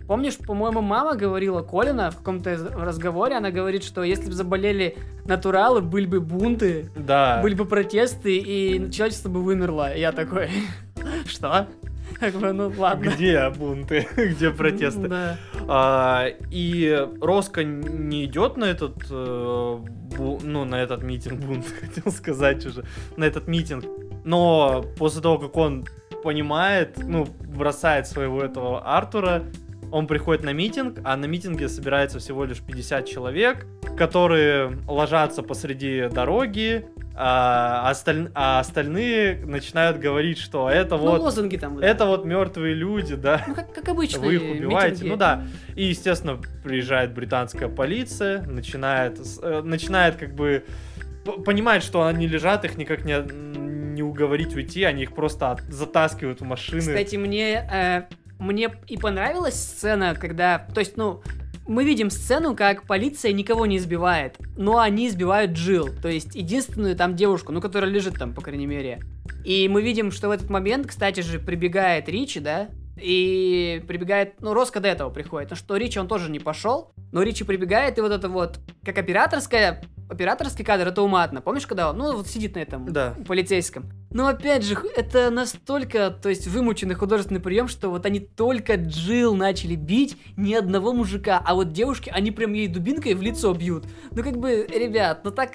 [0.08, 5.82] помнишь, по-моему, мама говорила Колина в каком-то разговоре, она говорит, что если бы заболели натуралы,
[5.82, 7.40] были бы бунты, Да.
[7.42, 9.96] были бы протесты, и человечество бы вымерло.
[9.96, 10.50] Я такой,
[11.26, 11.68] что?
[12.20, 13.10] Как бы, ну ладно.
[13.10, 14.08] Где бунты?
[14.16, 15.08] Где протесты?
[15.10, 15.38] Да.
[15.68, 19.78] А, и Роско не идет на этот, э,
[20.18, 22.86] бу- ну, на этот митинг, бунт, хотел сказать уже,
[23.18, 23.84] на этот митинг.
[24.24, 25.86] Но после того, как он
[26.24, 29.44] понимает, ну, бросает своего этого Артура,
[29.92, 33.66] он приходит на митинг, а на митинге собирается всего лишь 50 человек,
[33.98, 36.86] которые ложатся посреди дороги,
[37.18, 41.80] а, осталь- а остальные начинают говорить, что это Ну, вот, лозунги там.
[41.80, 41.88] да.
[41.88, 43.44] это вот мертвые люди, да.
[43.48, 44.20] Ну, как, как обычно.
[44.22, 45.06] Вы их убиваете.
[45.06, 45.44] Ну да.
[45.76, 50.66] И, естественно, приезжает британская полиция, начинает, э, начинает как бы
[51.46, 53.16] понимает, что они лежат, их никак не,
[53.96, 56.82] не уговорить уйти, они их просто от- затаскивают в машины.
[56.82, 58.04] Кстати, мне, э,
[58.40, 60.60] мне и понравилась сцена, когда...
[60.74, 61.22] То есть, ну,
[61.68, 66.96] мы видим сцену, как полиция никого не избивает, но они избивают Джилл, то есть единственную
[66.96, 69.02] там девушку, ну, которая лежит там, по крайней мере.
[69.44, 72.70] И мы видим, что в этот момент, кстати же, прибегает Ричи, да,
[73.02, 77.22] и прибегает, ну, Роско до этого приходит, ну, что Ричи, он тоже не пошел, но
[77.24, 81.98] Ричи прибегает, и вот это вот, как операторская, операторский кадр, это уматно, помнишь, когда он,
[81.98, 83.16] ну, вот сидит на этом Да.
[83.28, 83.86] полицейском.
[84.12, 89.36] Но опять же, это настолько, то есть, вымученный художественный прием, что вот они только Джилл
[89.36, 93.86] начали бить ни одного мужика, а вот девушки, они прям ей дубинкой в лицо бьют.
[94.12, 95.52] Ну, как бы, ребят, ну так,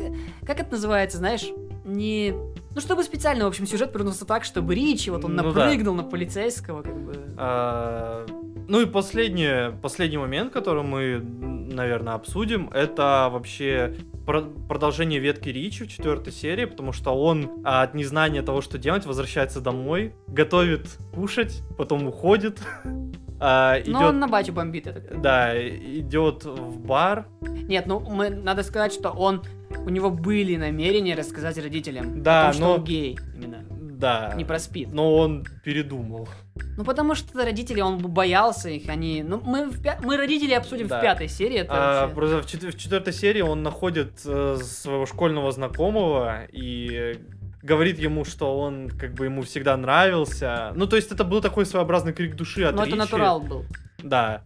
[0.46, 1.46] как это называется, знаешь,
[1.90, 2.32] не...
[2.74, 5.48] Ну, чтобы специально, в общем, сюжет повернулся так, чтобы Ричи, вот он Ну да.
[5.66, 7.14] напрыгнул на полицейского, как бы...
[7.36, 8.26] А,
[8.68, 15.84] Ну и последний, последний момент, который мы, наверное, обсудим, это вообще про- продолжение ветки Ричи
[15.84, 20.86] в четвертой серии, потому что он а, от незнания того, что делать, возвращается домой, готовит
[21.12, 22.60] кушать, потом уходит,
[23.40, 25.16] а, Но идет, он на батю бомбит это.
[25.16, 29.42] да, идет в бар, Нет, ну, мы, надо сказать, что он...
[29.78, 33.64] У него были намерения рассказать родителям Да, о том, что но- он гей, именно.
[33.70, 34.92] да, Не проспит.
[34.92, 36.28] но он передумал.
[36.76, 39.22] Ну, потому что родители, он боялся их, они...
[39.22, 40.98] Ну, мы, в пя- мы родителей обсудим Да.
[40.98, 44.56] в пятой серии, это А, вообще- просто в, чет- в четвертой серии он находит э,
[44.62, 47.18] своего школьного знакомого и
[47.62, 50.72] говорит ему, что он как бы ему всегда нравился.
[50.74, 53.64] Ну, то есть это был такой своеобразный крик души от Но это натурал был.
[54.02, 54.42] Да.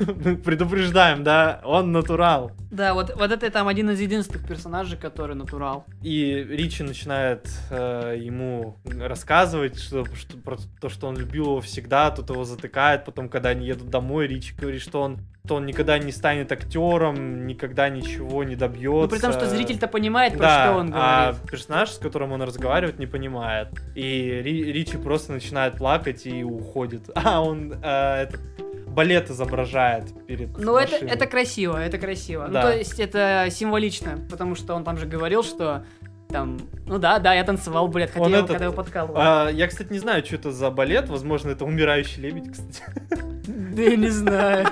[0.00, 2.52] Мы предупреждаем, да, он натурал.
[2.70, 5.84] Да, вот, вот это там один из единственных персонажей, который натурал.
[6.02, 12.10] И Ричи начинает э, ему рассказывать что, что- про то, что он любил его всегда,
[12.10, 15.98] тут его затыкает, потом, когда они едут домой, Ричи говорит, что он, что он никогда
[15.98, 19.00] не станет актером, никогда ничего не добьется.
[19.04, 21.50] Ну, при том, что зритель-то понимает, про да, что он а говорит.
[21.50, 23.68] персонаж, с которым он разговаривает, не понимает.
[23.94, 27.08] И Ри- Ричи просто начинает плакать и уходит.
[27.28, 28.40] А он э, этот,
[28.88, 32.48] балет изображает перед Ну, это, это красиво, это красиво.
[32.48, 32.62] Да.
[32.62, 35.84] Ну, то есть, это символично, потому что он там же говорил, что
[36.28, 39.16] там, ну да, да, я танцевал, блядь, хотя Он я его этот, когда его подкалывал.
[39.18, 41.08] А, я, кстати, не знаю, что это за балет.
[41.08, 42.82] Возможно, это умирающий лебедь, кстати.
[43.74, 44.66] Да я не знаю.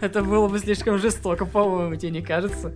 [0.00, 2.72] Это было бы слишком жестоко, по-моему, тебе не кажется?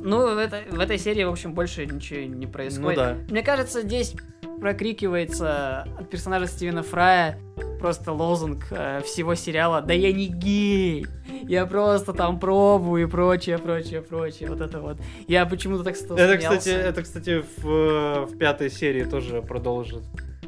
[0.00, 2.98] Ну, в, это- в этой серии, в общем, больше ничего не происходит.
[2.98, 3.16] Ну да.
[3.28, 4.14] Мне кажется, здесь
[4.60, 7.38] прокрикивается от персонажа Стивена Фрая
[7.78, 11.06] просто лозунг э, всего сериала «Да я не гей!
[11.44, 14.48] Я просто там пробую» и прочее, прочее, прочее.
[14.48, 14.98] Вот это вот.
[15.28, 20.02] Я почему-то так стал Это, кстати, это, кстати, в, в пятой серии тоже продолжит.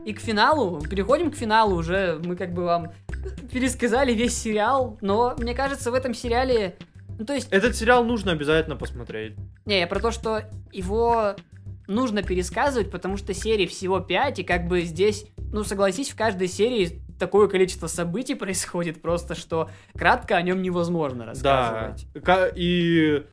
[0.04, 2.92] И к финалу, переходим к финалу уже, мы как бы вам
[3.52, 6.76] пересказали весь сериал, но мне кажется, в этом сериале,
[7.18, 9.36] ну то есть, Этот сериал нужно обязательно посмотреть.
[9.66, 10.42] не, я про то, что
[10.72, 11.34] его
[11.86, 16.48] нужно пересказывать, потому что серий всего 5, и как бы здесь, ну согласись, в каждой
[16.48, 21.90] серии такое количество событий происходит просто, что кратко о нем невозможно Да.
[21.92, 22.24] рассказывать.
[22.24, 23.24] Ка- И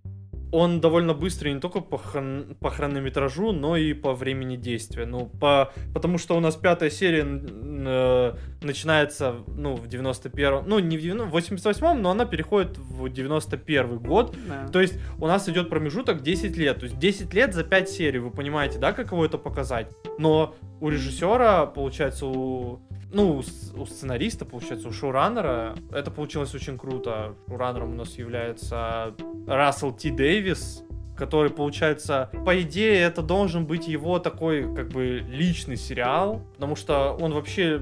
[0.51, 5.05] он довольно быстрый не только по, хрон- по хронометражу, но и по времени действия.
[5.05, 5.73] Ну, по...
[5.93, 11.29] потому что у нас пятая серия э, начинается, ну, в 91-м, ну, не в 90
[11.29, 14.35] в 88-м, но она переходит в 91 год.
[14.47, 14.67] Да.
[14.67, 16.79] То есть у нас идет промежуток 10 лет.
[16.79, 19.87] То есть 10 лет за 5 серий, вы понимаете, да, каково это показать?
[20.17, 22.79] Но у режиссера, получается, у...
[23.11, 23.41] Ну,
[23.75, 27.35] у сценариста, получается, у шоураннера, это получилось очень круто.
[27.47, 29.15] Шоураннером у нас является
[29.47, 30.83] Рассел Ти Дэвис,
[31.15, 37.17] который, получается, по идее, это должен быть его такой, как бы, личный сериал, потому что
[37.19, 37.81] он вообще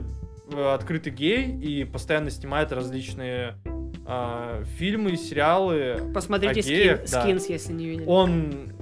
[0.53, 3.55] э, открытый гей и постоянно снимает различные
[4.07, 6.11] а, фильмы, сериалы.
[6.13, 7.21] Посмотрите геях, скин, да.
[7.21, 8.05] скинс, если не видели.
[8.07, 8.74] Он,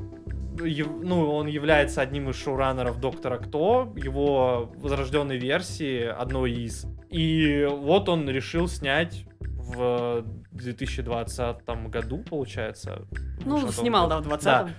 [0.59, 6.85] ну, он является одним из шоураннеров Доктора Кто, его возрожденной версии, одной из.
[7.09, 13.05] И вот он решил снять в 2020 году, получается.
[13.45, 14.71] ну, снимал, да, в 20-м.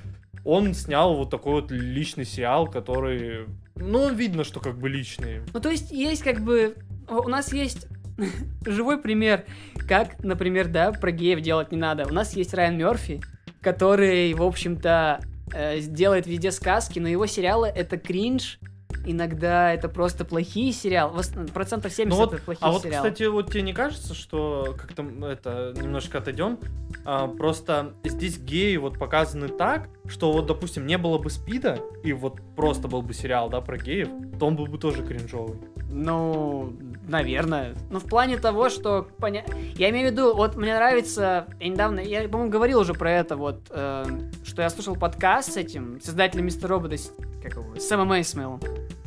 [0.44, 3.46] Он снял вот такой вот личный сериал, который...
[3.76, 5.40] Ну, видно, что как бы личный.
[5.52, 6.76] Ну, то есть, есть как бы...
[7.08, 7.86] У нас есть
[8.66, 9.44] живой пример,
[9.88, 12.06] как, например, да, про геев делать не надо.
[12.06, 13.22] У нас есть Райан Мерфи,
[13.60, 15.20] который, в общем-то,
[15.54, 18.58] э, делает везде сказки, но его сериалы— это кринж,
[19.06, 23.08] иногда это просто плохие сериалы, процентов 70 Ну вот, это плохие А вот, сериалы.
[23.08, 26.58] кстати, вот тебе не кажется, что как-то это немножко отойдем?
[27.04, 32.12] а, просто здесь геи вот показаны так, что вот, допустим, не было бы спида, и
[32.12, 35.58] вот просто был бы сериал, да, про геев, то он был бы тоже кринжовый.
[35.90, 36.72] Ну,
[37.08, 37.74] Наверное.
[37.90, 39.08] Ну, в плане того, что...
[39.18, 39.44] Поня...
[39.76, 41.46] Я имею в виду, вот мне нравится...
[41.60, 42.00] Я недавно...
[42.00, 44.04] Я, по-моему, говорил уже про это, вот, э,
[44.44, 46.96] что я слушал подкаст с этим, создателем Мистер Робота,
[47.42, 48.60] как его, Сэмом Эйсмейлом.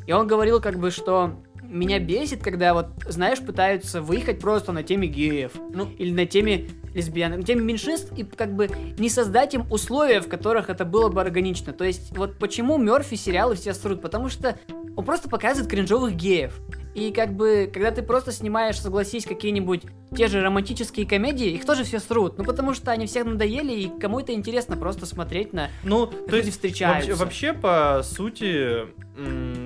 [0.05, 1.33] И он говорил, как бы, что
[1.63, 6.69] меня бесит, когда вот, знаешь, пытаются выехать просто на теме геев, ну, или на теме
[6.93, 11.09] лесбиян, на теме меньшинств, и как бы не создать им условия, в которых это было
[11.09, 11.73] бы органично.
[11.73, 14.01] То есть, вот почему Мерфи сериалы все срут?
[14.01, 14.57] Потому что
[14.97, 16.59] он просто показывает кринжовых геев.
[16.95, 19.83] И как бы, когда ты просто снимаешь, согласись, какие-нибудь
[20.15, 22.39] те же романтические комедии, их тоже все срут.
[22.39, 25.69] Ну, потому что они всех надоели, и кому это интересно просто смотреть на...
[25.83, 27.15] Ну, то есть, встречаются.
[27.15, 28.87] Вообще, вообще, по сути,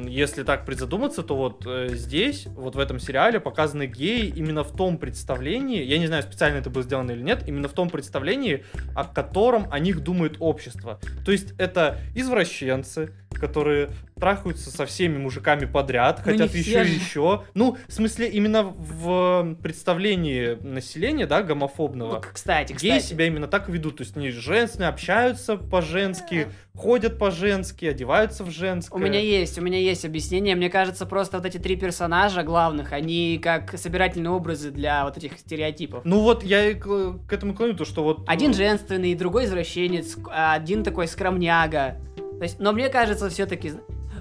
[0.09, 4.75] если так призадуматься, то вот э, здесь, вот в этом сериале показаны геи именно в
[4.75, 8.65] том представлении, я не знаю, специально это было сделано или нет, именно в том представлении,
[8.95, 10.99] о котором о них думает общество.
[11.23, 17.43] То есть это извращенцы, которые трахаются со всеми мужиками подряд, Ну, хотят еще и еще.
[17.53, 22.19] Ну, в смысле, именно в представлении населения, да, Ну, гомофобного.
[22.19, 23.05] к- кстати, Геи кстати.
[23.05, 28.95] себя именно так ведут, то есть они женственные, общаются по-женски, ходят по-женски, одеваются в женское.
[28.95, 30.55] У меня есть, у меня есть объяснение.
[30.55, 35.37] Мне кажется, просто вот эти три персонажа главных, они как собирательные образы для вот этих
[35.39, 36.05] стереотипов.
[36.05, 36.85] Ну вот я к,
[37.27, 38.23] к этому клоню, то что вот...
[38.27, 41.97] Один э, женственный, другой извращенец, один такой скромняга.
[42.41, 43.73] То есть, но мне кажется, все-таки.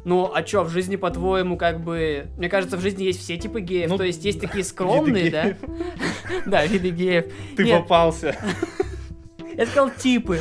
[0.05, 2.27] Ну, а чё, в жизни, по-твоему, как бы...
[2.37, 3.89] Мне кажется, в жизни есть все типы геев.
[3.89, 5.57] Ну, то есть, есть такие скромные, да?
[6.45, 7.33] Да, виды геев.
[7.57, 8.37] Ты попался.
[9.57, 10.39] Я сказал типы.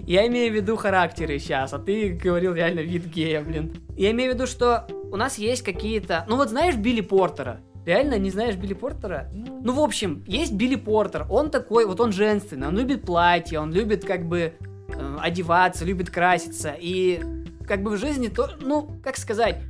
[0.00, 3.72] Я имею в виду характеры сейчас, а ты говорил реально вид гея, блин.
[3.96, 6.26] Я имею в виду, что у нас есть какие-то...
[6.28, 7.62] Ну вот знаешь Билли Портера?
[7.86, 9.30] Реально не знаешь Билли Портера?
[9.32, 11.24] Ну, в общем, есть Билли Портер.
[11.30, 14.52] Он такой, вот он женственный, он любит платье, он любит как бы
[14.88, 16.74] э, одеваться, любит краситься.
[16.78, 17.22] И
[17.66, 19.62] как бы в жизни то, ну, как сказать,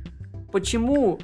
[0.51, 1.19] почему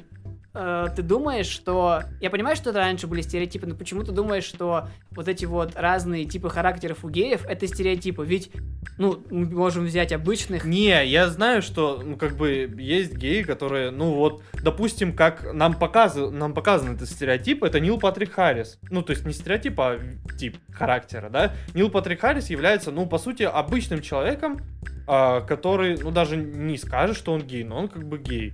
[0.54, 2.02] э, ты думаешь, что...
[2.20, 5.72] Я понимаю, что это раньше были стереотипы, но почему ты думаешь, что вот эти вот
[5.76, 8.24] разные типы характеров у геев это стереотипы?
[8.24, 8.50] Ведь,
[8.98, 10.64] ну, мы можем взять обычных...
[10.64, 15.74] Не, я знаю, что, ну, как бы, есть геи, которые, ну, вот, допустим, как нам,
[15.74, 18.78] показывают, нам показан этот стереотип, это Нил Патрик Харрис.
[18.90, 19.98] Ну, то есть не стереотип, а
[20.38, 21.54] тип характера, да?
[21.74, 24.60] Нил Патрик Харрис является, ну, по сути, обычным человеком,
[25.06, 28.52] а, который, ну, даже не скажет, что он гей, но он как бы гей.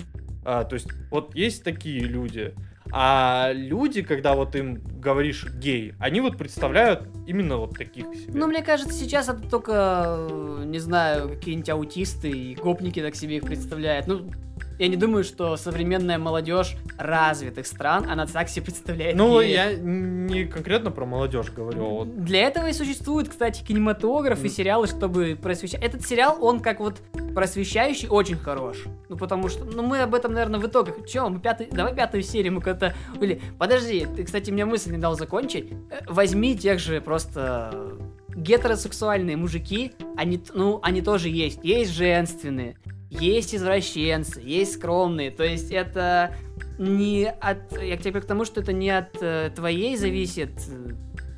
[0.50, 2.54] А, то есть, вот есть такие люди.
[2.90, 8.32] А люди, когда вот им говоришь гей, они вот представляют именно вот таких себе.
[8.32, 13.36] Ну, мне кажется, сейчас это только, э, не знаю, какие-нибудь аутисты и гопники так себе
[13.36, 14.06] их представляют.
[14.06, 14.30] Ну,
[14.78, 19.16] я не думаю, что современная молодежь развитых стран, она так себе представляет.
[19.16, 19.50] Ну, геев.
[19.50, 24.48] я не конкретно про молодежь говорю, а вот Для этого и существует, кстати, кинематограф и
[24.48, 25.82] сериалы, чтобы просвещать.
[25.82, 27.00] Этот сериал, он как вот
[27.34, 28.84] просвещающий, очень хорош.
[29.08, 31.06] Ну, потому что, ну, мы об этом, наверное, в итогах.
[31.06, 32.94] Че, мы пятый, давай пятую серию мы когда-то...
[33.20, 35.72] Или, подожди, ты, кстати, мне мысль не дал закончить.
[35.90, 37.98] Э, Возьми тех же просто
[38.34, 41.60] гетеросексуальные мужики, они, ну, они тоже есть.
[41.64, 42.76] Есть женственные,
[43.10, 45.30] есть извращенцы, есть скромные.
[45.30, 46.34] То есть это
[46.78, 47.80] не от...
[47.80, 50.50] Я к тебе к тому, что это не от э, твоей зависит...
[50.68, 50.92] э,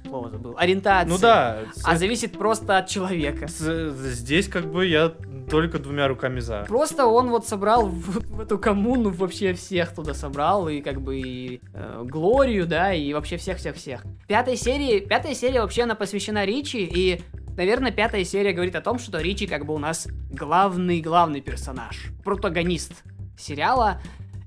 [0.08, 0.54] Слово забыл.
[0.58, 1.08] Ориентации.
[1.08, 3.46] Ну да, А зависит просто от человека.
[3.48, 5.12] здесь как бы я
[5.48, 6.64] только двумя руками за.
[6.68, 11.18] Просто он вот собрал в, в эту коммуну вообще всех туда собрал, и как бы
[11.18, 14.04] и э, Глорию, да, и вообще всех-всех-всех.
[14.28, 17.22] Пятая серия, пятая серия вообще она посвящена Ричи, и,
[17.56, 23.04] наверное, пятая серия говорит о том, что Ричи как бы у нас главный-главный персонаж, протагонист
[23.38, 24.00] сериала.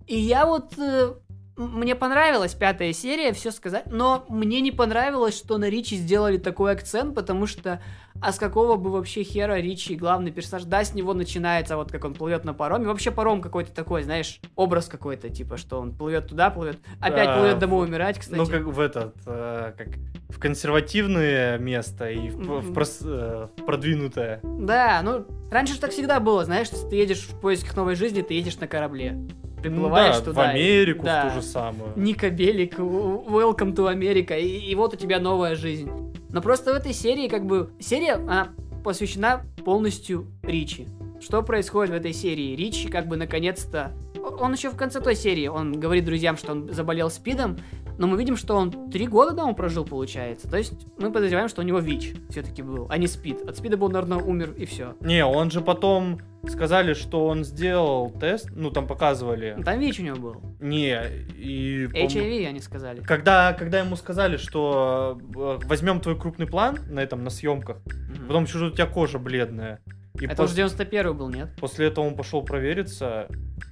[0.08, 0.78] И я вот...
[0.78, 1.14] э,
[1.56, 6.72] мне понравилась пятая серия, все сказать, но мне не понравилось, что на Ричи сделали такой
[6.72, 7.80] акцент, потому что
[8.22, 10.64] а с какого бы вообще хера Ричи главный персонаж?
[10.66, 12.88] Да, с него начинается вот как он плывет на пароме.
[12.88, 17.38] Вообще паром какой-то такой, знаешь, образ какой-то, типа, что он плывет туда, плывет, опять Да,
[17.38, 18.38] плывет домой в- умирать, кстати.
[18.38, 19.88] Ну, как в этот, э, как
[20.30, 22.39] в консервативное место и в, в
[22.70, 22.74] Мгм.
[22.74, 24.39] прос- э, в продвинутое.
[24.43, 28.22] Да, ну, раньше же так всегда было, знаешь, если ты едешь в поисках новой жизни,
[28.22, 29.18] ты едешь на корабле.
[29.64, 30.41] Ну Приплываешь да, туда.
[30.41, 31.30] в Америку, да.
[31.30, 31.91] в ту же самую.
[31.95, 35.89] Ника Белик, Welcome to America, и, и вот у тебя новая жизнь.
[36.30, 38.49] Но просто в этой серии, как бы, серия, она
[38.84, 40.88] посвящена полностью Ричи.
[41.22, 42.55] Что происходит в этой серии?
[42.55, 43.93] Ричи, как бы, наконец-то...
[44.39, 47.57] Он еще в конце той серии, он говорит друзьям, что он заболел СПИДом,
[47.97, 50.49] но мы видим, что он три года дома прожил, получается.
[50.49, 53.47] То есть мы подозреваем, что у него ВИЧ все-таки был, а не СПИД.
[53.49, 54.95] От СПИДа был, наверное, умер и все.
[55.01, 59.57] Не, он же потом сказали, что он сделал тест, ну там показывали.
[59.63, 60.41] Там ВИЧ у него был.
[60.59, 60.99] Не,
[61.37, 61.87] и...
[61.87, 63.01] по-моему, HIV, они сказали.
[63.01, 68.27] Когда, когда ему сказали, что э, возьмем твой крупный план на этом, на съемках, Мгм.
[68.27, 69.79] потом что-то у тебя кожа бледная.
[70.20, 71.49] И Это пос- уже 91 был, нет?
[71.59, 73.28] после этого он пошел провериться,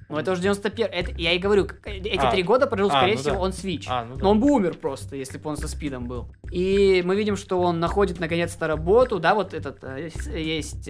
[0.08, 2.30] Ну, это уже 91 это, Я и говорю, к- эти А.
[2.32, 3.40] три года прожил, А, скорее ну всего, да.
[3.40, 3.84] он Switch.
[3.88, 4.22] А, ну да.
[4.24, 6.32] Но он бы умер просто, если бы он со спидом был.
[6.50, 10.88] И мы видим, что он находит наконец-то работу, да, вот этот э, есть...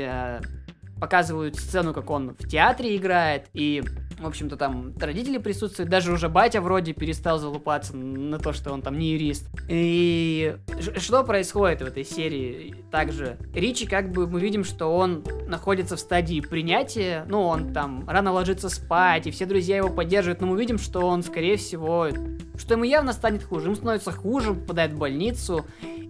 [1.01, 3.82] показывают сцену, как он в театре играет, и,
[4.18, 8.82] в общем-то, там родители присутствуют, даже уже батя вроде перестал залупаться на то, что он
[8.82, 9.49] там не юрист.
[9.68, 10.57] И
[10.99, 12.76] что происходит в этой серии?
[12.90, 18.09] Также Ричи, как бы, мы видим, что он находится в стадии принятия, ну, он там
[18.09, 22.09] рано ложится спать, и все друзья его поддерживают, но мы видим, что он, скорее всего,
[22.57, 25.64] что ему явно станет хуже, ему становится хуже, попадает в больницу,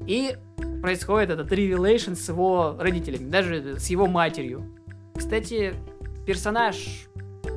[0.06, 0.36] и
[0.82, 4.66] происходит этот ревелейшн с его родителями, даже с его матерью.
[5.16, 5.74] Кстати,
[6.26, 7.06] персонаж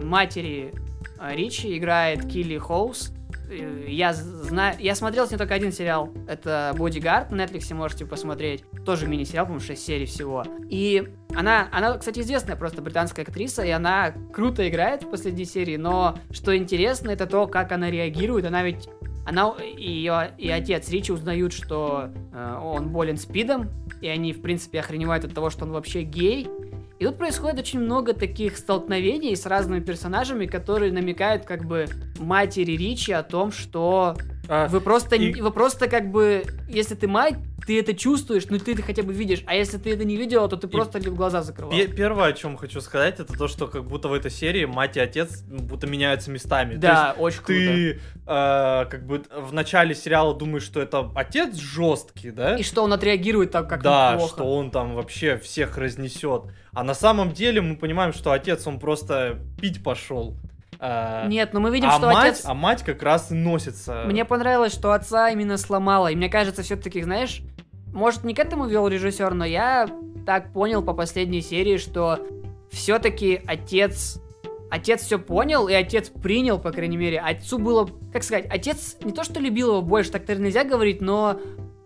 [0.02, 0.74] матери
[1.20, 3.12] э, Ричи играет Килли Хоус.
[3.50, 6.14] Э, Я знаю, я смотрел с ней только один сериал.
[6.28, 8.64] Это Бодигард на Netflix, можете посмотреть.
[8.86, 10.44] Тоже мини-сериал, по-моему, 6 серий всего.
[10.70, 15.78] И она, она, кстати, известная просто британская актриса, и она круто играет в последней серии,
[15.78, 18.46] но что интересно, это то, как она реагирует.
[18.46, 18.88] Она ведь
[19.26, 23.70] она и ее и отец Ричи узнают, что э, он болен спидом,
[24.02, 26.48] и они, в принципе, охреневают от того, что он вообще гей.
[27.00, 31.88] И тут происходит очень много таких столкновений с разными персонажами, которые намекают как бы
[32.20, 34.16] матери Ричи о том, что
[34.48, 37.36] А, вы просто, и- вы просто как бы, если ты мать,
[37.66, 40.48] ты это чувствуешь, ну ты это хотя бы видишь, а если ты это не видела,
[40.48, 41.72] то ты просто ли глаза закрывал.
[41.72, 44.98] пе- Первое, о чем хочу сказать, это то, что как будто в этой серии мать
[44.98, 46.76] и отец будто меняются местами.
[46.76, 47.60] То Да, очень есть круто.
[47.60, 52.56] ты э, как бы в начале сериала думаешь, что это отец жесткий, да?
[52.58, 54.34] И что он отреагирует так, как да, плохо.
[54.36, 56.44] что он там вообще всех разнесет.
[56.74, 60.36] А на самом деле мы понимаем, что отец, он просто пить пошел.
[60.88, 62.46] А, Нет, но мы видим, а что мать, отец...
[62.46, 64.04] а мать как раз и носится.
[64.06, 66.12] Мне понравилось, что отца именно сломало.
[66.12, 67.42] И мне кажется, все-таки, знаешь,
[67.92, 69.90] может, не к этому вел режиссер, но я
[70.28, 72.20] так понял по последней серии, что
[72.72, 74.22] все-таки отец.
[74.70, 77.20] Отец все понял, и отец принял, по крайней мере.
[77.20, 81.02] Отцу было, как сказать, отец не то что любил его больше, так наверное, нельзя говорить,
[81.02, 81.40] но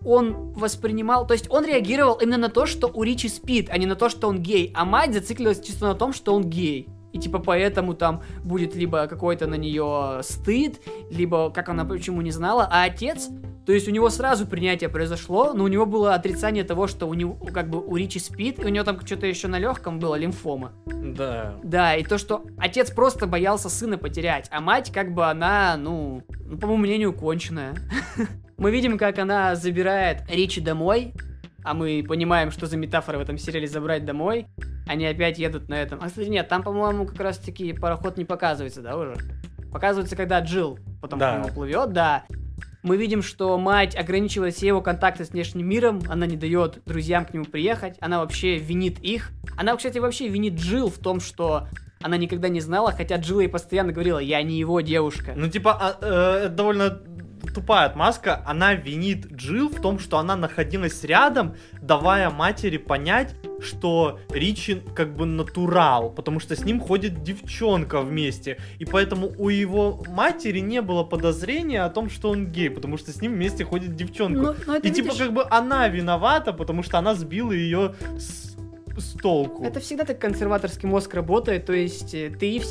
[0.04, 3.86] он воспринимал, то есть он реагировал именно на то, что у Ричи спит, а не
[3.86, 4.74] на то, что он гей.
[4.76, 6.90] А мать зациклилась чисто на том, что он гей.
[7.14, 10.80] И типа поэтому там будет либо какой-то на нее стыд,
[11.10, 13.30] либо как она почему не знала, а отец,
[13.66, 17.14] то есть у него сразу принятие произошло, но у него было отрицание того, что у
[17.14, 20.16] него как бы у Ричи спит, и у него там что-то еще на легком было,
[20.16, 20.72] лимфома.
[20.88, 21.56] Да.
[21.64, 26.24] Да, и то, что отец просто боялся сына потерять, а мать как бы она, ну,
[26.46, 27.76] ну, по моему мнению, конченая.
[28.58, 31.14] Мы видим, как она забирает Ричи домой,
[31.70, 34.48] а мы понимаем, что за метафора в этом сериале забрать домой.
[34.88, 36.00] Они опять едут на этом.
[36.02, 39.18] А, кстати, нет, там, по-моему, как раз-таки пароход не показывается, да, уже?
[39.72, 41.36] Показывается, когда Джилл потом Да.
[41.36, 42.24] к нему плывет, да.
[42.82, 47.24] Мы видим, что мать ограничивает все его контакты с внешним миром, она не дает друзьям
[47.24, 49.30] к нему приехать, она вообще винит их.
[49.56, 51.68] Она, кстати, вообще винит Джилл в том, что
[52.02, 55.34] она никогда не знала, хотя Джилл ей постоянно говорила, я не его девушка.
[55.36, 57.00] Ну, типа, а, э, это довольно
[57.54, 58.44] тупая отмазка.
[58.46, 65.16] Она винит Джилл в том, что она находилась рядом, давая матери понять, что Ричи как
[65.16, 68.58] бы натурал, потому что с ним ходит девчонка вместе.
[68.80, 73.12] И поэтому у его матери не было подозрения о том, что он гей, потому что
[73.12, 74.40] с ним вместе ходит девчонка.
[74.40, 77.96] Ну, ну, это И типа видишь, как бы она виновата, потому что она сбила ее
[78.18, 78.49] с,
[79.00, 79.64] с толку.
[79.64, 82.62] Это всегда так консерваторский мозг работает, то есть э, ты, э,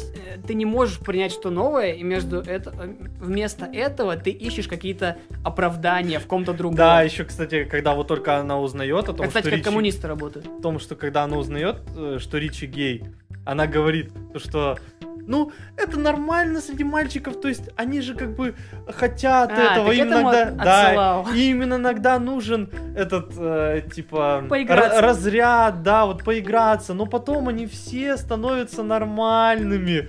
[0.47, 5.19] ты не можешь принять что новое, и между это, э, вместо этого ты ищешь какие-то
[5.45, 6.77] оправдания в ком-то другом.
[6.77, 9.65] Да, еще, кстати, когда вот только она узнает о том, Как, кстати, что как Ричи...
[9.65, 10.47] коммунисты работают.
[10.47, 11.77] в том, что когда она узнает,
[12.19, 13.05] что Ричи гей,
[13.49, 14.79] она говорит, то, что
[15.27, 18.55] ну, это нормально среди мальчиков, то есть они же как бы
[18.87, 26.05] хотят А, этого, им иногда, да, и им иногда нужен этот, э, типа, разряд, да,
[26.05, 30.09] вот поиграться, но потом они все становятся нормальными.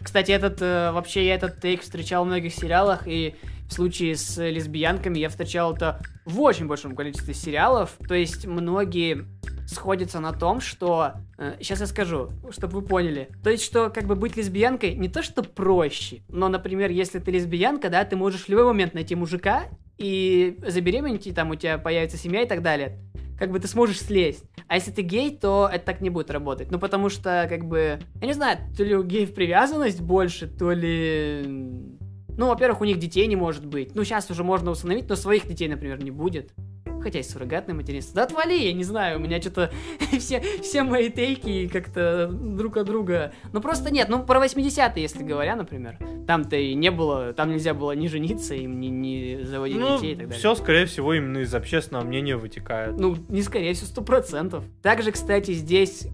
[0.00, 3.34] Кстати, этот э, вообще я этот тейк встречал в многих сериалах, и
[3.68, 7.96] в случае с лесбиянками я встречал это в очень большом количестве сериалов.
[8.08, 9.26] То есть многие
[9.70, 11.12] сходятся на том, что...
[11.60, 13.28] сейчас я скажу, чтобы вы поняли.
[13.42, 17.30] То есть, что как бы быть лесбиянкой не то, что проще, но, например, если ты
[17.30, 19.64] лесбиянка, да, ты можешь в любой момент найти мужика
[19.96, 22.98] и забеременеть, и там у тебя появится семья и так далее.
[23.38, 24.44] Как бы ты сможешь слезть.
[24.66, 26.70] А если ты гей, то это так не будет работать.
[26.70, 30.72] Ну, потому что, как бы, я не знаю, то ли у геев привязанность больше, то
[30.72, 31.98] ли...
[32.40, 33.94] Ну, во-первых, у них детей не может быть.
[33.94, 36.54] Ну, сейчас уже можно установить, но своих детей, например, не будет.
[37.02, 38.14] Хотя есть суррогатное материнство.
[38.14, 39.70] Да отвали, я не знаю, у меня что-то
[40.18, 43.34] все, все мои тейки как-то друг от друга.
[43.52, 45.98] Ну просто нет, ну про 80-е, если говоря, например.
[46.26, 50.12] Там-то и не было, там нельзя было ни жениться, им ни, ни заводить Ну, детей
[50.12, 50.38] и так далее.
[50.38, 52.98] все, скорее всего, именно из общественного мнения вытекает.
[52.98, 54.64] Ну, не скорее всего, сто процентов.
[54.82, 56.06] Также, кстати, здесь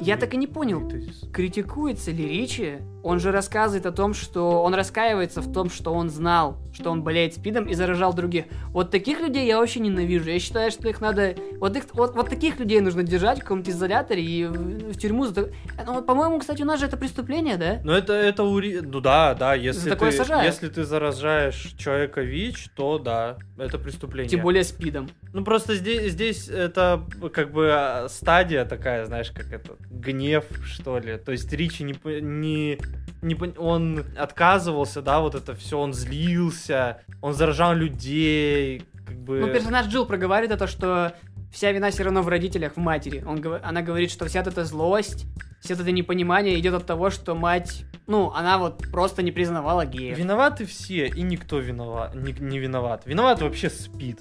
[0.00, 0.90] Я так и не понял,
[1.32, 2.78] критикуется ли Ричи?
[3.06, 7.02] Он же рассказывает о том, что он раскаивается в том, что он знал, что он
[7.02, 8.46] болеет спидом и заражал других.
[8.72, 10.28] Вот таких людей я вообще ненавижу.
[10.28, 11.36] Я считаю, что их надо...
[11.60, 15.26] Вот, их, вот, вот таких людей нужно держать в каком-то изоляторе и в, в тюрьму.
[15.26, 15.50] за
[15.86, 17.80] Ну, по-моему, кстати, у нас же это преступление, да?
[17.84, 18.80] Ну это, это ури...
[18.80, 20.44] Ну да, да, если ты, сажают.
[20.44, 24.30] если ты заражаешь человека ВИЧ, то да, это преступление.
[24.30, 25.08] Тем более спидом.
[25.32, 30.98] Ну просто здесь, здесь это как бы а, стадия такая, знаешь, как это, гнев, что
[30.98, 31.18] ли.
[31.18, 32.78] То есть Ричи не, не,
[33.22, 39.40] не он отказывался, да, вот это все, он злился, он заражал людей, как бы...
[39.40, 41.14] Ну, персонаж Джилл проговаривает это, что
[41.56, 43.24] вся вина все равно в родителях, в матери.
[43.26, 45.24] Он, она говорит, что вся эта злость,
[45.60, 50.18] все это непонимание идет от того, что мать, ну, она вот просто не признавала геев.
[50.18, 53.06] Виноваты все, и никто виноват, не, не виноват.
[53.06, 54.20] Виноват вообще спит.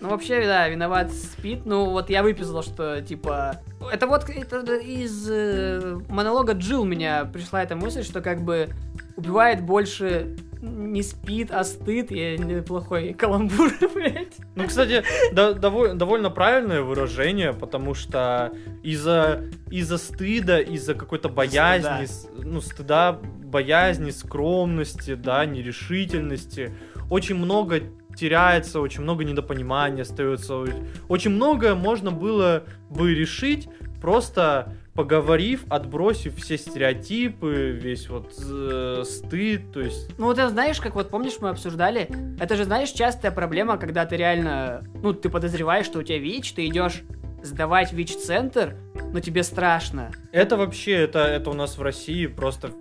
[0.00, 1.66] Ну, вообще, да, виноват спит.
[1.66, 3.60] Ну, вот я выписал, что, типа...
[3.92, 8.68] Это вот это из э, монолога Джилл меня пришла эта мысль, что как бы
[9.16, 12.10] убивает больше не спит, а стыд.
[12.10, 14.36] Я неплохой каламбур, блядь.
[14.54, 15.02] Ну, кстати,
[15.32, 18.52] да- доволь- довольно правильное выражение, потому что
[18.82, 26.74] из-за из-за стыда, из-за какой-то боязни, с- ну, стыда, боязни, скромности, да, нерешительности,
[27.10, 27.80] очень много
[28.16, 30.64] теряется, очень много недопонимания остается,
[31.08, 33.68] очень многое можно было бы решить,
[34.00, 40.80] просто поговорив, отбросив все стереотипы, весь вот э, стыд, то есть Ну, вот это знаешь,
[40.80, 42.08] как вот помнишь, мы обсуждали,
[42.40, 46.54] это же, знаешь, частая проблема, когда ты реально, ну, ты подозреваешь, что у тебя ВИЧ,
[46.54, 47.02] ты идешь
[47.42, 48.76] сдавать ВИЧ-центр,
[49.12, 50.10] но тебе страшно.
[50.32, 52.72] Это вообще, это, это у нас в России просто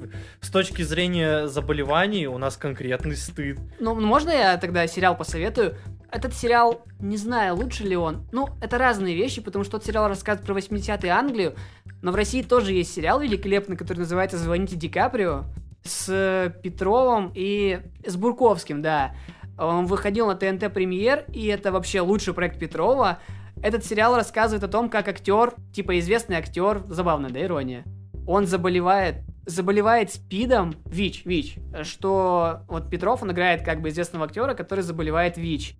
[0.42, 3.60] с точки зрения заболеваний у нас конкретный стыд.
[3.80, 5.76] Ну, можно я тогда сериал посоветую?
[6.12, 8.26] Этот сериал, не знаю, лучше ли он.
[8.32, 11.56] Ну, это разные вещи, потому что тот сериал рассказывает про 80-е Англию,
[12.06, 15.45] но в России тоже есть сериал великолепный, который называется «Звоните Ди Каприо»
[15.84, 19.15] с Петровым и с Бурковским, да.
[19.57, 23.18] Он выходил на ТНТ премьер, и это вообще лучший проект Петрова.
[23.64, 27.84] Этот сериал рассказывает о том, как актер, типа известный актер, забавно, да, ирония,
[28.27, 34.53] он заболевает заболевает СПИДом, ВИЧ, ВИЧ, что вот Петров, он играет как бы известного актера,
[34.53, 35.76] который заболевает ВИЧ.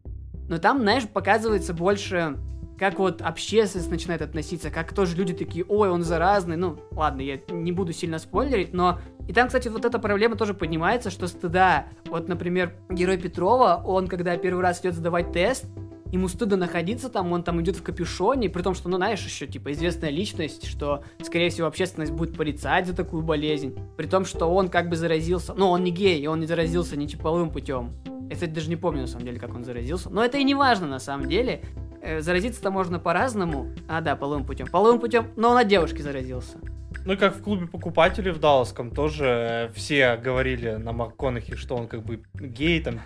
[0.49, 2.38] Но там, знаешь, показывается больше,
[2.77, 7.39] как вот общественность начинает относиться, как тоже люди такие, ой, он заразный, ну, ладно, я
[7.49, 8.99] не буду сильно спойлерить, но...
[9.27, 11.88] И там, кстати, вот эта проблема тоже поднимается, что стыда.
[12.06, 15.65] Вот, например, герой Петрова, он, когда первый раз идет сдавать тест,
[16.11, 19.48] ему стыдно находиться там, он там идет в капюшоне, при том, что, ну, знаешь, еще,
[19.48, 24.48] типа, известная личность, что, скорее всего, общественность будет порицать за такую болезнь, при том, что
[24.48, 27.91] он как бы заразился, ну, он не гей, и он не заразился ни половым путем.
[28.30, 30.56] Я, кстати, даже не помню, на самом деле, как он заразился, но это и не
[30.56, 31.61] важно, на самом деле,
[32.06, 36.60] Э, заразиться-то можно по-разному, а, да, половым путем, половым путем, но он от девушки заразился.
[37.06, 41.76] Ну и как в клубе покупателей в Далласском тоже э, все говорили на МакКонахи, что
[41.76, 42.99] он как бы гей, там,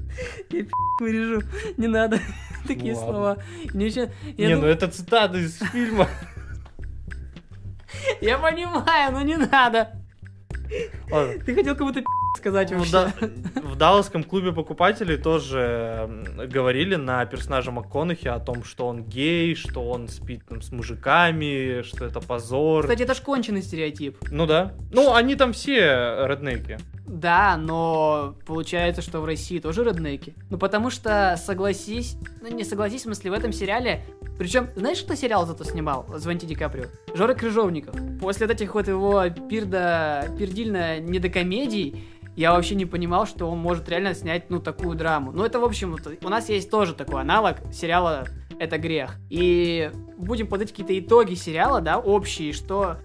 [0.50, 0.64] Я
[1.00, 1.42] вырежу,
[1.76, 2.18] не надо
[2.68, 3.10] такие ладно.
[3.12, 3.38] слова.
[3.74, 6.06] Мне ещё- я не, дум- ну это цитата из фильма.
[8.20, 9.92] Я понимаю, но не надо.
[11.10, 11.34] Ладно.
[11.44, 12.02] Ты хотел кому-то
[12.36, 12.92] сказать Ну, вообще.
[12.92, 13.12] да,
[13.62, 16.08] в Далласском клубе покупателей тоже
[16.48, 21.82] говорили на персонажа МакКонахи о том, что он гей, что он спит там с мужиками,
[21.82, 22.82] что это позор.
[22.84, 24.16] Кстати, это ж конченый стереотип.
[24.30, 24.72] Ну да.
[24.92, 26.78] Ну, они там все реднеки.
[27.06, 30.32] Да, но получается, что в России тоже реднеки.
[30.48, 34.04] Ну потому что, согласись, ну не согласись, в смысле, в этом сериале...
[34.40, 36.06] Причем, знаешь, кто сериал зато снимал?
[36.16, 36.86] Звоните Ди Каприо.
[37.14, 37.94] Жора Крыжовников.
[38.22, 42.06] После вот этих вот его пирда, пирдильно недокомедий,
[42.36, 45.30] я вообще не понимал, что он может реально снять, ну, такую драму.
[45.30, 49.16] Ну, это, в общем, у нас есть тоже такой аналог сериала «Это грех».
[49.28, 52.96] И будем подать какие-то итоги сериала, да, общие, что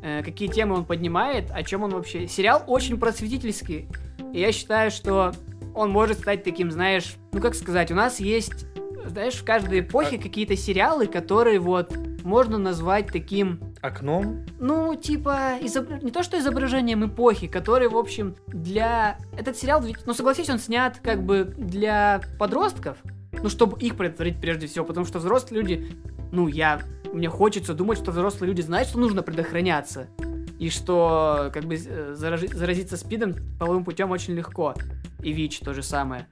[0.00, 2.28] э, какие темы он поднимает, о чем он вообще.
[2.28, 3.88] Сериал очень просветительский.
[4.32, 5.32] И я считаю, что
[5.74, 8.66] он может стать таким, знаешь, ну как сказать, у нас есть,
[9.06, 14.44] знаешь, в каждой эпохе какие-то сериалы, которые вот можно назвать таким, Окном?
[14.58, 19.18] ну, типа, изобр- не то что изображением эпохи, который, в общем, для...
[19.38, 22.96] Этот сериал, ну, согласись, он снят как бы для подростков,
[23.32, 25.92] ну, чтобы их предотвратить прежде всего, потому что взрослые люди,
[26.32, 26.80] ну, я...
[27.12, 30.08] Мне хочется думать, что взрослые люди знают, что нужно предохраняться.
[30.58, 34.74] И что, как бы, заражи- заразиться СПИДом половым путем очень легко.
[35.20, 36.26] И ВИЧ то же самое.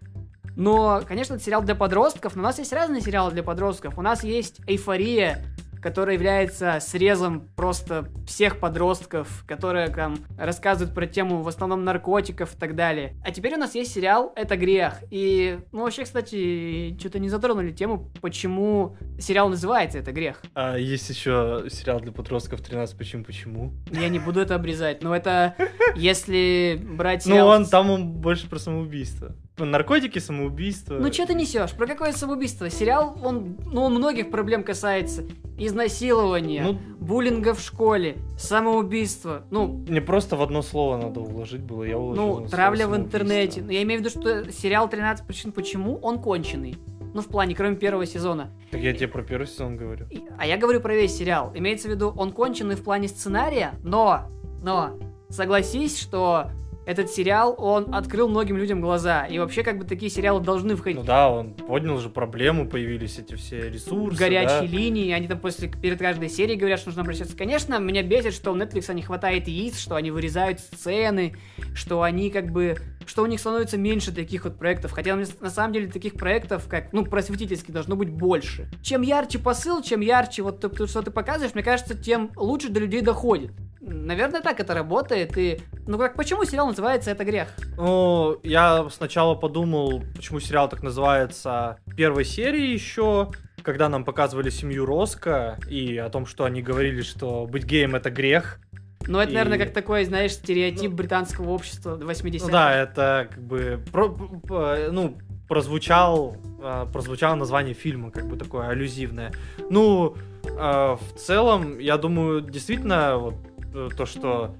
[0.56, 3.98] Но, конечно, это сериал для подростков, но у нас есть разные сериалы для подростков.
[3.98, 5.42] У нас есть «Эйфория»,
[5.82, 12.56] которая является срезом просто всех подростков, которые там рассказывают про тему в основном наркотиков и
[12.58, 13.16] так далее.
[13.24, 15.02] А теперь у нас есть сериал «Это грех».
[15.10, 20.40] И, ну, вообще, кстати, что-то не затронули тему, почему сериал называется «Это грех».
[20.54, 23.72] А есть еще сериал для подростков 13 «Почему, почему?».
[23.90, 25.56] Я не буду это обрезать, но это
[25.96, 27.48] если брать Ну, сериал...
[27.48, 29.34] он там он больше про самоубийство.
[29.58, 30.94] Наркотики, самоубийство.
[30.98, 31.72] Ну что ты несешь?
[31.72, 32.70] Про какое самоубийство?
[32.70, 35.24] Сериал, он, ну, он многих проблем касается.
[35.58, 39.44] Изнасилования, Ну, буллинга в школе, самоубийства.
[39.50, 42.40] Ну, мне просто в одно слово надо уложить было, я уложил.
[42.40, 43.16] ну, травля в самоубийство.
[43.18, 43.62] интернете.
[43.62, 46.76] Ну, я имею в виду, что сериал «13 причин почему» он конченый.
[47.14, 48.50] Ну, в плане, кроме первого сезона.
[48.70, 50.06] Так я тебе про первый сезон говорю.
[50.38, 51.52] А я говорю про весь сериал.
[51.54, 54.30] Имеется в виду, он конченый в плане сценария, но,
[54.62, 54.98] но,
[55.28, 56.50] согласись, что
[56.86, 59.26] этот сериал, он открыл многим людям глаза.
[59.26, 60.98] И вообще, как бы, такие сериалы должны входить.
[60.98, 64.18] Ну да, он поднял же проблему, появились эти все ресурсы.
[64.18, 64.66] горячие да.
[64.66, 67.36] линии, они там после перед каждой серией говорят, что нужно обращаться.
[67.36, 71.36] Конечно, меня бесит, что у Netflix не хватает яиц, что они вырезают сцены,
[71.74, 72.76] что они как бы
[73.06, 74.92] что у них становится меньше таких вот проектов.
[74.92, 78.68] Хотя на самом деле таких проектов, как, ну, просветительских, должно быть больше.
[78.82, 82.80] Чем ярче посыл, чем ярче вот то, что ты показываешь, мне кажется, тем лучше до
[82.80, 83.52] людей доходит.
[83.80, 85.36] Наверное, так это работает.
[85.36, 87.48] И, ну, как, почему сериал называется «Это грех»?
[87.76, 93.30] Ну, я сначала подумал, почему сериал так называется первой серии еще,
[93.62, 98.10] когда нам показывали семью Роско и о том, что они говорили, что быть геем это
[98.10, 98.58] грех.
[99.06, 102.46] Ну, это, И- наверное, как такой, знаешь, стереотип Ну, британского общества 80-х.
[102.46, 105.18] Ну да, это как бы, про- ну,
[105.48, 109.32] прозвучал, э, прозвучало название фильма, как бы такое аллюзивное.
[109.70, 113.34] Ну, э, в целом, я думаю, действительно, вот
[113.74, 114.54] э, то, что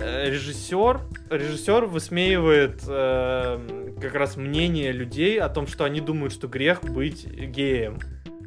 [0.00, 1.00] режиссер,
[1.30, 7.26] режиссер высмеивает э, как раз мнение людей о том, что они думают, что грех быть
[7.26, 7.98] геем.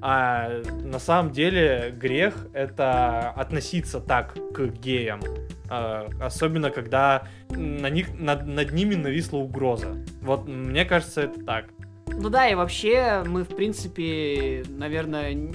[0.01, 5.21] А на самом деле грех это относиться так к геям.
[5.69, 10.03] А, особенно когда на них, над, над ними нависла угроза.
[10.21, 11.65] Вот мне кажется, это так.
[12.07, 15.53] Ну да, и вообще мы, в принципе, наверное,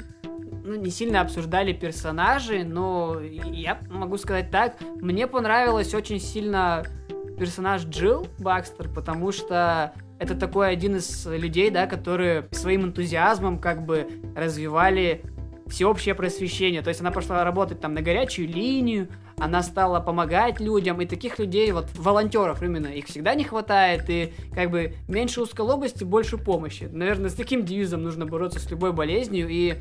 [0.66, 6.84] ну, не сильно обсуждали персонажей, но я могу сказать так, мне понравилось очень сильно
[7.38, 13.84] персонаж Джилл Бакстер, потому что это такой один из людей, да, которые своим энтузиазмом как
[13.84, 15.22] бы развивали
[15.66, 16.82] всеобщее просвещение.
[16.82, 21.38] То есть она пошла работать там на горячую линию, она стала помогать людям, и таких
[21.38, 26.88] людей, вот волонтеров именно, их всегда не хватает, и как бы меньше узколобости, больше помощи.
[26.90, 29.74] Наверное, с таким девизом нужно бороться с любой болезнью, и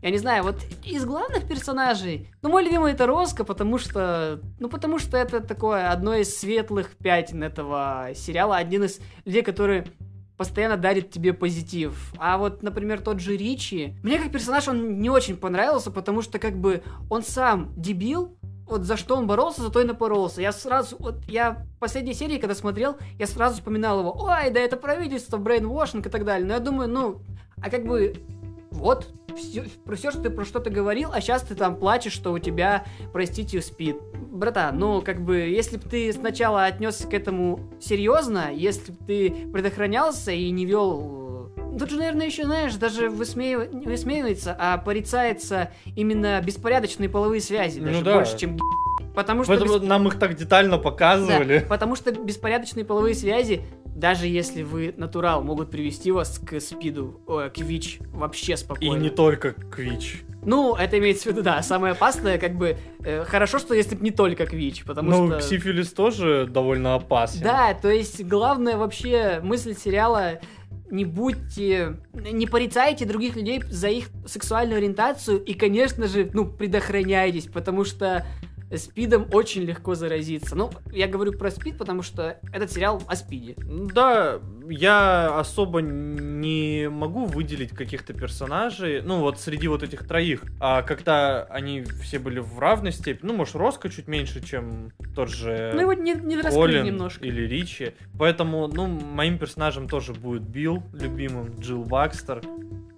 [0.00, 4.68] я не знаю, вот из главных персонажей, ну, мой любимый это Роско, потому что, ну,
[4.68, 9.84] потому что это такое одно из светлых пятен этого сериала, один из людей, который
[10.36, 12.14] постоянно дарит тебе позитив.
[12.16, 16.38] А вот, например, тот же Ричи, мне как персонаж он не очень понравился, потому что
[16.38, 20.40] как бы он сам дебил, вот за что он боролся, за то и напоролся.
[20.40, 24.60] Я сразу, вот я в последней серии, когда смотрел, я сразу вспоминал его, ой, да
[24.60, 26.46] это правительство, брейнвошинг и так далее.
[26.46, 27.22] Но я думаю, ну,
[27.60, 28.14] а как бы,
[28.70, 32.12] вот, все, про все, что ты про что ты говорил, а сейчас ты там плачешь,
[32.12, 33.96] что у тебя, простите, спит.
[34.30, 39.30] Братан, ну, как бы, если бы ты сначала отнесся к этому серьезно, если бы ты
[39.52, 41.50] предохранялся и не вел...
[41.78, 47.78] Тут же, наверное, еще, знаешь, даже высмеив- не высмеивается, а порицается именно беспорядочные половые связи,
[47.80, 48.14] Ну даже да.
[48.16, 48.58] больше, чем.
[49.14, 49.52] Потому что...
[49.52, 51.66] Поэтому бес- нам их так детально да, показывали.
[51.68, 53.62] потому что беспорядочные половые связи,
[53.98, 59.02] даже если вы натурал, могут привести вас к спиду, о, к ВИЧ вообще И спокойно.
[59.02, 60.22] не только Квич.
[60.44, 64.04] Ну, это имеется в виду, да, самое опасное, как бы, э, хорошо, что если бы
[64.04, 65.40] не только к ВИЧ, потому Ну, что...
[65.40, 67.42] сифилис тоже довольно опасен.
[67.42, 70.38] Да, то есть главная вообще мысль сериала
[70.90, 77.46] не будьте, не порицайте других людей за их сексуальную ориентацию и, конечно же, ну, предохраняйтесь,
[77.46, 78.24] потому что
[78.76, 80.54] спидом очень легко заразиться.
[80.54, 83.54] Ну, я говорю про спид, потому что этот сериал о спиде.
[83.64, 90.82] Да, я особо не могу выделить каких-то персонажей, ну вот среди вот этих троих, а
[90.82, 95.72] когда они все были в равной степени, ну может Роско чуть меньше, чем тот же
[95.74, 97.24] Ну, его не, не Колин немножко.
[97.24, 102.42] или Ричи, поэтому, ну, моим персонажем тоже будет Билл, любимым, Джилл Бакстер.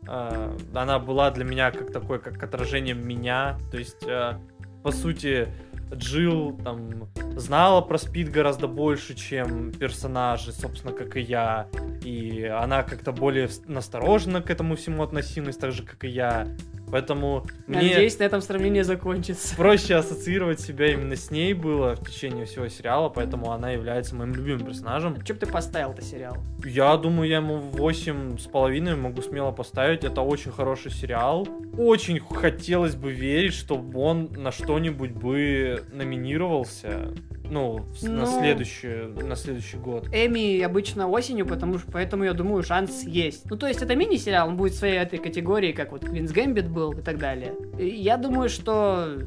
[0.07, 4.41] А, Она была для меня как такой, как отражением меня, то есть, а,
[4.83, 5.49] по сути,
[5.95, 11.69] Джилл там знала про Спид гораздо больше, чем персонажи, собственно, как и я.
[12.05, 16.47] И она как-то более настороженно к этому всему относилась, так же, как и я.
[16.91, 19.57] Поэтому мне надеюсь, на этом сравнение закончится.
[19.57, 24.35] проще ассоциировать себя именно с ней было в течение всего сериала, поэтому она является моим
[24.35, 25.23] любимым персонажем.
[25.23, 26.37] Че бы ты поставил-то сериал?
[26.65, 30.05] Я думаю, я ему 8 с половиной могу смело поставить.
[30.05, 31.47] Это очень хороший сериал.
[31.79, 37.13] Очень хотелось бы верить, чтобы он на что-нибудь бы номинировался.
[37.51, 38.27] Ну, в- на, Ну.
[38.41, 40.07] следующий, на следующий год.
[40.13, 43.51] Эмми обычно осенью, потому что поэтому я думаю, шанс есть.
[43.51, 46.69] Ну, то есть это мини-сериал, он будет в своей этой категории, как вот Queen's Gambit
[46.69, 47.55] был и так далее.
[47.79, 49.19] И я думаю, что...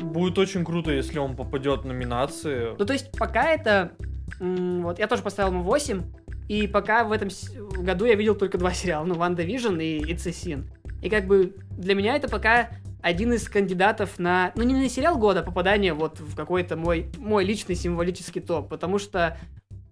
[0.00, 2.74] Будет очень круто, если он попадет в номинации.
[2.78, 3.92] Ну, то есть пока это...
[4.40, 6.02] Вот, я тоже поставил ему 8,
[6.48, 7.28] и пока в этом
[7.82, 10.64] году я видел только два сериала, ну, WandaVision и It's a Sin.
[11.02, 12.70] И как бы для меня это пока
[13.06, 17.06] один из кандидатов на, ну не на сериал года, а попадание вот в какой-то мой,
[17.18, 19.38] мой личный символический топ, потому что,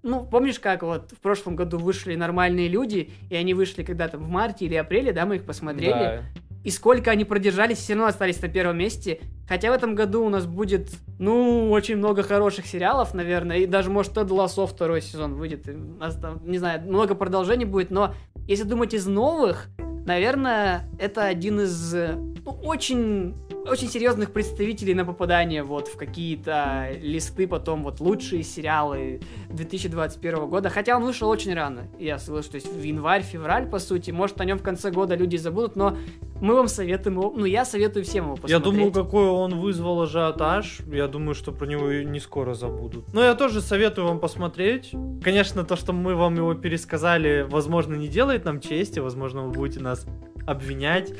[0.02, 4.28] ну, помнишь, как вот в прошлом году вышли нормальные люди, и они вышли когда-то в
[4.28, 6.22] марте или апреле, да, мы их посмотрели, Да.
[6.64, 9.20] и сколько они продержались, все равно остались на первом месте.
[9.48, 13.90] Хотя в этом году у нас будет, ну, очень много хороших сериалов, наверное, и даже,
[13.90, 15.68] может, Тед Лассо второй сезон выйдет.
[15.68, 18.12] и у нас там, не знаю, много продолжений будет, но
[18.48, 19.68] если думать из новых,
[20.04, 22.14] наверное, это один из э,
[22.44, 23.34] ну, очень,
[23.66, 29.20] очень серьезных представителей на попадание вот в какие-то листы потом вот лучшие сериалы
[29.50, 30.68] 2021 года.
[30.70, 34.10] Хотя он вышел очень рано, я слышу, то есть в январь-февраль, по сути.
[34.10, 35.96] Может, о нем в конце года люди забудут, но
[36.40, 38.62] мы вам советуем его, ну, я советую всем его Я посмотреть.
[38.62, 40.80] думаю, какой он вызвал ажиотаж.
[40.86, 43.12] Я думаю, что про него не скоро забудут.
[43.12, 44.92] Но я тоже советую вам посмотреть.
[45.22, 48.98] Конечно, то, что мы вам его пересказали, возможно, не делает нам чести.
[48.98, 50.06] Возможно, вы будете нас
[50.46, 51.12] обвинять.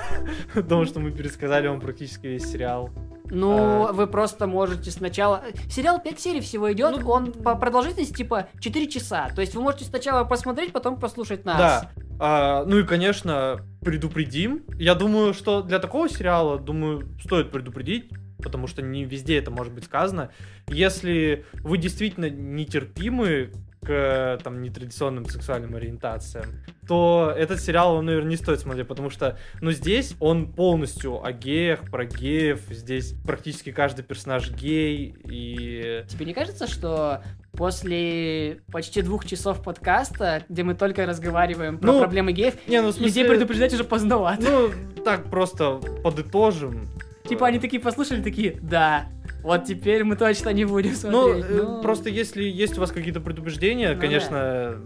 [0.54, 2.90] Потому что мы пересказали вам практически весь сериал.
[3.30, 3.92] Ну, А.
[3.92, 5.42] вы просто можете сначала...
[5.68, 9.30] Сериал 5 серий всего идет, Ну, он по продолжительности типа 4 часа.
[9.34, 11.58] То есть вы можете сначала посмотреть, потом послушать нас.
[11.58, 11.90] Да.
[12.18, 14.62] А, ну и, конечно, предупредим.
[14.78, 18.10] Я думаю, что для такого сериала, думаю, стоит предупредить,
[18.42, 20.30] потому что не везде это может быть сказано.
[20.68, 23.52] Если вы действительно нетерпимы
[23.86, 26.46] к там, нетрадиционным сексуальным ориентациям,
[26.86, 31.32] то этот сериал вам, наверное, не стоит смотреть, потому что, ну, здесь он полностью о
[31.32, 36.04] геях, про геев, здесь практически каждый персонаж гей, и...
[36.08, 37.22] Тебе не кажется, что
[37.52, 42.92] после почти двух часов подкаста, где мы только разговариваем про Ну, проблемы геев, Не, ну,
[42.92, 43.28] в людей смысле...
[43.28, 44.42] предупреждать уже поздновато.
[44.42, 46.88] Ну, так просто подытожим.
[47.28, 49.08] Типа они такие послушали, такие, да,
[49.46, 50.96] вот теперь мы точно не будем Ну,
[51.28, 51.44] смотреть.
[51.48, 54.76] э, просто если есть у вас какие-то предубеждения, Ну конечно,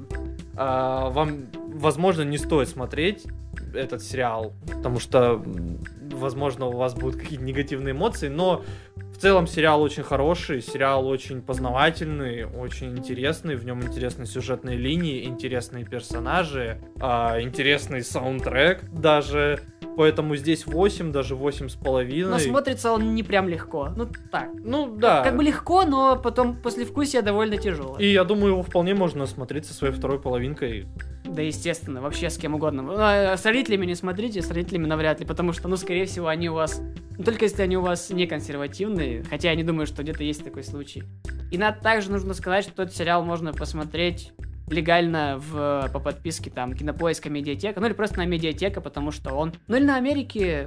[0.56, 3.24] а, вам, возможно, не стоит смотреть
[3.74, 5.42] этот сериал, потому что,
[6.12, 8.62] возможно, у вас будут какие-то негативные эмоции, но
[8.96, 15.24] в целом сериал очень хороший, сериал очень познавательный, очень интересный, в нем интересные сюжетные линии,
[15.24, 19.60] интересные персонажи, а, интересный саундтрек даже,
[19.96, 22.30] поэтому здесь 8, даже 8 с половиной.
[22.30, 23.90] Но смотрится он не прям легко.
[23.96, 24.50] Ну, так.
[24.54, 25.22] Ну да.
[25.22, 28.00] Как бы легко, но потом послевкусие довольно тяжелое.
[28.00, 30.86] И я думаю, его вполне можно смотреть со своей второй половинкой.
[31.24, 32.82] Да, естественно, вообще с кем угодно.
[32.82, 36.28] Ну, а С родителями не смотрите, с родителями навряд ли, потому что, ну, скорее всего,
[36.28, 36.80] они у вас...
[37.16, 40.42] Ну, только если они у вас не консервативные, хотя я не думаю, что где-то есть
[40.42, 41.04] такой случай.
[41.50, 44.32] И на, также нужно сказать, что этот сериал можно посмотреть
[44.70, 49.52] легально в, по подписке там Кинопоиска, Медиатека, ну или просто на Медиатека, потому что он...
[49.68, 50.66] Ну или на Америке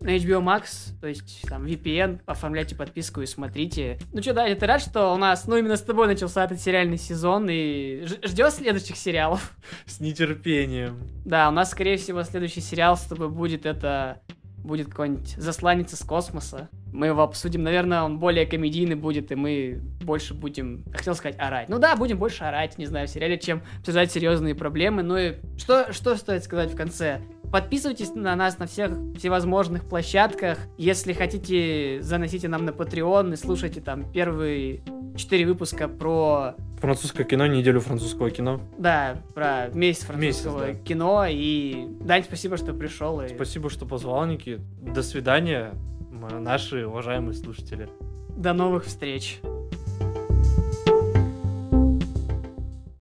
[0.00, 3.98] на HBO Max, то есть там VPN, оформляйте подписку и смотрите.
[4.12, 6.98] Ну что, да, ты рад, что у нас, ну именно с тобой начался этот сериальный
[6.98, 9.56] сезон и ждешь следующих сериалов?
[9.86, 11.02] С нетерпением.
[11.24, 14.20] Да, у нас, скорее всего, следующий сериал с тобой будет это...
[14.66, 16.68] Будет какой-нибудь «Засланец из космоса».
[16.92, 17.62] Мы его обсудим.
[17.62, 21.68] Наверное, он более комедийный будет, и мы больше будем, хотел сказать, орать.
[21.68, 25.04] Ну да, будем больше орать, не знаю, в сериале, чем обсуждать серьезные проблемы.
[25.04, 27.20] Ну и что, что стоит сказать в конце?
[27.52, 30.58] Подписывайтесь на нас на всех всевозможных площадках.
[30.76, 34.80] Если хотите, заносите нам на Patreon и слушайте там первые
[35.16, 38.60] четыре выпуска про Французское кино, неделю французского кино.
[38.76, 40.74] да, про месяц Месяц, французского да.
[40.74, 41.24] кино.
[41.26, 43.22] И Дань, спасибо, что пришел.
[43.22, 44.60] И Спасибо, что позвал, Ники.
[44.82, 45.72] До свидания,
[46.10, 47.88] наши уважаемые слушатели.
[48.36, 49.40] до новых встреч.